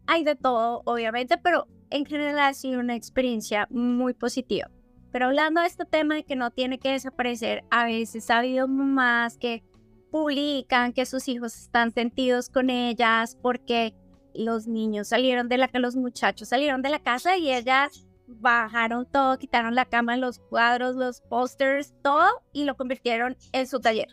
Hay 0.07 0.23
de 0.23 0.37
todo, 0.37 0.81
obviamente, 0.85 1.37
pero 1.37 1.67
en 1.89 2.05
general 2.05 2.39
ha 2.39 2.53
sido 2.53 2.79
una 2.79 2.95
experiencia 2.95 3.67
muy 3.69 4.13
positiva. 4.13 4.71
Pero 5.11 5.25
hablando 5.25 5.59
de 5.59 5.67
este 5.67 5.83
tema 5.83 6.15
de 6.15 6.23
que 6.23 6.37
no 6.37 6.51
tiene 6.51 6.79
que 6.79 6.91
desaparecer, 6.91 7.65
a 7.69 7.83
veces 7.83 8.29
ha 8.29 8.37
habido 8.37 8.69
mamás 8.69 9.37
que 9.37 9.61
publican 10.09 10.93
que 10.93 11.05
sus 11.05 11.27
hijos 11.27 11.57
están 11.57 11.91
sentidos 11.91 12.47
con 12.47 12.69
ellas 12.69 13.37
porque 13.41 13.93
los 14.37 14.67
niños 14.67 15.09
salieron 15.09 15.49
de 15.49 15.57
la 15.57 15.69
los 15.73 15.95
muchachos 15.95 16.49
salieron 16.49 16.81
de 16.81 16.89
la 16.89 16.99
casa 16.99 17.37
y 17.37 17.51
ellas 17.51 18.07
bajaron 18.27 19.05
todo, 19.05 19.37
quitaron 19.37 19.75
la 19.75 19.85
cama, 19.85 20.17
los 20.17 20.39
cuadros, 20.39 20.95
los 20.95 21.21
pósters, 21.21 21.93
todo 22.01 22.27
y 22.53 22.63
lo 22.63 22.75
convirtieron 22.75 23.37
en 23.51 23.67
su 23.67 23.79
taller. 23.79 24.07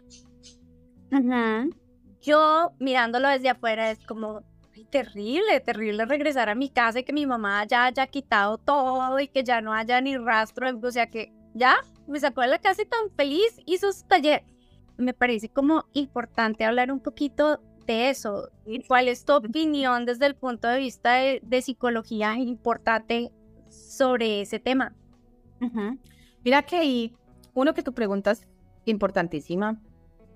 Yo 2.20 2.72
mirándolo 2.78 3.28
desde 3.28 3.50
afuera 3.50 3.90
es 3.90 4.04
como 4.06 4.42
terrible, 4.90 5.60
terrible 5.60 6.04
regresar 6.04 6.50
a 6.50 6.54
mi 6.54 6.68
casa 6.68 7.00
y 7.00 7.04
que 7.04 7.12
mi 7.12 7.26
mamá 7.26 7.64
ya 7.64 7.86
haya 7.86 8.06
quitado 8.06 8.58
todo 8.58 9.18
y 9.18 9.28
que 9.28 9.42
ya 9.42 9.60
no 9.60 9.72
haya 9.72 10.00
ni 10.00 10.16
rastro, 10.16 10.68
o 10.82 10.90
sea 10.90 11.08
que 11.08 11.32
ya 11.54 11.76
me 12.06 12.20
sacó 12.20 12.42
de 12.42 12.48
la 12.48 12.58
casa 12.58 12.82
y 12.82 12.86
tan 12.86 13.10
feliz 13.16 13.58
hizo 13.64 13.90
su 13.92 14.06
taller 14.06 14.42
me 15.02 15.14
parece 15.14 15.48
como 15.48 15.86
importante 15.92 16.64
hablar 16.64 16.90
un 16.92 17.00
poquito 17.00 17.60
de 17.86 18.10
eso. 18.10 18.50
¿Cuál 18.86 19.08
es 19.08 19.24
tu 19.24 19.34
opinión 19.34 20.04
desde 20.06 20.26
el 20.26 20.34
punto 20.34 20.68
de 20.68 20.78
vista 20.78 21.14
de, 21.14 21.62
psicología 21.62 22.36
importante 22.36 23.32
sobre 23.68 24.42
ese 24.42 24.58
tema? 24.58 24.94
Mira 26.44 26.62
que 26.62 26.76
ahí, 26.76 27.14
uno 27.54 27.74
que 27.74 27.82
tu 27.82 27.92
preguntas 27.92 28.46
importantísima, 28.84 29.80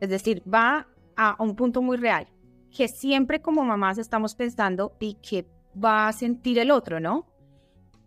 es 0.00 0.08
decir, 0.08 0.42
va 0.52 0.86
a 1.16 1.36
un 1.42 1.56
punto 1.56 1.82
muy 1.82 1.96
real, 1.96 2.28
que 2.74 2.88
siempre 2.88 3.40
como 3.40 3.64
mamás 3.64 3.98
estamos 3.98 4.34
pensando 4.34 4.96
y 5.00 5.14
que 5.14 5.46
va 5.82 6.08
a 6.08 6.12
sentir 6.12 6.58
el 6.58 6.70
otro, 6.70 7.00
¿no? 7.00 7.26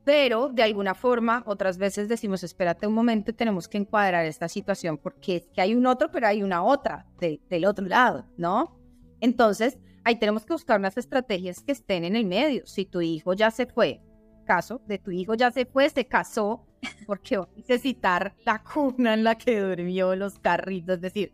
pero 0.09 0.49
de 0.49 0.63
alguna 0.63 0.95
forma 0.95 1.43
otras 1.45 1.77
veces 1.77 2.07
decimos, 2.09 2.43
espérate 2.43 2.87
un 2.87 2.95
momento, 2.95 3.31
tenemos 3.31 3.67
que 3.67 3.77
encuadrar 3.77 4.25
esta 4.25 4.47
situación 4.47 4.97
porque 4.97 5.35
es 5.35 5.47
que 5.49 5.61
hay 5.61 5.75
un 5.75 5.85
otro, 5.85 6.09
pero 6.11 6.25
hay 6.25 6.41
una 6.41 6.63
otra 6.63 7.05
del 7.19 7.65
otro 7.65 7.85
lado, 7.85 8.25
¿no? 8.35 8.78
Entonces, 9.21 9.77
ahí 10.03 10.17
tenemos 10.17 10.45
que 10.45 10.53
buscar 10.53 10.79
unas 10.79 10.97
estrategias 10.97 11.61
que 11.61 11.71
estén 11.71 12.03
en 12.05 12.15
el 12.15 12.25
medio. 12.25 12.65
Si 12.65 12.85
tu 12.85 13.01
hijo 13.01 13.33
ya 13.33 13.51
se 13.51 13.65
fue, 13.65 14.01
caso 14.45 14.81
de 14.87 14.97
tu 14.97 15.11
hijo 15.11 15.35
ya 15.35 15.51
se 15.51 15.65
fue, 15.65 15.89
se 15.89 16.07
casó, 16.07 16.65
porque 17.07 17.37
va 17.37 17.43
a 17.43 17.57
necesitar 17.57 18.35
la 18.45 18.63
cuna 18.63 19.13
en 19.13 19.23
la 19.23 19.35
que 19.35 19.59
durmió, 19.59 20.15
los 20.15 20.39
carritos, 20.39 20.95
es 20.95 21.01
decir, 21.01 21.33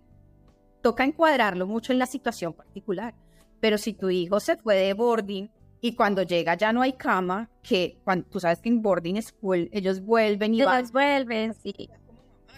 toca 0.82 1.04
encuadrarlo 1.04 1.66
mucho 1.66 1.94
en 1.94 2.00
la 2.00 2.06
situación 2.06 2.54
particular. 2.54 3.16
Pero 3.60 3.78
si 3.78 3.94
tu 3.94 4.10
hijo 4.10 4.40
se 4.40 4.58
fue 4.58 4.76
de 4.76 4.94
boarding 4.94 5.50
y 5.82 5.96
cuando 5.96 6.24
llega 6.24 6.56
ya 6.56 6.74
no 6.74 6.82
hay 6.82 6.94
cama, 6.94 7.50
que 7.64 7.98
cuando, 8.04 8.28
tú 8.28 8.40
sabes 8.40 8.60
que 8.60 8.70
en 8.70 8.82
boarding 8.82 9.22
school 9.22 9.70
ellos 9.72 10.02
vuelven 10.02 10.54
y 10.54 10.62
ellos 10.62 10.92
vuelven, 10.92 11.54
sí. 11.54 11.74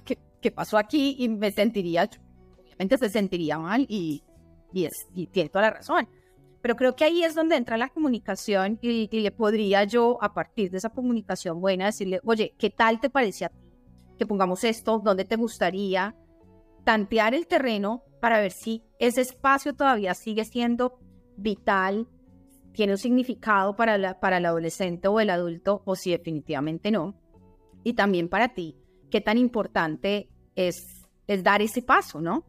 ¿Qué, 0.03 0.17
¿Qué, 0.41 0.51
pasó 0.51 0.77
aquí? 0.77 1.15
Y 1.19 1.29
me 1.29 1.51
sentiría, 1.51 2.09
obviamente 2.63 2.97
se 2.97 3.09
sentiría 3.09 3.59
mal 3.59 3.85
y, 3.87 4.23
y, 4.73 4.85
es, 4.85 5.07
y 5.13 5.27
tiene 5.27 5.49
toda 5.49 5.63
la 5.63 5.71
razón. 5.71 6.07
Pero 6.61 6.75
creo 6.75 6.95
que 6.95 7.05
ahí 7.05 7.23
es 7.23 7.35
donde 7.35 7.55
entra 7.55 7.77
la 7.77 7.89
comunicación 7.89 8.79
y, 8.81 9.07
y, 9.11 9.19
le 9.21 9.31
podría 9.31 9.83
yo, 9.83 10.17
a 10.21 10.33
partir 10.33 10.71
de 10.71 10.77
esa 10.77 10.89
comunicación 10.89 11.61
buena, 11.61 11.85
decirle, 11.85 12.19
oye, 12.23 12.53
¿qué 12.57 12.69
tal 12.69 12.99
te 12.99 13.09
parece 13.09 13.45
a 13.45 13.49
ti? 13.49 13.57
Que 14.17 14.25
pongamos 14.25 14.63
esto, 14.63 14.99
¿dónde 14.99 15.25
te 15.25 15.35
gustaría? 15.35 16.15
Tantear 16.83 17.35
el 17.35 17.47
terreno 17.47 18.03
para 18.19 18.39
ver 18.39 18.51
si 18.51 18.83
ese 18.99 19.21
espacio 19.21 19.75
todavía 19.75 20.13
sigue 20.13 20.43
siendo 20.45 20.99
vital, 21.37 22.07
tiene 22.73 22.93
un 22.93 22.97
significado 22.97 23.75
para, 23.75 23.97
la, 23.97 24.19
para 24.19 24.37
el 24.37 24.45
adolescente 24.45 25.07
o 25.07 25.19
el 25.19 25.29
adulto 25.29 25.81
o 25.85 25.95
si 25.95 26.11
definitivamente 26.11 26.91
no. 26.91 27.15
Y 27.83 27.93
también 27.93 28.29
para 28.29 28.53
ti, 28.53 28.75
qué 29.09 29.21
tan 29.21 29.37
importante 29.37 30.29
es, 30.55 31.07
es 31.27 31.43
dar 31.43 31.61
ese 31.61 31.81
paso, 31.81 32.21
¿no? 32.21 32.45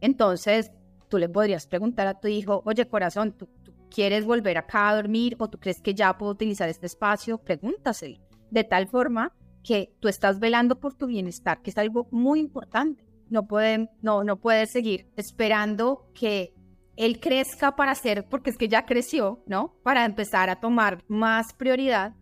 Entonces, 0.00 0.70
tú 1.12 1.18
le 1.18 1.28
podrías 1.28 1.66
preguntar 1.66 2.06
a 2.06 2.18
tu 2.18 2.26
hijo, 2.26 2.62
oye 2.64 2.88
corazón, 2.88 3.32
¿tú, 3.32 3.46
¿tú, 3.62 3.74
quieres 3.90 4.24
volver 4.24 4.56
acá 4.56 4.88
a 4.88 4.96
dormir 4.96 5.36
o 5.38 5.50
tú 5.50 5.58
crees 5.58 5.82
que 5.82 5.92
ya 5.92 6.16
puedo 6.16 6.32
utilizar 6.32 6.70
este 6.70 6.86
espacio? 6.86 7.36
Pregúntaselo. 7.36 8.18
De 8.50 8.64
tal 8.64 8.88
forma 8.88 9.30
que 9.62 9.92
tú 10.00 10.08
estás 10.08 10.40
velando 10.40 10.80
por 10.80 10.94
tu 10.94 11.08
bienestar, 11.08 11.60
que 11.60 11.68
es 11.68 11.76
algo 11.76 12.08
muy 12.10 12.40
importante. 12.40 13.04
No 13.28 13.46
pueden, 13.46 13.90
no, 14.00 14.24
no 14.24 14.38
puedes 14.40 14.70
seguir 14.70 15.06
esperando 15.16 16.10
que 16.14 16.54
él 16.96 17.20
crezca 17.20 17.76
para 17.76 17.94
ser, 17.94 18.26
porque 18.30 18.48
es 18.48 18.56
que 18.56 18.68
ya 18.68 18.86
creció, 18.86 19.42
¿no? 19.46 19.74
Para 19.82 20.06
empezar 20.06 20.48
a 20.48 20.60
tomar 20.60 21.04
más 21.08 21.52
prioridad 21.52 22.14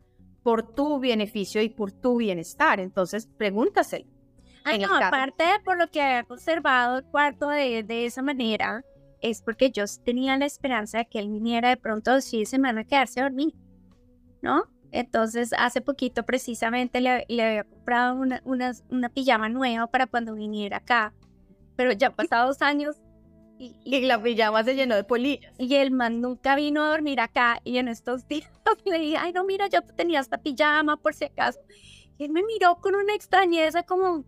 por 0.43 0.75
tu 0.75 0.99
beneficio 0.99 1.63
y 1.63 1.69
por 1.69 1.93
tu 1.93 2.17
bienestar. 2.17 2.81
Entonces, 2.81 3.29
pregúntaselo. 3.39 4.07
Ay, 4.65 4.79
no, 4.79 4.95
aparte 4.95 5.45
por 5.65 5.79
lo 5.79 5.89
que 5.89 6.01
he 6.01 6.25
observado 6.29 6.99
el 6.99 7.05
cuarto 7.05 7.49
de, 7.49 7.83
de, 7.83 8.07
esa 8.07 8.23
manera, 8.23 8.85
es 9.21 9.43
porque 9.43 9.71
yo 9.71 9.85
tenía 10.05 10.37
la 10.37 10.47
esperanza 10.47 10.99
de 10.99 11.07
que 11.07 11.19
él 11.19 11.29
viniera 11.29 11.71
de 11.71 11.77
pronto 11.77 12.21
si 12.21 12.45
semana 12.47 12.83
a 12.83 12.85
quedarse 12.85 13.21
a 13.21 13.25
dormir, 13.25 13.55
¿no? 14.43 14.65
Entonces, 14.93 15.53
hace 15.57 15.81
poquito 15.81 16.25
precisamente 16.25 17.01
le, 17.01 17.25
le 17.29 17.43
había 17.45 17.65
comprado 17.65 18.17
una, 18.17 18.43
una, 18.45 18.73
una, 18.91 19.09
pijama 19.09 19.49
nueva 19.49 19.87
para 19.87 20.07
cuando 20.07 20.35
viniera 20.35 20.79
acá, 20.79 21.15
pero 21.77 21.93
ya 21.93 22.11
pasados 22.11 22.61
años. 22.61 22.97
Y, 23.59 23.77
y, 23.85 23.97
y, 23.97 24.07
la 24.07 24.21
pijama 24.21 24.65
se 24.65 24.75
llenó 24.75 24.97
de 24.97 25.05
polillas. 25.05 25.53
Y 25.59 25.75
el 25.77 25.91
man 25.91 26.21
nunca 26.21 26.57
vino 26.57 26.83
a 26.83 26.91
dormir 26.91 27.21
acá 27.21 27.61
y 27.63 27.79
en 27.79 27.89
estos 27.89 28.27
días 28.29 28.51
le 28.85 28.99
dije, 28.99 29.17
ay, 29.19 29.33
no, 29.33 29.45
mira, 29.45 29.69
yo 29.69 29.83
tenía 29.83 30.21
esta 30.21 30.39
pijama 30.39 30.97
por 30.97 31.15
si 31.15 31.27
acaso. 31.27 31.61
Y 32.19 32.25
él 32.25 32.33
me 32.33 32.43
miró 32.43 32.77
con 32.81 32.95
una 32.97 33.15
extrañeza 33.15 33.83
como, 33.83 34.25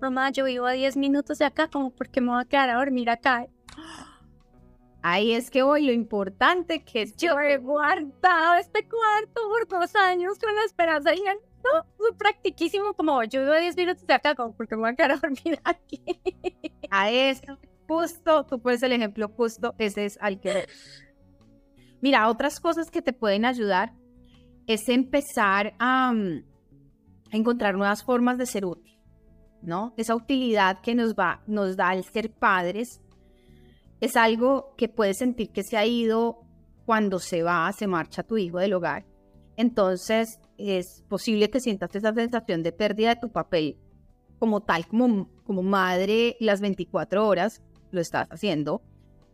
mamá, 0.00 0.30
yo 0.30 0.44
vivo 0.44 0.66
a 0.66 0.72
10 0.72 0.96
minutos 0.96 1.38
de 1.38 1.44
acá, 1.44 1.68
como, 1.68 1.90
¿por 1.90 2.08
qué 2.08 2.20
me 2.20 2.32
voy 2.32 2.42
a 2.42 2.44
quedar 2.44 2.70
a 2.70 2.76
dormir 2.76 3.10
acá? 3.10 3.46
Ahí 5.02 5.32
es 5.32 5.50
que 5.50 5.62
hoy 5.62 5.86
lo 5.86 5.92
importante 5.92 6.82
que 6.82 7.02
es 7.02 7.16
yo 7.16 7.38
he 7.38 7.58
guardado 7.58 8.54
este 8.58 8.88
cuarto 8.88 9.40
por 9.48 9.68
dos 9.80 9.94
años 9.94 10.38
con 10.38 10.52
la 10.54 10.64
esperanza 10.64 11.14
y 11.14 11.20
no, 11.20 11.86
muy 11.98 12.12
practiquísimo 12.18 12.94
como 12.94 13.22
yo 13.24 13.40
vivo 13.40 13.52
a 13.52 13.58
10 13.58 13.76
minutos 13.76 14.06
de 14.06 14.14
acá, 14.14 14.34
como 14.34 14.52
porque 14.56 14.74
me 14.74 14.82
voy 14.82 14.90
a 14.90 14.94
quedar 14.94 15.12
a 15.12 15.16
dormir 15.16 15.60
aquí. 15.64 16.02
A 16.90 17.10
eso, 17.10 17.58
justo, 17.86 18.44
tú 18.46 18.60
puedes 18.60 18.82
el 18.82 18.92
ejemplo 18.92 19.28
justo, 19.28 19.74
ese 19.78 20.06
es 20.06 20.18
al 20.20 20.40
que 20.40 20.66
Mira, 22.00 22.28
otras 22.28 22.60
cosas 22.60 22.90
que 22.90 23.02
te 23.02 23.12
pueden 23.12 23.44
ayudar 23.44 23.92
es 24.66 24.88
empezar 24.88 25.74
a, 25.78 26.10
a 26.10 27.36
encontrar 27.36 27.74
nuevas 27.74 28.04
formas 28.04 28.38
de 28.38 28.46
ser 28.46 28.64
útil, 28.64 28.95
¿no? 29.62 29.94
Esa 29.96 30.14
utilidad 30.14 30.80
que 30.80 30.94
nos, 30.94 31.14
va, 31.14 31.42
nos 31.46 31.76
da 31.76 31.94
el 31.94 32.04
ser 32.04 32.30
padres 32.30 33.00
es 34.00 34.16
algo 34.16 34.74
que 34.76 34.88
puedes 34.88 35.18
sentir 35.18 35.50
que 35.50 35.62
se 35.62 35.76
ha 35.76 35.86
ido 35.86 36.42
cuando 36.84 37.18
se 37.18 37.42
va, 37.42 37.70
se 37.72 37.86
marcha 37.86 38.22
tu 38.22 38.36
hijo 38.36 38.58
del 38.58 38.74
hogar. 38.74 39.06
Entonces 39.56 40.40
es 40.58 41.02
posible 41.08 41.50
que 41.50 41.60
sientas 41.60 41.94
esa 41.94 42.14
sensación 42.14 42.62
de 42.62 42.72
pérdida 42.72 43.10
de 43.14 43.20
tu 43.20 43.30
papel 43.30 43.78
como 44.38 44.60
tal, 44.60 44.86
como, 44.86 45.30
como 45.44 45.62
madre 45.62 46.36
las 46.40 46.60
24 46.60 47.26
horas 47.26 47.62
lo 47.90 48.00
estás 48.00 48.28
haciendo 48.30 48.82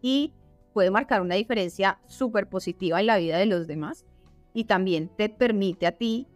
y 0.00 0.34
puede 0.72 0.90
marcar 0.90 1.20
una 1.20 1.34
diferencia 1.34 2.00
súper 2.06 2.48
positiva 2.48 3.00
en 3.00 3.06
la 3.06 3.18
vida 3.18 3.38
de 3.38 3.46
los 3.46 3.66
demás 3.66 4.06
y 4.54 4.64
también 4.64 5.10
te 5.16 5.28
permite 5.28 5.86
a 5.86 5.92
ti 5.92 6.28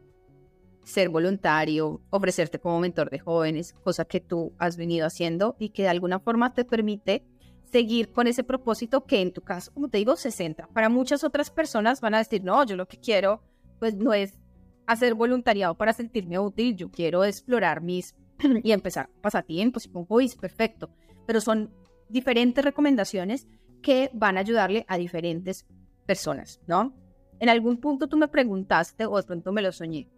ser 0.86 1.08
voluntario, 1.08 2.00
ofrecerte 2.10 2.60
como 2.60 2.78
mentor 2.78 3.10
de 3.10 3.18
jóvenes, 3.18 3.74
cosa 3.82 4.04
que 4.04 4.20
tú 4.20 4.52
has 4.56 4.76
venido 4.76 5.04
haciendo 5.04 5.56
y 5.58 5.70
que 5.70 5.82
de 5.82 5.88
alguna 5.88 6.20
forma 6.20 6.54
te 6.54 6.64
permite 6.64 7.26
seguir 7.64 8.12
con 8.12 8.28
ese 8.28 8.44
propósito 8.44 9.04
que 9.04 9.20
en 9.20 9.32
tu 9.32 9.42
caso, 9.42 9.72
como 9.74 9.88
te 9.88 9.98
digo, 9.98 10.14
se 10.14 10.30
centra. 10.30 10.68
Para 10.68 10.88
muchas 10.88 11.24
otras 11.24 11.50
personas 11.50 12.00
van 12.00 12.14
a 12.14 12.18
decir, 12.18 12.44
no, 12.44 12.64
yo 12.64 12.76
lo 12.76 12.86
que 12.86 13.00
quiero, 13.00 13.42
pues 13.80 13.96
no 13.96 14.14
es 14.14 14.38
hacer 14.86 15.14
voluntariado 15.14 15.74
para 15.74 15.92
sentirme 15.92 16.38
útil, 16.38 16.76
yo 16.76 16.88
quiero 16.88 17.24
explorar 17.24 17.82
mis 17.82 18.14
y 18.62 18.70
empezar 18.70 19.10
pasatiempos 19.20 19.86
y 19.86 19.88
con 19.90 20.06
hobbies, 20.06 20.36
perfecto. 20.36 20.90
Pero 21.26 21.40
son 21.40 21.74
diferentes 22.08 22.64
recomendaciones 22.64 23.48
que 23.82 24.08
van 24.14 24.36
a 24.36 24.40
ayudarle 24.40 24.84
a 24.86 24.98
diferentes 24.98 25.66
personas, 26.06 26.60
¿no? 26.68 26.94
En 27.40 27.48
algún 27.48 27.78
punto 27.78 28.06
tú 28.06 28.16
me 28.16 28.28
preguntaste, 28.28 29.04
o 29.04 29.16
de 29.16 29.24
pronto 29.24 29.50
me 29.50 29.62
lo 29.62 29.72
soñé, 29.72 30.08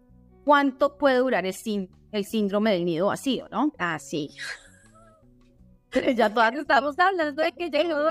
¿cuánto 0.43 0.97
puede 0.97 1.17
durar 1.17 1.45
el, 1.45 1.55
el 2.11 2.25
síndrome 2.25 2.71
del 2.71 2.85
nido 2.85 3.07
vacío, 3.07 3.47
no? 3.49 3.73
Ah, 3.77 3.99
sí. 3.99 4.31
ya 6.15 6.33
todas 6.33 6.53
estamos 6.55 6.97
hablando 6.99 7.41
de 7.41 7.51
que 7.51 7.69
llegó 7.69 8.07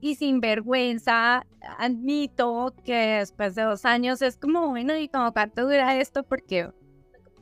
y 0.00 0.14
sin 0.14 0.40
vergüenza 0.40 1.44
admito 1.78 2.74
que 2.84 3.18
después 3.18 3.54
de 3.54 3.62
dos 3.62 3.84
años 3.84 4.22
es 4.22 4.36
como, 4.36 4.68
bueno, 4.68 4.96
¿y 4.96 5.08
como 5.08 5.32
cuánto 5.32 5.62
dura 5.62 6.00
esto? 6.00 6.22
Porque 6.22 6.70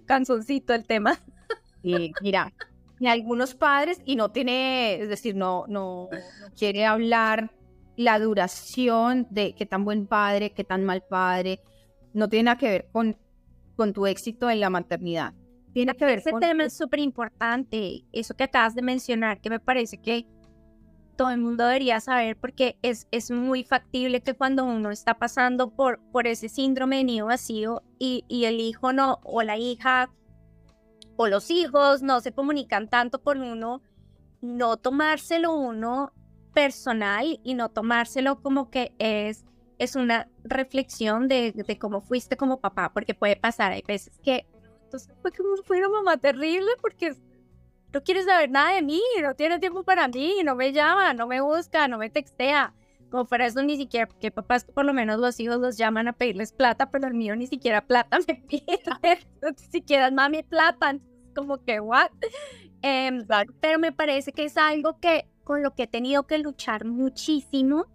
canzoncito 0.06 0.74
el 0.74 0.84
tema. 0.84 1.18
Y 1.82 2.12
mira, 2.20 2.52
y 2.98 3.06
algunos 3.06 3.54
padres, 3.54 4.00
y 4.04 4.16
no 4.16 4.30
tiene, 4.32 5.00
es 5.00 5.08
decir, 5.08 5.36
no, 5.36 5.64
no, 5.68 6.08
no 6.10 6.50
quiere 6.56 6.84
hablar 6.84 7.52
la 7.96 8.18
duración 8.18 9.28
de 9.30 9.54
qué 9.54 9.64
tan 9.66 9.84
buen 9.84 10.06
padre, 10.06 10.52
qué 10.52 10.64
tan 10.64 10.84
mal 10.84 11.04
padre, 11.08 11.60
no 12.12 12.28
tiene 12.28 12.44
nada 12.44 12.58
que 12.58 12.68
ver 12.68 12.88
con, 12.90 13.16
con 13.78 13.92
tu 13.92 14.06
éxito 14.06 14.50
en 14.50 14.58
la 14.58 14.70
maternidad. 14.70 15.34
Tiene 15.72 15.94
que 15.94 16.04
ver 16.04 16.18
Ese 16.18 16.32
con... 16.32 16.40
tema 16.40 16.64
es 16.64 16.76
súper 16.76 16.98
importante, 16.98 18.04
eso 18.10 18.34
que 18.34 18.42
acabas 18.42 18.74
de 18.74 18.82
mencionar, 18.82 19.40
que 19.40 19.50
me 19.50 19.60
parece 19.60 19.98
que 19.98 20.26
todo 21.14 21.30
el 21.30 21.38
mundo 21.38 21.64
debería 21.64 22.00
saber 22.00 22.36
porque 22.36 22.76
es, 22.82 23.06
es 23.12 23.30
muy 23.30 23.62
factible 23.62 24.20
que 24.20 24.34
cuando 24.34 24.64
uno 24.64 24.90
está 24.90 25.14
pasando 25.14 25.70
por, 25.70 26.00
por 26.10 26.26
ese 26.26 26.48
síndrome 26.48 26.96
de 26.96 27.04
nido 27.04 27.26
vacío 27.26 27.84
y, 28.00 28.24
y 28.26 28.46
el 28.46 28.58
hijo 28.58 28.92
no, 28.92 29.20
o 29.22 29.44
la 29.44 29.56
hija, 29.56 30.10
o 31.14 31.28
los 31.28 31.48
hijos 31.48 32.02
no 32.02 32.20
se 32.20 32.32
comunican 32.32 32.88
tanto 32.88 33.22
con 33.22 33.42
uno, 33.42 33.80
no 34.40 34.76
tomárselo 34.76 35.54
uno 35.54 36.12
personal 36.52 37.38
y 37.44 37.54
no 37.54 37.68
tomárselo 37.68 38.42
como 38.42 38.70
que 38.70 38.92
es, 38.98 39.44
es 39.78 39.96
una 39.96 40.28
reflexión 40.44 41.28
de, 41.28 41.52
de 41.52 41.78
cómo 41.78 42.00
fuiste 42.00 42.36
como 42.36 42.60
papá, 42.60 42.92
porque 42.92 43.14
puede 43.14 43.36
pasar, 43.36 43.72
hay 43.72 43.82
veces 43.86 44.18
que 44.22 44.46
entonces 44.88 45.12
fue 45.20 45.32
como 45.32 45.54
fue 45.64 45.78
una 45.78 45.90
mamá 45.90 46.16
terrible 46.16 46.70
porque 46.80 47.14
no 47.92 48.02
quiere 48.02 48.22
saber 48.22 48.50
nada 48.50 48.74
de 48.74 48.82
mí, 48.82 49.02
no 49.22 49.34
tiene 49.34 49.58
tiempo 49.58 49.82
para 49.82 50.08
mí, 50.08 50.36
no 50.44 50.54
me 50.54 50.72
llama, 50.72 51.12
no 51.12 51.26
me 51.26 51.42
busca, 51.42 51.88
no 51.88 51.98
me 51.98 52.10
textea. 52.10 52.74
Como 53.10 53.26
para 53.26 53.46
eso 53.46 53.62
ni 53.62 53.76
siquiera, 53.76 54.06
porque 54.06 54.30
papás 54.30 54.64
por 54.64 54.84
lo 54.84 54.92
menos 54.92 55.18
los 55.18 55.40
hijos 55.40 55.58
los 55.58 55.78
llaman 55.78 56.08
a 56.08 56.12
pedirles 56.12 56.52
plata, 56.52 56.90
pero 56.90 57.06
el 57.06 57.14
mío 57.14 57.36
ni 57.36 57.46
siquiera 57.46 57.86
plata 57.86 58.18
me 58.26 58.34
pide, 58.48 58.80
ni 59.42 59.66
siquiera 59.70 60.10
mami 60.10 60.42
plata, 60.42 60.98
como 61.34 61.62
que 61.62 61.80
what. 61.80 62.10
Eh, 62.82 63.10
pero 63.60 63.78
me 63.78 63.92
parece 63.92 64.32
que 64.32 64.44
es 64.44 64.56
algo 64.56 64.98
que 65.00 65.26
con 65.44 65.62
lo 65.62 65.74
que 65.74 65.84
he 65.84 65.86
tenido 65.86 66.26
que 66.26 66.38
luchar 66.38 66.84
muchísimo 66.84 67.86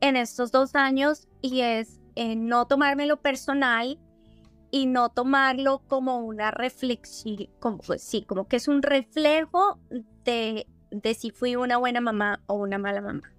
en 0.00 0.16
estos 0.16 0.52
dos 0.52 0.74
años 0.74 1.28
y 1.42 1.60
es 1.60 2.00
eh, 2.16 2.36
no 2.36 2.66
tomármelo 2.66 3.20
personal 3.20 3.98
y 4.70 4.86
no 4.86 5.08
tomarlo 5.08 5.82
como 5.88 6.18
una 6.18 6.50
reflexión, 6.50 7.48
como, 7.58 7.78
pues, 7.78 8.02
sí, 8.02 8.22
como 8.22 8.46
que 8.46 8.56
es 8.56 8.68
un 8.68 8.82
reflejo 8.82 9.78
de, 10.24 10.66
de 10.90 11.14
si 11.14 11.30
fui 11.30 11.56
una 11.56 11.76
buena 11.76 12.00
mamá 12.00 12.42
o 12.46 12.54
una 12.54 12.78
mala 12.78 13.00
mamá. 13.00 13.32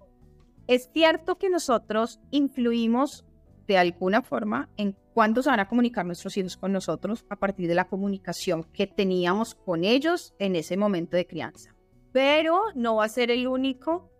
Es 0.66 0.90
cierto 0.92 1.38
que 1.38 1.50
nosotros 1.50 2.20
influimos 2.30 3.24
de 3.66 3.78
alguna 3.78 4.22
forma 4.22 4.68
en 4.76 4.96
cuándo 5.14 5.42
se 5.42 5.50
van 5.50 5.60
a 5.60 5.68
comunicar 5.68 6.04
nuestros 6.06 6.36
hijos 6.36 6.56
con 6.56 6.72
nosotros 6.72 7.24
a 7.28 7.36
partir 7.36 7.68
de 7.68 7.74
la 7.74 7.88
comunicación 7.88 8.64
que 8.64 8.86
teníamos 8.86 9.54
con 9.54 9.84
ellos 9.84 10.34
en 10.38 10.56
ese 10.56 10.76
momento 10.76 11.16
de 11.16 11.26
crianza. 11.26 11.74
Pero 12.12 12.60
no 12.74 12.96
va 12.96 13.04
a 13.04 13.08
ser 13.08 13.30
el 13.30 13.46
único, 13.46 14.10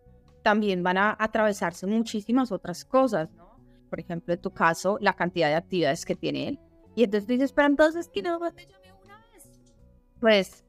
también 0.43 0.83
van 0.83 0.99
a 0.99 1.17
atravesarse 1.19 1.87
muchísimas 1.87 2.53
otras 2.53 2.85
cosas, 2.85 3.31
¿no? 3.33 3.53
Por 3.89 4.01
ejemplo, 4.01 4.35
en 4.35 4.41
tu 4.41 4.53
caso, 4.53 4.99
la 5.01 5.13
cantidad 5.13 5.49
de 5.49 5.55
actividades 5.55 6.05
que 6.05 6.17
tiene 6.17 6.49
él 6.49 6.61
y 6.95 7.05
entonces 7.05 7.27
tú 7.27 7.33
dices, 7.33 7.53
pero 7.53 7.69
entonces 7.69 8.09
que 8.09 8.23
no 8.23 8.39
te 8.53 8.67
llamé 8.67 8.93
una 9.03 9.19
vez. 9.33 9.49
Pues 10.21 10.65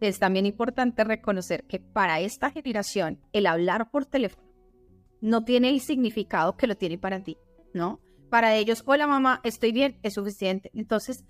es 0.00 0.18
también 0.18 0.46
importante 0.46 1.04
reconocer 1.04 1.64
que 1.64 1.78
para 1.78 2.20
esta 2.20 2.50
generación 2.50 3.20
el 3.32 3.46
hablar 3.46 3.90
por 3.90 4.06
teléfono 4.06 4.48
no 5.20 5.44
tiene 5.44 5.68
el 5.68 5.80
significado 5.80 6.56
que 6.56 6.66
lo 6.66 6.76
tiene 6.76 6.96
para 6.96 7.22
ti, 7.22 7.36
¿no? 7.74 8.00
Para 8.30 8.54
ellos, 8.54 8.82
hola 8.86 9.06
mamá, 9.06 9.40
estoy 9.44 9.72
bien, 9.72 9.98
es 10.02 10.14
suficiente. 10.14 10.70
Entonces, 10.72 11.24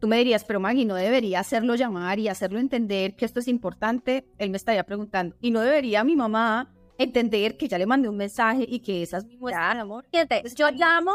tú 0.00 0.08
me 0.08 0.18
dirías, 0.18 0.44
pero 0.44 0.58
Maggie, 0.58 0.84
¿no 0.84 0.96
debería 0.96 1.38
hacerlo 1.38 1.76
llamar 1.76 2.18
y 2.18 2.28
hacerlo 2.28 2.58
entender 2.58 3.14
que 3.14 3.24
esto 3.24 3.38
es 3.38 3.46
importante? 3.46 4.26
Él 4.38 4.50
me 4.50 4.56
estaría 4.56 4.84
preguntando, 4.84 5.36
¿y 5.40 5.52
no 5.52 5.60
debería 5.60 6.02
mi 6.02 6.16
mamá 6.16 6.74
entender 6.98 7.56
que 7.56 7.68
ya 7.68 7.78
le 7.78 7.86
mandé 7.86 8.08
un 8.08 8.16
mensaje 8.16 8.64
y 8.68 8.80
que 8.80 9.02
esa 9.02 9.18
es 9.18 9.24
mi 9.24 9.36
muestra 9.36 9.74
de 9.74 9.80
amor? 9.80 10.06
Fíjate, 10.10 10.42
yo 10.54 10.70
llamo 10.70 11.12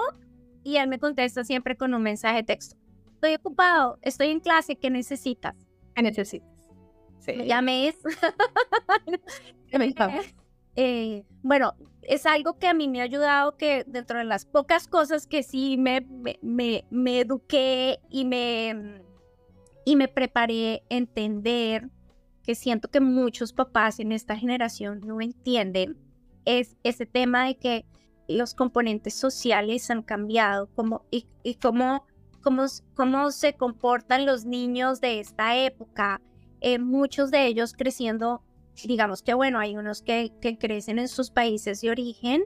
y 0.64 0.78
él 0.78 0.88
me 0.88 1.00
contesta 1.00 1.44
siempre 1.44 1.76
con 1.76 1.94
un 1.94 2.02
mensaje 2.02 2.38
de 2.38 2.44
texto. 2.44 2.78
Estoy 3.14 3.36
ocupado, 3.36 3.98
estoy 4.02 4.28
en 4.30 4.40
clase, 4.40 4.78
¿qué 4.78 4.90
necesitas? 4.90 5.56
¿Qué 5.96 6.02
necesitas? 6.02 6.50
Sí. 7.20 7.34
Me 7.34 7.46
llames. 7.46 7.96
eh, 10.76 11.26
bueno, 11.42 11.76
es 12.02 12.26
algo 12.26 12.58
que 12.58 12.68
a 12.68 12.74
mí 12.74 12.88
me 12.88 13.02
ha 13.02 13.04
ayudado 13.04 13.56
que 13.58 13.84
dentro 13.86 14.18
de 14.18 14.26
las 14.26 14.46
pocas 14.46 14.88
cosas 14.88 15.28
que 15.28 15.44
sí 15.44 15.78
me, 15.78 16.02
me, 16.42 16.86
me, 16.90 17.20
eduqué 17.20 18.00
y 18.10 18.26
me, 18.26 19.02
y 19.86 19.96
me 19.96 20.08
preparé 20.08 20.84
a 20.90 20.96
entender, 20.96 21.90
que 22.50 22.56
siento 22.56 22.90
que 22.90 23.00
muchos 23.00 23.54
papás 23.54 24.00
en 24.00 24.12
esta 24.12 24.36
generación 24.36 25.02
no 25.06 25.22
entienden, 25.22 25.96
es 26.46 26.78
ese 26.84 27.06
tema 27.06 27.46
de 27.46 27.60
que 27.60 27.86
los 28.28 28.56
componentes 28.56 29.14
sociales 29.14 29.92
han 29.92 30.02
cambiado 30.02 30.66
como, 30.74 31.06
y, 31.12 31.28
cómo, 31.62 32.08
cómo, 32.42 32.66
cómo 32.96 33.30
se 33.30 33.54
comportan 33.54 34.26
los 34.26 34.46
niños 34.46 35.00
de 35.00 35.20
esta 35.20 35.58
época, 35.58 36.22
eh, 36.60 36.80
muchos 36.80 37.30
de 37.30 37.46
ellos 37.46 37.74
creciendo 37.78 38.42
digamos 38.84 39.22
que 39.22 39.36
bueno, 39.36 39.60
hay 39.60 39.78
unos 39.78 40.02
que, 40.02 40.32
que 40.42 40.58
crecen 40.58 40.98
en 40.98 41.08
sus 41.08 41.30
países 41.30 41.82
de 41.82 41.92
origen, 41.92 42.46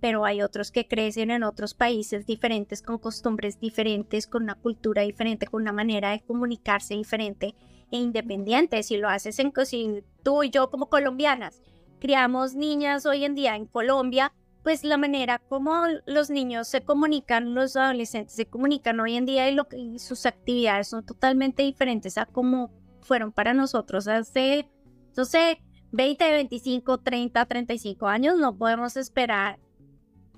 pero 0.00 0.24
hay 0.24 0.40
otros 0.40 0.72
que 0.72 0.88
crecen 0.88 1.30
en 1.30 1.42
otros 1.42 1.74
países 1.74 2.24
diferentes, 2.24 2.80
con 2.80 2.96
costumbres 2.96 3.60
diferentes, 3.60 4.26
con 4.26 4.44
una 4.44 4.54
cultura 4.54 5.02
diferente, 5.02 5.46
con 5.46 5.60
una 5.60 5.74
manera 5.74 6.12
de 6.12 6.22
comunicarse 6.22 6.94
diferente 6.94 7.54
independiente. 7.98 8.82
Si 8.82 8.96
lo 8.96 9.08
haces 9.08 9.38
en 9.38 9.52
si 9.64 10.02
tú 10.22 10.42
y 10.42 10.50
yo 10.50 10.70
como 10.70 10.88
colombianas 10.88 11.60
criamos 12.02 12.56
niñas 12.56 13.06
hoy 13.06 13.24
en 13.24 13.36
día 13.36 13.54
en 13.54 13.66
Colombia, 13.66 14.32
pues 14.64 14.82
la 14.82 14.96
manera 14.96 15.38
como 15.38 15.84
los 16.04 16.30
niños 16.30 16.66
se 16.66 16.82
comunican, 16.82 17.54
los 17.54 17.76
adolescentes 17.76 18.34
se 18.34 18.46
comunican 18.46 18.98
hoy 18.98 19.14
en 19.14 19.24
día 19.24 19.48
y, 19.48 19.54
lo, 19.54 19.68
y 19.76 20.00
sus 20.00 20.26
actividades 20.26 20.88
son 20.88 21.04
totalmente 21.04 21.62
diferentes 21.62 22.18
a 22.18 22.26
como 22.26 22.72
fueron 23.02 23.30
para 23.30 23.54
nosotros 23.54 24.08
hace, 24.08 24.68
no 25.16 25.24
sé, 25.24 25.60
20, 25.92 26.28
25, 26.28 26.98
30, 26.98 27.46
35 27.46 28.06
años, 28.08 28.36
no 28.36 28.56
podemos 28.56 28.96
esperar 28.96 29.60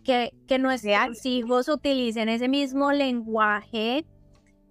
que, 0.02 0.34
que 0.46 0.58
nuestros 0.58 1.24
hijos 1.24 1.68
utilicen 1.68 2.28
ese 2.28 2.48
mismo 2.48 2.92
lenguaje 2.92 4.04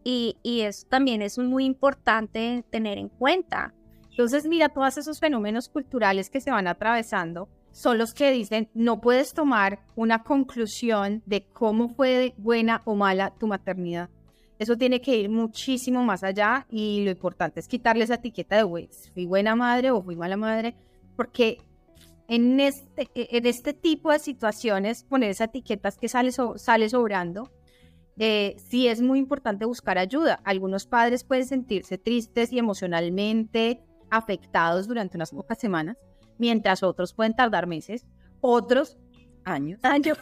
y, 0.04 0.38
y 0.44 0.62
eso 0.62 0.88
también 0.90 1.22
es 1.22 1.38
muy 1.38 1.66
importante 1.66 2.64
tener 2.70 2.98
en 2.98 3.10
cuenta. 3.10 3.74
Entonces, 4.10 4.46
mira, 4.46 4.70
todos 4.70 4.98
esos 4.98 5.20
fenómenos 5.20 5.70
culturales 5.70 6.30
que 6.30 6.42
se 6.42 6.52
van 6.52 6.68
atravesando 6.68 7.50
son 7.72 7.98
los 7.98 8.14
que 8.14 8.32
dicen, 8.32 8.70
no 8.74 9.02
puedes 9.02 9.34
tomar 9.34 9.80
una 9.96 10.24
conclusión 10.24 11.24
de 11.26 11.46
cómo 11.52 11.90
fue 11.90 12.36
buena 12.38 12.84
o 12.86 12.96
mala 12.96 13.34
tu 13.40 13.48
maternidad. 13.48 14.10
Eso 14.60 14.78
tiene 14.78 15.02
que 15.02 15.18
ir 15.18 15.30
muchísimo 15.30 16.04
más 16.04 16.24
allá 16.24 16.68
y 16.70 17.04
lo 17.04 17.12
importante 17.12 17.60
es 17.60 17.68
quitarle 17.68 18.04
esa 18.04 18.16
etiqueta 18.16 18.56
de, 18.56 18.64
güey, 18.64 18.90
fui 19.14 19.26
buena 19.26 19.56
madre 19.56 19.90
o 19.90 20.02
fui 20.02 20.16
mala 20.16 20.38
madre, 20.38 20.76
porque 21.16 21.58
en 22.28 22.60
este, 22.60 23.10
e, 23.16 23.38
en 23.38 23.48
este 23.48 23.74
tipo 23.74 24.12
de 24.12 24.20
situaciones, 24.20 25.04
poner 25.04 25.32
esa 25.32 25.46
etiqueta 25.46 25.92
que 25.92 26.08
sale, 26.08 26.32
sale 26.32 26.90
sobrando, 26.90 27.50
eh, 28.18 28.56
sí 28.58 28.88
es 28.88 29.02
muy 29.02 29.20
importante 29.20 29.66
buscar 29.66 29.98
ayuda. 29.98 30.40
Algunos 30.44 30.86
padres 30.86 31.24
pueden 31.24 31.46
sentirse 31.46 31.98
tristes 31.98 32.52
y 32.52 32.60
emocionalmente 32.60 33.82
afectados 34.10 34.88
durante 34.88 35.18
unas 35.18 35.32
pocas 35.32 35.58
semanas, 35.58 35.98
mientras 36.38 36.84
otros 36.84 37.14
pueden 37.14 37.36
tardar 37.36 37.68
meses, 37.68 38.06
otros 38.42 38.98
años, 39.44 39.80
años 39.84 40.18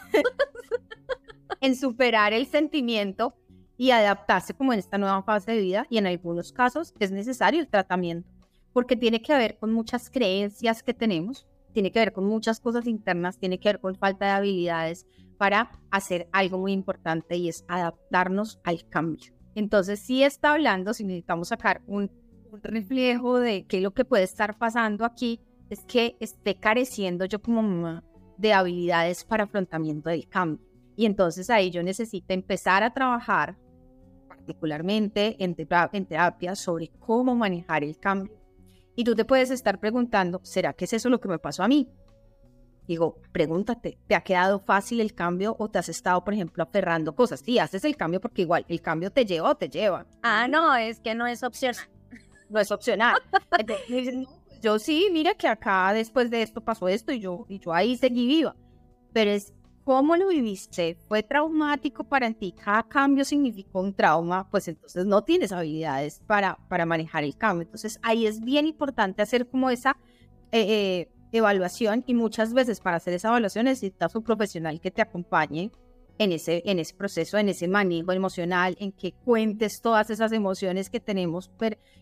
en 1.60 1.76
superar 1.76 2.32
el 2.32 2.46
sentimiento 2.46 3.34
y 3.76 3.90
adaptarse 3.90 4.54
como 4.54 4.72
en 4.72 4.78
esta 4.78 4.98
nueva 4.98 5.22
fase 5.22 5.52
de 5.52 5.60
vida 5.60 5.86
y 5.90 5.98
en 5.98 6.06
algunos 6.06 6.52
casos 6.52 6.94
es 6.98 7.10
necesario 7.10 7.60
el 7.60 7.68
tratamiento 7.68 8.32
porque 8.72 8.96
tiene 8.96 9.20
que 9.22 9.36
ver 9.36 9.58
con 9.58 9.72
muchas 9.72 10.10
creencias 10.10 10.82
que 10.82 10.94
tenemos, 10.94 11.46
tiene 11.72 11.92
que 11.92 11.98
ver 11.98 12.12
con 12.12 12.24
muchas 12.24 12.60
cosas 12.60 12.86
internas, 12.86 13.38
tiene 13.38 13.58
que 13.58 13.68
ver 13.68 13.80
con 13.80 13.96
falta 13.96 14.26
de 14.26 14.30
habilidades 14.32 15.06
para 15.42 15.72
hacer 15.90 16.28
algo 16.30 16.56
muy 16.56 16.70
importante 16.70 17.36
y 17.36 17.48
es 17.48 17.64
adaptarnos 17.66 18.60
al 18.62 18.88
cambio. 18.88 19.32
Entonces, 19.56 19.98
si 19.98 20.22
está 20.22 20.52
hablando, 20.52 20.94
si 20.94 21.02
necesitamos 21.02 21.48
sacar 21.48 21.82
un, 21.88 22.12
un 22.52 22.62
reflejo 22.62 23.40
de 23.40 23.66
qué 23.66 23.78
es 23.78 23.82
lo 23.82 23.90
que 23.90 24.04
puede 24.04 24.22
estar 24.22 24.56
pasando 24.56 25.04
aquí, 25.04 25.40
es 25.68 25.84
que 25.84 26.16
esté 26.20 26.54
careciendo 26.54 27.24
yo 27.24 27.42
como 27.42 27.60
mamá 27.60 28.04
de 28.38 28.52
habilidades 28.52 29.24
para 29.24 29.42
afrontamiento 29.42 30.10
del 30.10 30.28
cambio. 30.28 30.64
Y 30.94 31.06
entonces 31.06 31.50
ahí 31.50 31.72
yo 31.72 31.82
necesito 31.82 32.32
empezar 32.32 32.84
a 32.84 32.94
trabajar 32.94 33.58
particularmente 34.28 35.42
en, 35.42 35.56
terapia 35.56 36.54
sobre 36.54 36.92
cómo 37.00 37.34
manejar 37.34 37.82
el 37.82 37.98
cambio. 37.98 38.40
Y 38.94 39.02
tú 39.02 39.16
te 39.16 39.24
puedes 39.24 39.50
estar 39.50 39.80
preguntando, 39.80 40.38
¿será 40.44 40.72
que 40.72 40.84
es 40.84 40.92
eso 40.92 41.08
lo 41.08 41.18
que 41.18 41.26
me 41.26 41.40
pasó 41.40 41.64
a 41.64 41.68
mí? 41.68 41.88
Digo, 42.86 43.20
pregúntate, 43.30 43.98
¿te 44.08 44.14
ha 44.14 44.22
quedado 44.22 44.58
fácil 44.58 45.00
el 45.00 45.14
cambio 45.14 45.54
o 45.58 45.68
te 45.68 45.78
has 45.78 45.88
estado, 45.88 46.24
por 46.24 46.34
ejemplo, 46.34 46.62
aferrando 46.62 47.14
cosas? 47.14 47.40
Sí, 47.40 47.58
haces 47.58 47.84
el 47.84 47.96
cambio 47.96 48.20
porque 48.20 48.42
igual 48.42 48.64
el 48.68 48.80
cambio 48.80 49.10
te 49.12 49.24
lleva 49.24 49.50
o 49.50 49.56
te 49.56 49.68
lleva. 49.68 50.06
Ah, 50.22 50.48
no, 50.48 50.74
es 50.74 51.00
que 51.00 51.14
no 51.14 51.26
es 51.26 51.42
opcional. 51.42 51.88
No 52.48 52.58
es 52.58 52.70
opcional. 52.70 53.16
yo 54.62 54.78
sí, 54.78 55.08
mira 55.12 55.34
que 55.34 55.48
acá 55.48 55.92
después 55.92 56.28
de 56.30 56.42
esto 56.42 56.60
pasó 56.60 56.88
esto 56.88 57.12
y 57.12 57.20
yo, 57.20 57.46
y 57.48 57.60
yo 57.60 57.72
ahí 57.72 57.96
seguí 57.96 58.26
viva. 58.26 58.56
Pero 59.12 59.30
es 59.30 59.52
cómo 59.84 60.16
lo 60.16 60.28
viviste, 60.28 60.96
fue 61.08 61.22
traumático 61.22 62.04
para 62.04 62.32
ti, 62.32 62.52
cada 62.52 62.82
cambio 62.84 63.24
significó 63.24 63.80
un 63.80 63.94
trauma, 63.94 64.48
pues 64.48 64.68
entonces 64.68 65.06
no 65.06 65.22
tienes 65.22 65.50
habilidades 65.52 66.20
para, 66.26 66.56
para 66.68 66.86
manejar 66.86 67.24
el 67.24 67.36
cambio. 67.36 67.64
Entonces 67.64 67.98
ahí 68.02 68.26
es 68.26 68.40
bien 68.40 68.66
importante 68.66 69.22
hacer 69.22 69.48
como 69.48 69.70
esa 69.70 69.96
eh, 70.52 70.60
eh, 70.68 71.08
evaluación 71.32 72.04
y 72.06 72.14
muchas 72.14 72.52
veces 72.52 72.80
para 72.80 72.96
hacer 72.96 73.14
esa 73.14 73.28
evaluación 73.28 73.64
necesitas 73.64 74.14
un 74.14 74.22
profesional 74.22 74.80
que 74.80 74.90
te 74.90 75.02
acompañe 75.02 75.70
en 76.18 76.32
ese, 76.32 76.62
en 76.66 76.78
ese 76.78 76.94
proceso, 76.94 77.38
en 77.38 77.48
ese 77.48 77.68
manejo 77.68 78.12
emocional, 78.12 78.76
en 78.78 78.92
que 78.92 79.12
cuentes 79.12 79.80
todas 79.80 80.10
esas 80.10 80.32
emociones 80.32 80.90
que 80.90 81.00
tenemos 81.00 81.50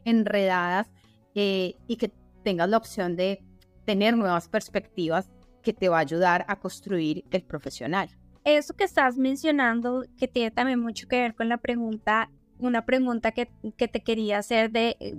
enredadas 0.04 0.90
eh, 1.34 1.76
y 1.86 1.96
que 1.96 2.12
tengas 2.42 2.68
la 2.68 2.76
opción 2.76 3.16
de 3.16 3.42
tener 3.84 4.16
nuevas 4.16 4.48
perspectivas 4.48 5.30
que 5.62 5.72
te 5.72 5.88
va 5.88 5.98
a 5.98 6.00
ayudar 6.00 6.44
a 6.48 6.56
construir 6.58 7.24
el 7.30 7.42
profesional. 7.42 8.08
Eso 8.44 8.74
que 8.74 8.84
estás 8.84 9.16
mencionando, 9.16 10.04
que 10.18 10.26
tiene 10.26 10.50
también 10.50 10.80
mucho 10.80 11.06
que 11.06 11.20
ver 11.20 11.34
con 11.34 11.48
la 11.48 11.58
pregunta, 11.58 12.30
una 12.58 12.84
pregunta 12.84 13.32
que, 13.32 13.50
que 13.76 13.88
te 13.88 14.00
quería 14.00 14.38
hacer 14.38 14.70
de 14.70 14.96
eh, 15.00 15.14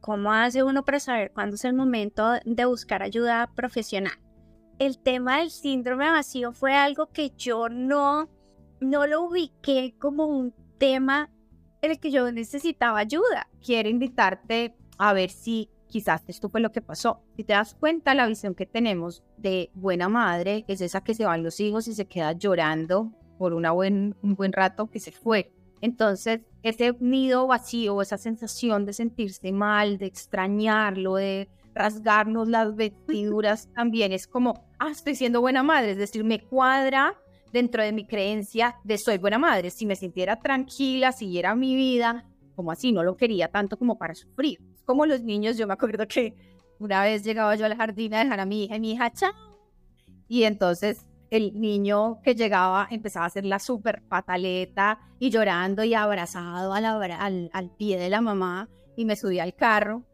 cómo 0.00 0.32
hace 0.32 0.62
uno 0.62 0.84
para 0.84 1.00
saber 1.00 1.32
cuándo 1.32 1.56
es 1.56 1.64
el 1.64 1.74
momento 1.74 2.34
de 2.44 2.64
buscar 2.64 3.02
ayuda 3.02 3.50
profesional. 3.54 4.18
El 4.78 4.98
tema 4.98 5.38
del 5.38 5.50
síndrome 5.50 6.10
vacío 6.10 6.52
fue 6.52 6.74
algo 6.74 7.06
que 7.06 7.30
yo 7.36 7.68
no, 7.68 8.28
no 8.80 9.06
lo 9.06 9.22
ubiqué 9.22 9.94
como 9.98 10.26
un 10.26 10.54
tema 10.78 11.30
en 11.82 11.92
el 11.92 12.00
que 12.00 12.10
yo 12.10 12.30
necesitaba 12.30 12.98
ayuda. 12.98 13.48
Quiero 13.64 13.88
invitarte 13.88 14.76
a 14.98 15.12
ver 15.12 15.30
si 15.30 15.70
quizás 15.88 16.22
esto 16.26 16.48
fue 16.48 16.60
lo 16.60 16.72
que 16.72 16.82
pasó. 16.82 17.22
Si 17.36 17.44
te 17.44 17.54
das 17.54 17.74
cuenta, 17.74 18.14
la 18.14 18.26
visión 18.26 18.54
que 18.54 18.66
tenemos 18.66 19.22
de 19.38 19.70
buena 19.74 20.08
madre 20.08 20.64
es 20.68 20.80
esa 20.80 21.02
que 21.02 21.14
se 21.14 21.24
van 21.24 21.42
los 21.42 21.60
hijos 21.60 21.88
y 21.88 21.94
se 21.94 22.06
queda 22.06 22.32
llorando 22.32 23.12
por 23.38 23.54
una 23.54 23.72
buen, 23.72 24.16
un 24.22 24.34
buen 24.34 24.52
rato 24.52 24.90
que 24.90 25.00
se 25.00 25.12
fue. 25.12 25.52
Entonces, 25.80 26.40
ese 26.62 26.94
nido 27.00 27.46
vacío, 27.46 28.00
esa 28.02 28.18
sensación 28.18 28.86
de 28.86 28.92
sentirse 28.92 29.52
mal, 29.52 29.98
de 29.98 30.06
extrañarlo, 30.06 31.16
de 31.16 31.48
rasgarnos 31.74 32.48
las 32.48 32.74
vestiduras, 32.74 33.68
también 33.74 34.12
es 34.12 34.26
como, 34.26 34.64
ah, 34.78 34.90
estoy 34.90 35.14
siendo 35.14 35.40
buena 35.40 35.62
madre, 35.62 35.92
es 35.92 35.98
decir, 35.98 36.24
me 36.24 36.40
cuadra 36.40 37.14
dentro 37.52 37.82
de 37.82 37.92
mi 37.92 38.06
creencia 38.06 38.76
de 38.84 38.98
soy 38.98 39.18
buena 39.18 39.38
madre. 39.38 39.70
Si 39.70 39.86
me 39.86 39.96
sintiera 39.96 40.40
tranquila, 40.40 41.12
siguiera 41.12 41.54
mi 41.54 41.74
vida, 41.74 42.26
como 42.54 42.72
así, 42.72 42.92
no 42.92 43.02
lo 43.02 43.16
quería 43.16 43.48
tanto 43.48 43.78
como 43.78 43.98
para 43.98 44.14
sufrir 44.14 44.58
como 44.86 45.04
los 45.04 45.22
niños, 45.22 45.58
yo 45.58 45.66
me 45.66 45.74
acuerdo 45.74 46.06
que 46.08 46.34
una 46.78 47.02
vez 47.02 47.24
llegaba 47.24 47.54
yo 47.56 47.66
al 47.66 47.76
jardín 47.76 48.14
a 48.14 48.20
dejar 48.20 48.40
a 48.40 48.46
mi 48.46 48.64
hija 48.64 48.76
y 48.76 48.80
mi 48.80 48.92
hija, 48.92 49.12
chao. 49.12 49.32
Y 50.28 50.44
entonces 50.44 51.04
el 51.30 51.60
niño 51.60 52.20
que 52.22 52.34
llegaba 52.34 52.86
empezaba 52.90 53.24
a 53.24 53.28
hacer 53.28 53.44
la 53.44 53.58
súper 53.58 54.02
pataleta 54.02 54.98
y 55.18 55.30
llorando 55.30 55.84
y 55.84 55.94
abrazado 55.94 56.72
al, 56.72 57.70
pie 57.76 57.98
de 57.98 58.10
la 58.10 58.20
mamá 58.20 58.68
y 58.96 59.04
me 59.04 59.16
subí 59.16 59.38
al 59.38 59.54
carro 59.54 60.04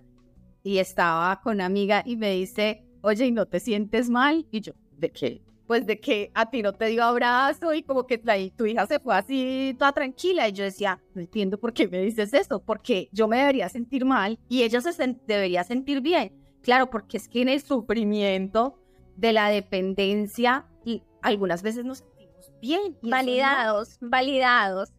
y 0.63 0.79
estaba 0.79 1.41
con 1.41 1.55
una 1.55 1.67
amiga 1.67 2.03
y 2.05 2.17
me 2.17 2.33
dice, 2.33 2.85
oye, 3.03 3.27
¿y 3.27 3.33
no 3.33 3.47
te 3.47 3.61
sientes 3.61 4.09
mal? 4.09 4.47
Y 4.51 4.61
yo, 4.61 4.73
¿de 4.97 5.11
qué? 5.11 5.43
Pues 5.67 5.87
de 5.87 6.01
que 6.01 6.31
a 6.35 6.51
ti 6.51 6.63
no 6.63 6.73
te 6.73 6.87
dio 6.87 7.03
abrazo 7.03 7.73
y 7.73 7.83
como 7.83 8.07
que 8.07 8.19
tu 8.57 8.67
hija 8.67 8.87
se 8.87 9.01
fue 9.01 9.15
así 9.15 9.75
toda 9.79 9.93
tranquila. 9.93 10.49
Y 10.49 10.53
yo 10.53 10.65
decía, 10.65 11.01
no 11.15 11.21
entiendo 11.21 11.59
por 11.59 11.73
qué 11.73 11.89
me 11.89 12.03
dices 12.03 12.35
eso, 12.35 12.63
porque 12.63 13.09
yo 13.13 13.27
me 13.27 13.39
debería 13.39 13.69
sentir 13.69 14.05
mal 14.05 14.39
y 14.49 14.63
ella 14.63 14.81
se 14.81 15.17
debería 15.27 15.65
sentir 15.65 16.01
bien. 16.01 16.33
Claro, 16.63 16.91
porque 16.91 17.17
es 17.17 17.29
que 17.29 17.43
en 17.43 17.49
el 17.49 17.61
sufrimiento 17.61 18.82
de 19.17 19.33
la 19.33 19.49
dependencia 19.49 20.67
y 20.85 21.03
algunas 21.23 21.63
veces 21.63 21.85
nos 21.85 21.99
sentimos 21.99 22.53
bien. 22.61 22.97
Validados, 23.03 23.99
validados. 24.01 24.91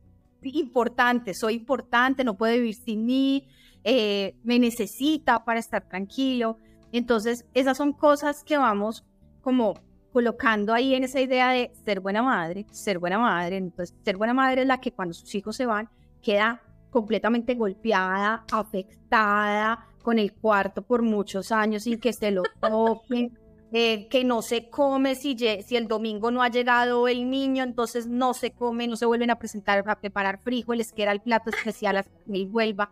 Importante, 0.42 1.34
soy 1.34 1.56
importante, 1.56 2.24
no 2.24 2.38
puede 2.38 2.58
vivir 2.58 2.76
sin 2.76 3.06
mí, 3.06 3.48
eh, 3.84 4.36
me 4.44 4.60
necesita 4.60 5.46
para 5.46 5.60
estar 5.60 5.88
tranquilo. 5.88 6.58
Entonces, 6.92 7.46
esas 7.54 7.78
son 7.78 7.94
cosas 7.94 8.44
que 8.44 8.58
vamos 8.58 9.06
como 9.42 9.74
colocando 10.12 10.74
ahí 10.74 10.94
en 10.94 11.04
esa 11.04 11.20
idea 11.20 11.50
de 11.52 11.72
ser 11.86 12.00
buena 12.00 12.22
madre, 12.22 12.66
ser 12.72 13.00
buena 13.00 13.18
madre. 13.18 13.58
Entonces, 13.58 13.96
ser 14.04 14.18
buena 14.18 14.34
madre 14.34 14.62
es 14.62 14.68
la 14.68 14.80
que 14.80 14.92
cuando 14.92 15.14
sus 15.14 15.34
hijos 15.34 15.56
se 15.56 15.66
van 15.66 15.90
queda 16.22 16.62
completamente 16.90 17.56
golpeada, 17.56 18.46
afectada, 18.52 19.88
con 20.04 20.20
el 20.20 20.34
cuarto 20.34 20.84
por 20.84 21.02
muchos 21.02 21.52
años 21.52 21.84
sin 21.84 22.00
que 22.00 22.14
se 22.14 22.30
lo 22.30 22.44
toquen, 22.60 23.36
eh, 23.76 24.08
que 24.08 24.24
no 24.24 24.44
se 24.44 24.70
come 24.70 25.16
si, 25.16 25.36
el 25.72 25.88
domingo 25.88 26.30
no 26.30 26.44
ha 26.44 26.50
llegado 26.50 27.08
el 27.08 27.28
niño, 27.32 27.64
entonces 27.64 28.06
no 28.06 28.36
se 28.36 28.52
come, 28.52 28.88
no 28.88 28.96
se 28.96 29.08
vuelven 29.08 29.32
a 29.32 29.40
presentar 29.40 29.84
a 29.90 30.00
preparar 30.00 30.40
frijoles, 30.44 30.94
que 30.94 31.02
era 31.02 31.12
el 31.12 31.22
plato 31.22 31.50
especial 31.50 31.98
hasta 31.98 32.12
que 32.24 32.34
él 32.36 32.46
vuelva. 32.46 32.92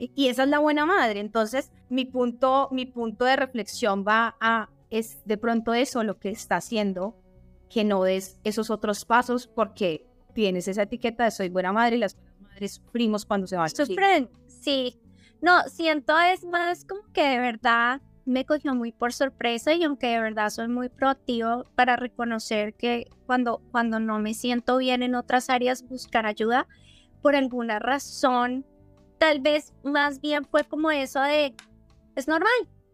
Y 0.00 0.26
esa 0.26 0.42
es 0.42 0.48
la 0.48 0.58
buena 0.58 0.84
madre. 0.84 1.20
Entonces, 1.20 1.70
mi 1.88 2.06
punto, 2.06 2.68
mi 2.72 2.86
punto 2.86 3.24
de 3.24 3.36
reflexión 3.36 4.04
va 4.06 4.36
a, 4.40 4.68
es 4.90 5.24
de 5.26 5.38
pronto 5.38 5.74
eso 5.74 6.02
lo 6.02 6.18
que 6.18 6.30
está 6.30 6.56
haciendo, 6.56 7.14
que 7.70 7.84
no 7.84 8.02
des 8.02 8.40
esos 8.42 8.70
otros 8.70 9.04
pasos 9.04 9.46
porque 9.46 10.08
tienes 10.34 10.66
esa 10.66 10.82
etiqueta 10.82 11.22
de 11.22 11.30
soy 11.30 11.50
buena 11.50 11.72
madre 11.72 11.96
y 11.96 12.00
las 12.00 12.16
madres 12.40 12.74
sufrimos 12.84 13.24
cuando 13.24 13.46
se 13.46 13.56
van. 13.56 13.70
Sufren, 13.70 14.28
sí. 14.48 15.00
No, 15.40 15.62
siento 15.68 16.18
es 16.18 16.44
más 16.44 16.84
como 16.84 17.02
que 17.12 17.22
de 17.22 17.38
verdad 17.38 18.02
me 18.26 18.44
cogió 18.44 18.74
muy 18.74 18.92
por 18.92 19.12
sorpresa 19.12 19.72
y 19.72 19.84
aunque 19.84 20.08
de 20.08 20.20
verdad 20.20 20.50
soy 20.50 20.68
muy 20.68 20.88
proactivo 20.88 21.64
para 21.76 21.96
reconocer 21.96 22.74
que 22.74 23.06
cuando, 23.24 23.62
cuando 23.70 24.00
no 24.00 24.18
me 24.18 24.34
siento 24.34 24.76
bien 24.78 25.02
en 25.02 25.14
otras 25.14 25.48
áreas 25.48 25.88
buscar 25.88 26.26
ayuda, 26.26 26.66
por 27.22 27.36
alguna 27.36 27.78
razón, 27.78 28.66
tal 29.18 29.40
vez 29.40 29.72
más 29.84 30.20
bien 30.20 30.44
fue 30.44 30.64
como 30.64 30.90
eso 30.90 31.20
de, 31.20 31.54
es 32.16 32.26
normal, 32.26 32.50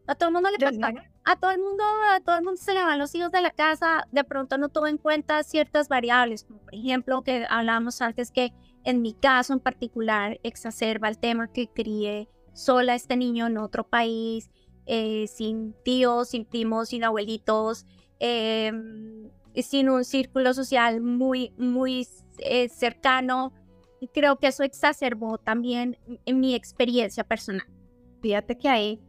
a 0.07 0.15
todo 0.15 0.29
el 0.29 0.35
mundo 0.35 0.51
le 0.51 0.59
pasa, 0.59 0.93
a 1.25 1.37
todo 1.37 1.51
el 1.51 1.61
mundo, 1.61 1.83
a 2.11 2.21
todo 2.21 2.37
el 2.37 2.45
mundo 2.45 2.61
se 2.61 2.75
le 2.75 2.83
van 2.83 2.99
los 2.99 3.15
hijos 3.15 3.33
de 3.33 3.41
la 3.41 3.51
casa, 3.51 4.07
de 4.13 4.25
pronto 4.25 4.59
no 4.59 4.69
tuvo 4.69 4.87
en 4.87 4.99
cuenta 4.99 5.43
ciertas 5.45 5.89
variables, 5.89 6.45
como 6.45 6.61
por 6.61 6.75
ejemplo 6.75 7.23
que 7.23 7.47
hablábamos 7.49 8.03
antes 8.03 8.31
que 8.31 8.53
en 8.85 9.01
mi 9.01 9.15
caso 9.15 9.55
en 9.55 9.61
particular 9.61 10.39
exacerba 10.43 11.09
el 11.09 11.19
tema 11.19 11.51
que 11.51 11.69
crié 11.69 12.29
sola 12.53 12.95
este 12.95 13.17
niño 13.17 13.47
en 13.47 13.57
otro 13.57 13.89
país, 13.89 14.51
eh, 14.87 15.27
sin 15.29 15.75
tíos, 15.85 16.31
sin 16.31 16.45
primos, 16.45 16.89
sin 16.89 17.05
abuelitos, 17.05 17.87
em, 18.19 19.31
sin 19.55 19.89
un 19.89 20.05
círculo 20.05 20.55
social 20.55 21.01
muy, 21.01 21.53
muy 21.57 22.07
eh, 22.39 22.69
cercano. 22.69 23.53
Creo 24.13 24.39
que 24.39 24.49
eso 24.49 24.65
exacerbó 24.65 25.39
también 25.39 25.97
en 26.27 26.41
mi 26.41 26.55
experiencia 26.55 27.25
personal. 27.25 27.67
Fíjate 28.21 28.59
que 28.59 28.69
ahí 28.69 29.01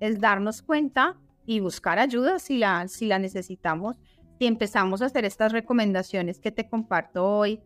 es 0.00 0.20
darnos 0.20 0.62
cuenta 0.62 1.18
y 1.46 1.60
buscar 1.60 1.98
ayuda 1.98 2.38
si 2.38 2.58
la, 2.58 2.88
si 2.88 3.06
la 3.06 3.18
necesitamos. 3.18 3.96
Si 4.38 4.46
empezamos 4.46 5.02
a 5.02 5.06
hacer 5.06 5.24
estas 5.24 5.52
recomendaciones 5.52 6.40
que 6.40 6.50
te 6.50 6.68
comparto 6.68 7.24
hoy, 7.24 7.60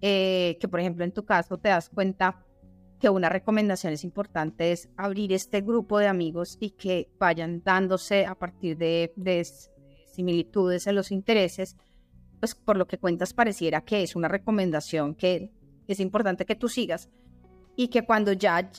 eh, 0.00 0.58
que 0.60 0.68
por 0.68 0.80
ejemplo 0.80 1.04
en 1.04 1.12
tu 1.12 1.24
caso 1.24 1.58
te 1.58 1.68
das 1.68 1.88
cuenta 1.88 2.44
que 2.98 3.10
una 3.10 3.28
recomendación 3.28 3.92
es 3.92 4.04
importante 4.04 4.72
es 4.72 4.88
abrir 4.96 5.32
este 5.32 5.60
grupo 5.60 5.98
de 5.98 6.08
amigos 6.08 6.56
y 6.60 6.70
que 6.70 7.10
vayan 7.18 7.62
dándose 7.62 8.26
a 8.26 8.34
partir 8.34 8.76
de, 8.76 9.12
similitudes 10.12 10.86
en 10.86 10.94
los 10.94 11.12
intereses, 11.12 11.76
pues 12.40 12.54
por 12.54 12.76
lo 12.78 12.86
que 12.86 12.98
cuentas 12.98 13.34
pareciera 13.34 13.82
que 13.82 14.02
es 14.02 14.16
una 14.16 14.28
recomendación 14.28 15.14
que 15.14 15.50
es 15.86 16.00
importante 16.00 16.46
que 16.46 16.56
tú 16.56 16.68
sigas 16.68 17.10
y 17.76 17.88
que 17.88 18.06
cuando 18.06 18.32
ya 18.32 18.70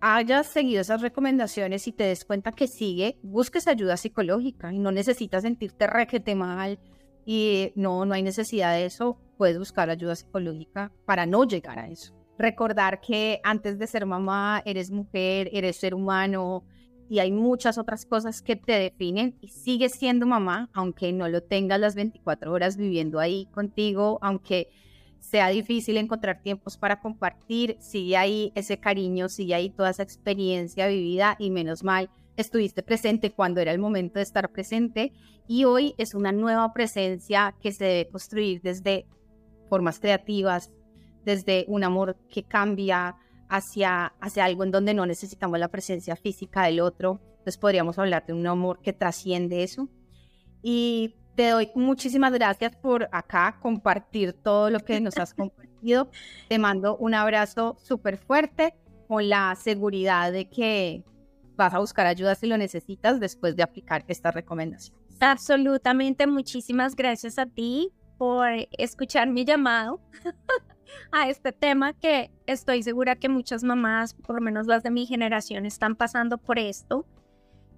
hayas 0.00 0.48
seguido 0.48 0.80
esas 0.80 1.00
recomendaciones 1.00 1.86
y 1.86 1.92
te 1.92 2.04
des 2.04 2.24
cuenta 2.24 2.50
que 2.50 2.66
sigue, 2.66 3.18
busques 3.22 3.68
ayuda 3.68 3.96
psicológica 3.96 4.72
y 4.72 4.78
no 4.78 4.90
necesitas 4.90 5.42
sentirte 5.42 5.86
requete 5.86 6.34
mal 6.34 6.80
y 7.24 7.72
no, 7.76 8.04
no 8.04 8.14
hay 8.14 8.22
necesidad 8.22 8.74
de 8.74 8.86
eso, 8.86 9.20
puedes 9.38 9.58
buscar 9.58 9.88
ayuda 9.88 10.16
psicológica 10.16 10.92
para 11.04 11.26
no 11.26 11.44
llegar 11.44 11.78
a 11.78 11.88
eso 11.88 12.16
recordar 12.38 13.00
que 13.00 13.40
antes 13.42 13.78
de 13.78 13.86
ser 13.86 14.06
mamá 14.06 14.62
eres 14.64 14.90
mujer, 14.90 15.48
eres 15.52 15.76
ser 15.76 15.94
humano 15.94 16.64
y 17.08 17.20
hay 17.20 17.30
muchas 17.32 17.78
otras 17.78 18.04
cosas 18.04 18.42
que 18.42 18.56
te 18.56 18.72
definen 18.72 19.36
y 19.40 19.48
sigues 19.48 19.92
siendo 19.92 20.26
mamá, 20.26 20.70
aunque 20.72 21.12
no 21.12 21.28
lo 21.28 21.42
tengas 21.42 21.80
las 21.80 21.94
24 21.94 22.52
horas 22.52 22.76
viviendo 22.76 23.20
ahí 23.20 23.46
contigo, 23.52 24.18
aunque 24.22 24.68
sea 25.20 25.48
difícil 25.48 25.96
encontrar 25.96 26.42
tiempos 26.42 26.76
para 26.76 27.00
compartir, 27.00 27.76
sigue 27.80 28.16
ahí 28.16 28.52
ese 28.54 28.78
cariño, 28.78 29.28
sigue 29.28 29.54
ahí 29.54 29.70
toda 29.70 29.90
esa 29.90 30.02
experiencia 30.02 30.86
vivida 30.86 31.36
y 31.38 31.50
menos 31.50 31.82
mal 31.82 32.10
estuviste 32.36 32.82
presente 32.82 33.32
cuando 33.32 33.60
era 33.60 33.72
el 33.72 33.78
momento 33.78 34.18
de 34.18 34.22
estar 34.22 34.50
presente 34.52 35.12
y 35.48 35.64
hoy 35.64 35.94
es 35.96 36.14
una 36.14 36.32
nueva 36.32 36.72
presencia 36.72 37.54
que 37.60 37.72
se 37.72 37.84
debe 37.84 38.08
construir 38.08 38.60
desde 38.62 39.06
formas 39.68 39.98
creativas, 39.98 40.70
desde 41.26 41.64
un 41.68 41.84
amor 41.84 42.16
que 42.30 42.44
cambia 42.44 43.16
hacia, 43.48 44.06
hacia 44.20 44.44
algo 44.44 44.64
en 44.64 44.70
donde 44.70 44.94
no 44.94 45.04
necesitamos 45.04 45.58
la 45.58 45.68
presencia 45.68 46.16
física 46.16 46.62
del 46.62 46.80
otro. 46.80 47.20
Entonces 47.30 47.58
podríamos 47.58 47.98
hablar 47.98 48.24
de 48.24 48.32
un 48.32 48.46
amor 48.46 48.80
que 48.80 48.92
trasciende 48.92 49.62
eso. 49.62 49.88
Y 50.62 51.16
te 51.34 51.50
doy 51.50 51.70
muchísimas 51.74 52.32
gracias 52.32 52.76
por 52.76 53.08
acá 53.12 53.58
compartir 53.60 54.32
todo 54.32 54.70
lo 54.70 54.80
que 54.80 55.00
nos 55.00 55.18
has 55.18 55.34
compartido. 55.34 56.10
Te 56.48 56.58
mando 56.58 56.96
un 56.96 57.12
abrazo 57.14 57.76
súper 57.82 58.18
fuerte 58.18 58.74
con 59.08 59.28
la 59.28 59.54
seguridad 59.56 60.32
de 60.32 60.48
que 60.48 61.04
vas 61.56 61.74
a 61.74 61.80
buscar 61.80 62.06
ayuda 62.06 62.36
si 62.36 62.46
lo 62.46 62.56
necesitas 62.56 63.18
después 63.18 63.56
de 63.56 63.64
aplicar 63.64 64.04
esta 64.06 64.30
recomendación. 64.30 64.96
Absolutamente, 65.18 66.26
muchísimas 66.26 66.94
gracias 66.94 67.38
a 67.38 67.46
ti 67.46 67.90
por 68.16 68.48
escuchar 68.78 69.28
mi 69.28 69.44
llamado. 69.44 70.00
a 71.12 71.28
este 71.28 71.52
tema 71.52 71.92
que 71.92 72.30
estoy 72.46 72.82
segura 72.82 73.16
que 73.16 73.28
muchas 73.28 73.64
mamás, 73.64 74.14
por 74.14 74.36
lo 74.36 74.42
menos 74.42 74.66
las 74.66 74.82
de 74.82 74.90
mi 74.90 75.06
generación, 75.06 75.66
están 75.66 75.96
pasando 75.96 76.38
por 76.38 76.58
esto, 76.58 77.06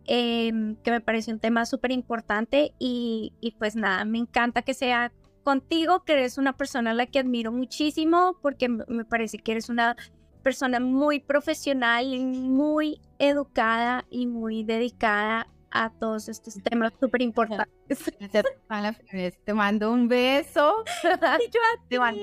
em, 0.04 0.76
que 0.76 0.90
me 0.90 1.00
parece 1.00 1.32
un 1.32 1.38
tema 1.38 1.66
súper 1.66 1.92
importante 1.92 2.72
y, 2.78 3.32
y 3.40 3.52
pues 3.52 3.76
nada, 3.76 4.04
me 4.04 4.18
encanta 4.18 4.62
que 4.62 4.74
sea 4.74 5.12
contigo, 5.42 6.04
que 6.04 6.12
eres 6.12 6.38
una 6.38 6.56
persona 6.56 6.90
a 6.90 6.94
la 6.94 7.06
que 7.06 7.18
admiro 7.18 7.52
muchísimo 7.52 8.36
porque 8.42 8.68
me 8.68 9.04
parece 9.04 9.38
que 9.38 9.52
eres 9.52 9.68
una 9.68 9.96
persona 10.42 10.80
muy 10.80 11.20
profesional, 11.20 12.06
muy 12.20 13.00
educada 13.18 14.04
y 14.10 14.26
muy 14.26 14.64
dedicada 14.64 15.46
a 15.70 15.90
todos 15.90 16.28
estos 16.28 16.54
temas 16.62 16.92
súper 17.00 17.22
importantes. 17.22 18.04
Te 19.44 19.54
mando 19.54 19.92
un 19.92 20.08
beso. 20.08 20.84
te 21.88 21.98
mando 21.98 22.20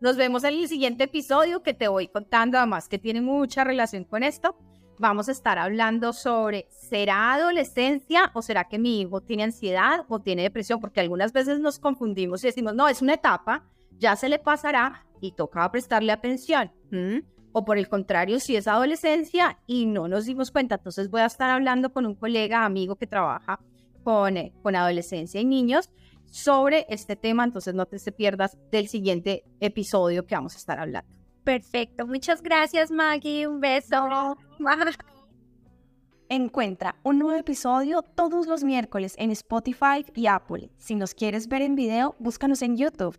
Nos 0.00 0.16
vemos 0.16 0.44
en 0.44 0.54
el 0.54 0.68
siguiente 0.68 1.04
episodio 1.04 1.62
que 1.62 1.74
te 1.74 1.88
voy 1.88 2.08
contando, 2.08 2.58
además 2.58 2.88
que 2.88 2.98
tiene 2.98 3.20
mucha 3.20 3.64
relación 3.64 4.04
con 4.04 4.22
esto. 4.22 4.56
Vamos 4.98 5.28
a 5.30 5.32
estar 5.32 5.58
hablando 5.58 6.12
sobre, 6.12 6.66
¿será 6.70 7.32
adolescencia 7.32 8.30
o 8.34 8.42
será 8.42 8.64
que 8.64 8.78
mi 8.78 9.00
hijo 9.00 9.22
tiene 9.22 9.44
ansiedad 9.44 10.04
o 10.08 10.20
tiene 10.20 10.42
depresión? 10.42 10.78
Porque 10.78 11.00
algunas 11.00 11.32
veces 11.32 11.58
nos 11.58 11.78
confundimos 11.78 12.44
y 12.44 12.48
decimos, 12.48 12.74
no, 12.74 12.86
es 12.86 13.00
una 13.00 13.14
etapa, 13.14 13.64
ya 13.98 14.14
se 14.16 14.28
le 14.28 14.38
pasará 14.38 15.06
y 15.22 15.32
toca 15.32 15.70
prestarle 15.70 16.12
atención 16.12 16.70
o 17.52 17.64
por 17.64 17.78
el 17.78 17.88
contrario, 17.88 18.40
si 18.40 18.56
es 18.56 18.68
adolescencia 18.68 19.58
y 19.66 19.86
no 19.86 20.08
nos 20.08 20.26
dimos 20.26 20.50
cuenta, 20.50 20.76
entonces 20.76 21.10
voy 21.10 21.22
a 21.22 21.26
estar 21.26 21.50
hablando 21.50 21.92
con 21.92 22.06
un 22.06 22.14
colega, 22.14 22.64
amigo 22.64 22.96
que 22.96 23.06
trabaja 23.06 23.60
con, 24.04 24.36
eh, 24.36 24.52
con 24.62 24.76
adolescencia 24.76 25.40
y 25.40 25.44
niños 25.44 25.90
sobre 26.30 26.86
este 26.88 27.16
tema, 27.16 27.44
entonces 27.44 27.74
no 27.74 27.86
te 27.86 27.98
se 27.98 28.12
pierdas 28.12 28.56
del 28.70 28.88
siguiente 28.88 29.44
episodio 29.58 30.26
que 30.26 30.34
vamos 30.34 30.54
a 30.54 30.58
estar 30.58 30.78
hablando. 30.78 31.10
Perfecto, 31.44 32.06
muchas 32.06 32.42
gracias 32.42 32.90
Maggie, 32.90 33.46
un 33.46 33.60
beso. 33.60 34.36
Encuentra 36.28 36.94
un 37.02 37.18
nuevo 37.18 37.36
episodio 37.36 38.02
todos 38.02 38.46
los 38.46 38.62
miércoles 38.62 39.14
en 39.18 39.32
Spotify 39.32 40.04
y 40.14 40.28
Apple. 40.28 40.70
Si 40.78 40.94
nos 40.94 41.12
quieres 41.12 41.48
ver 41.48 41.62
en 41.62 41.74
video, 41.74 42.14
búscanos 42.20 42.62
en 42.62 42.76
YouTube. 42.76 43.18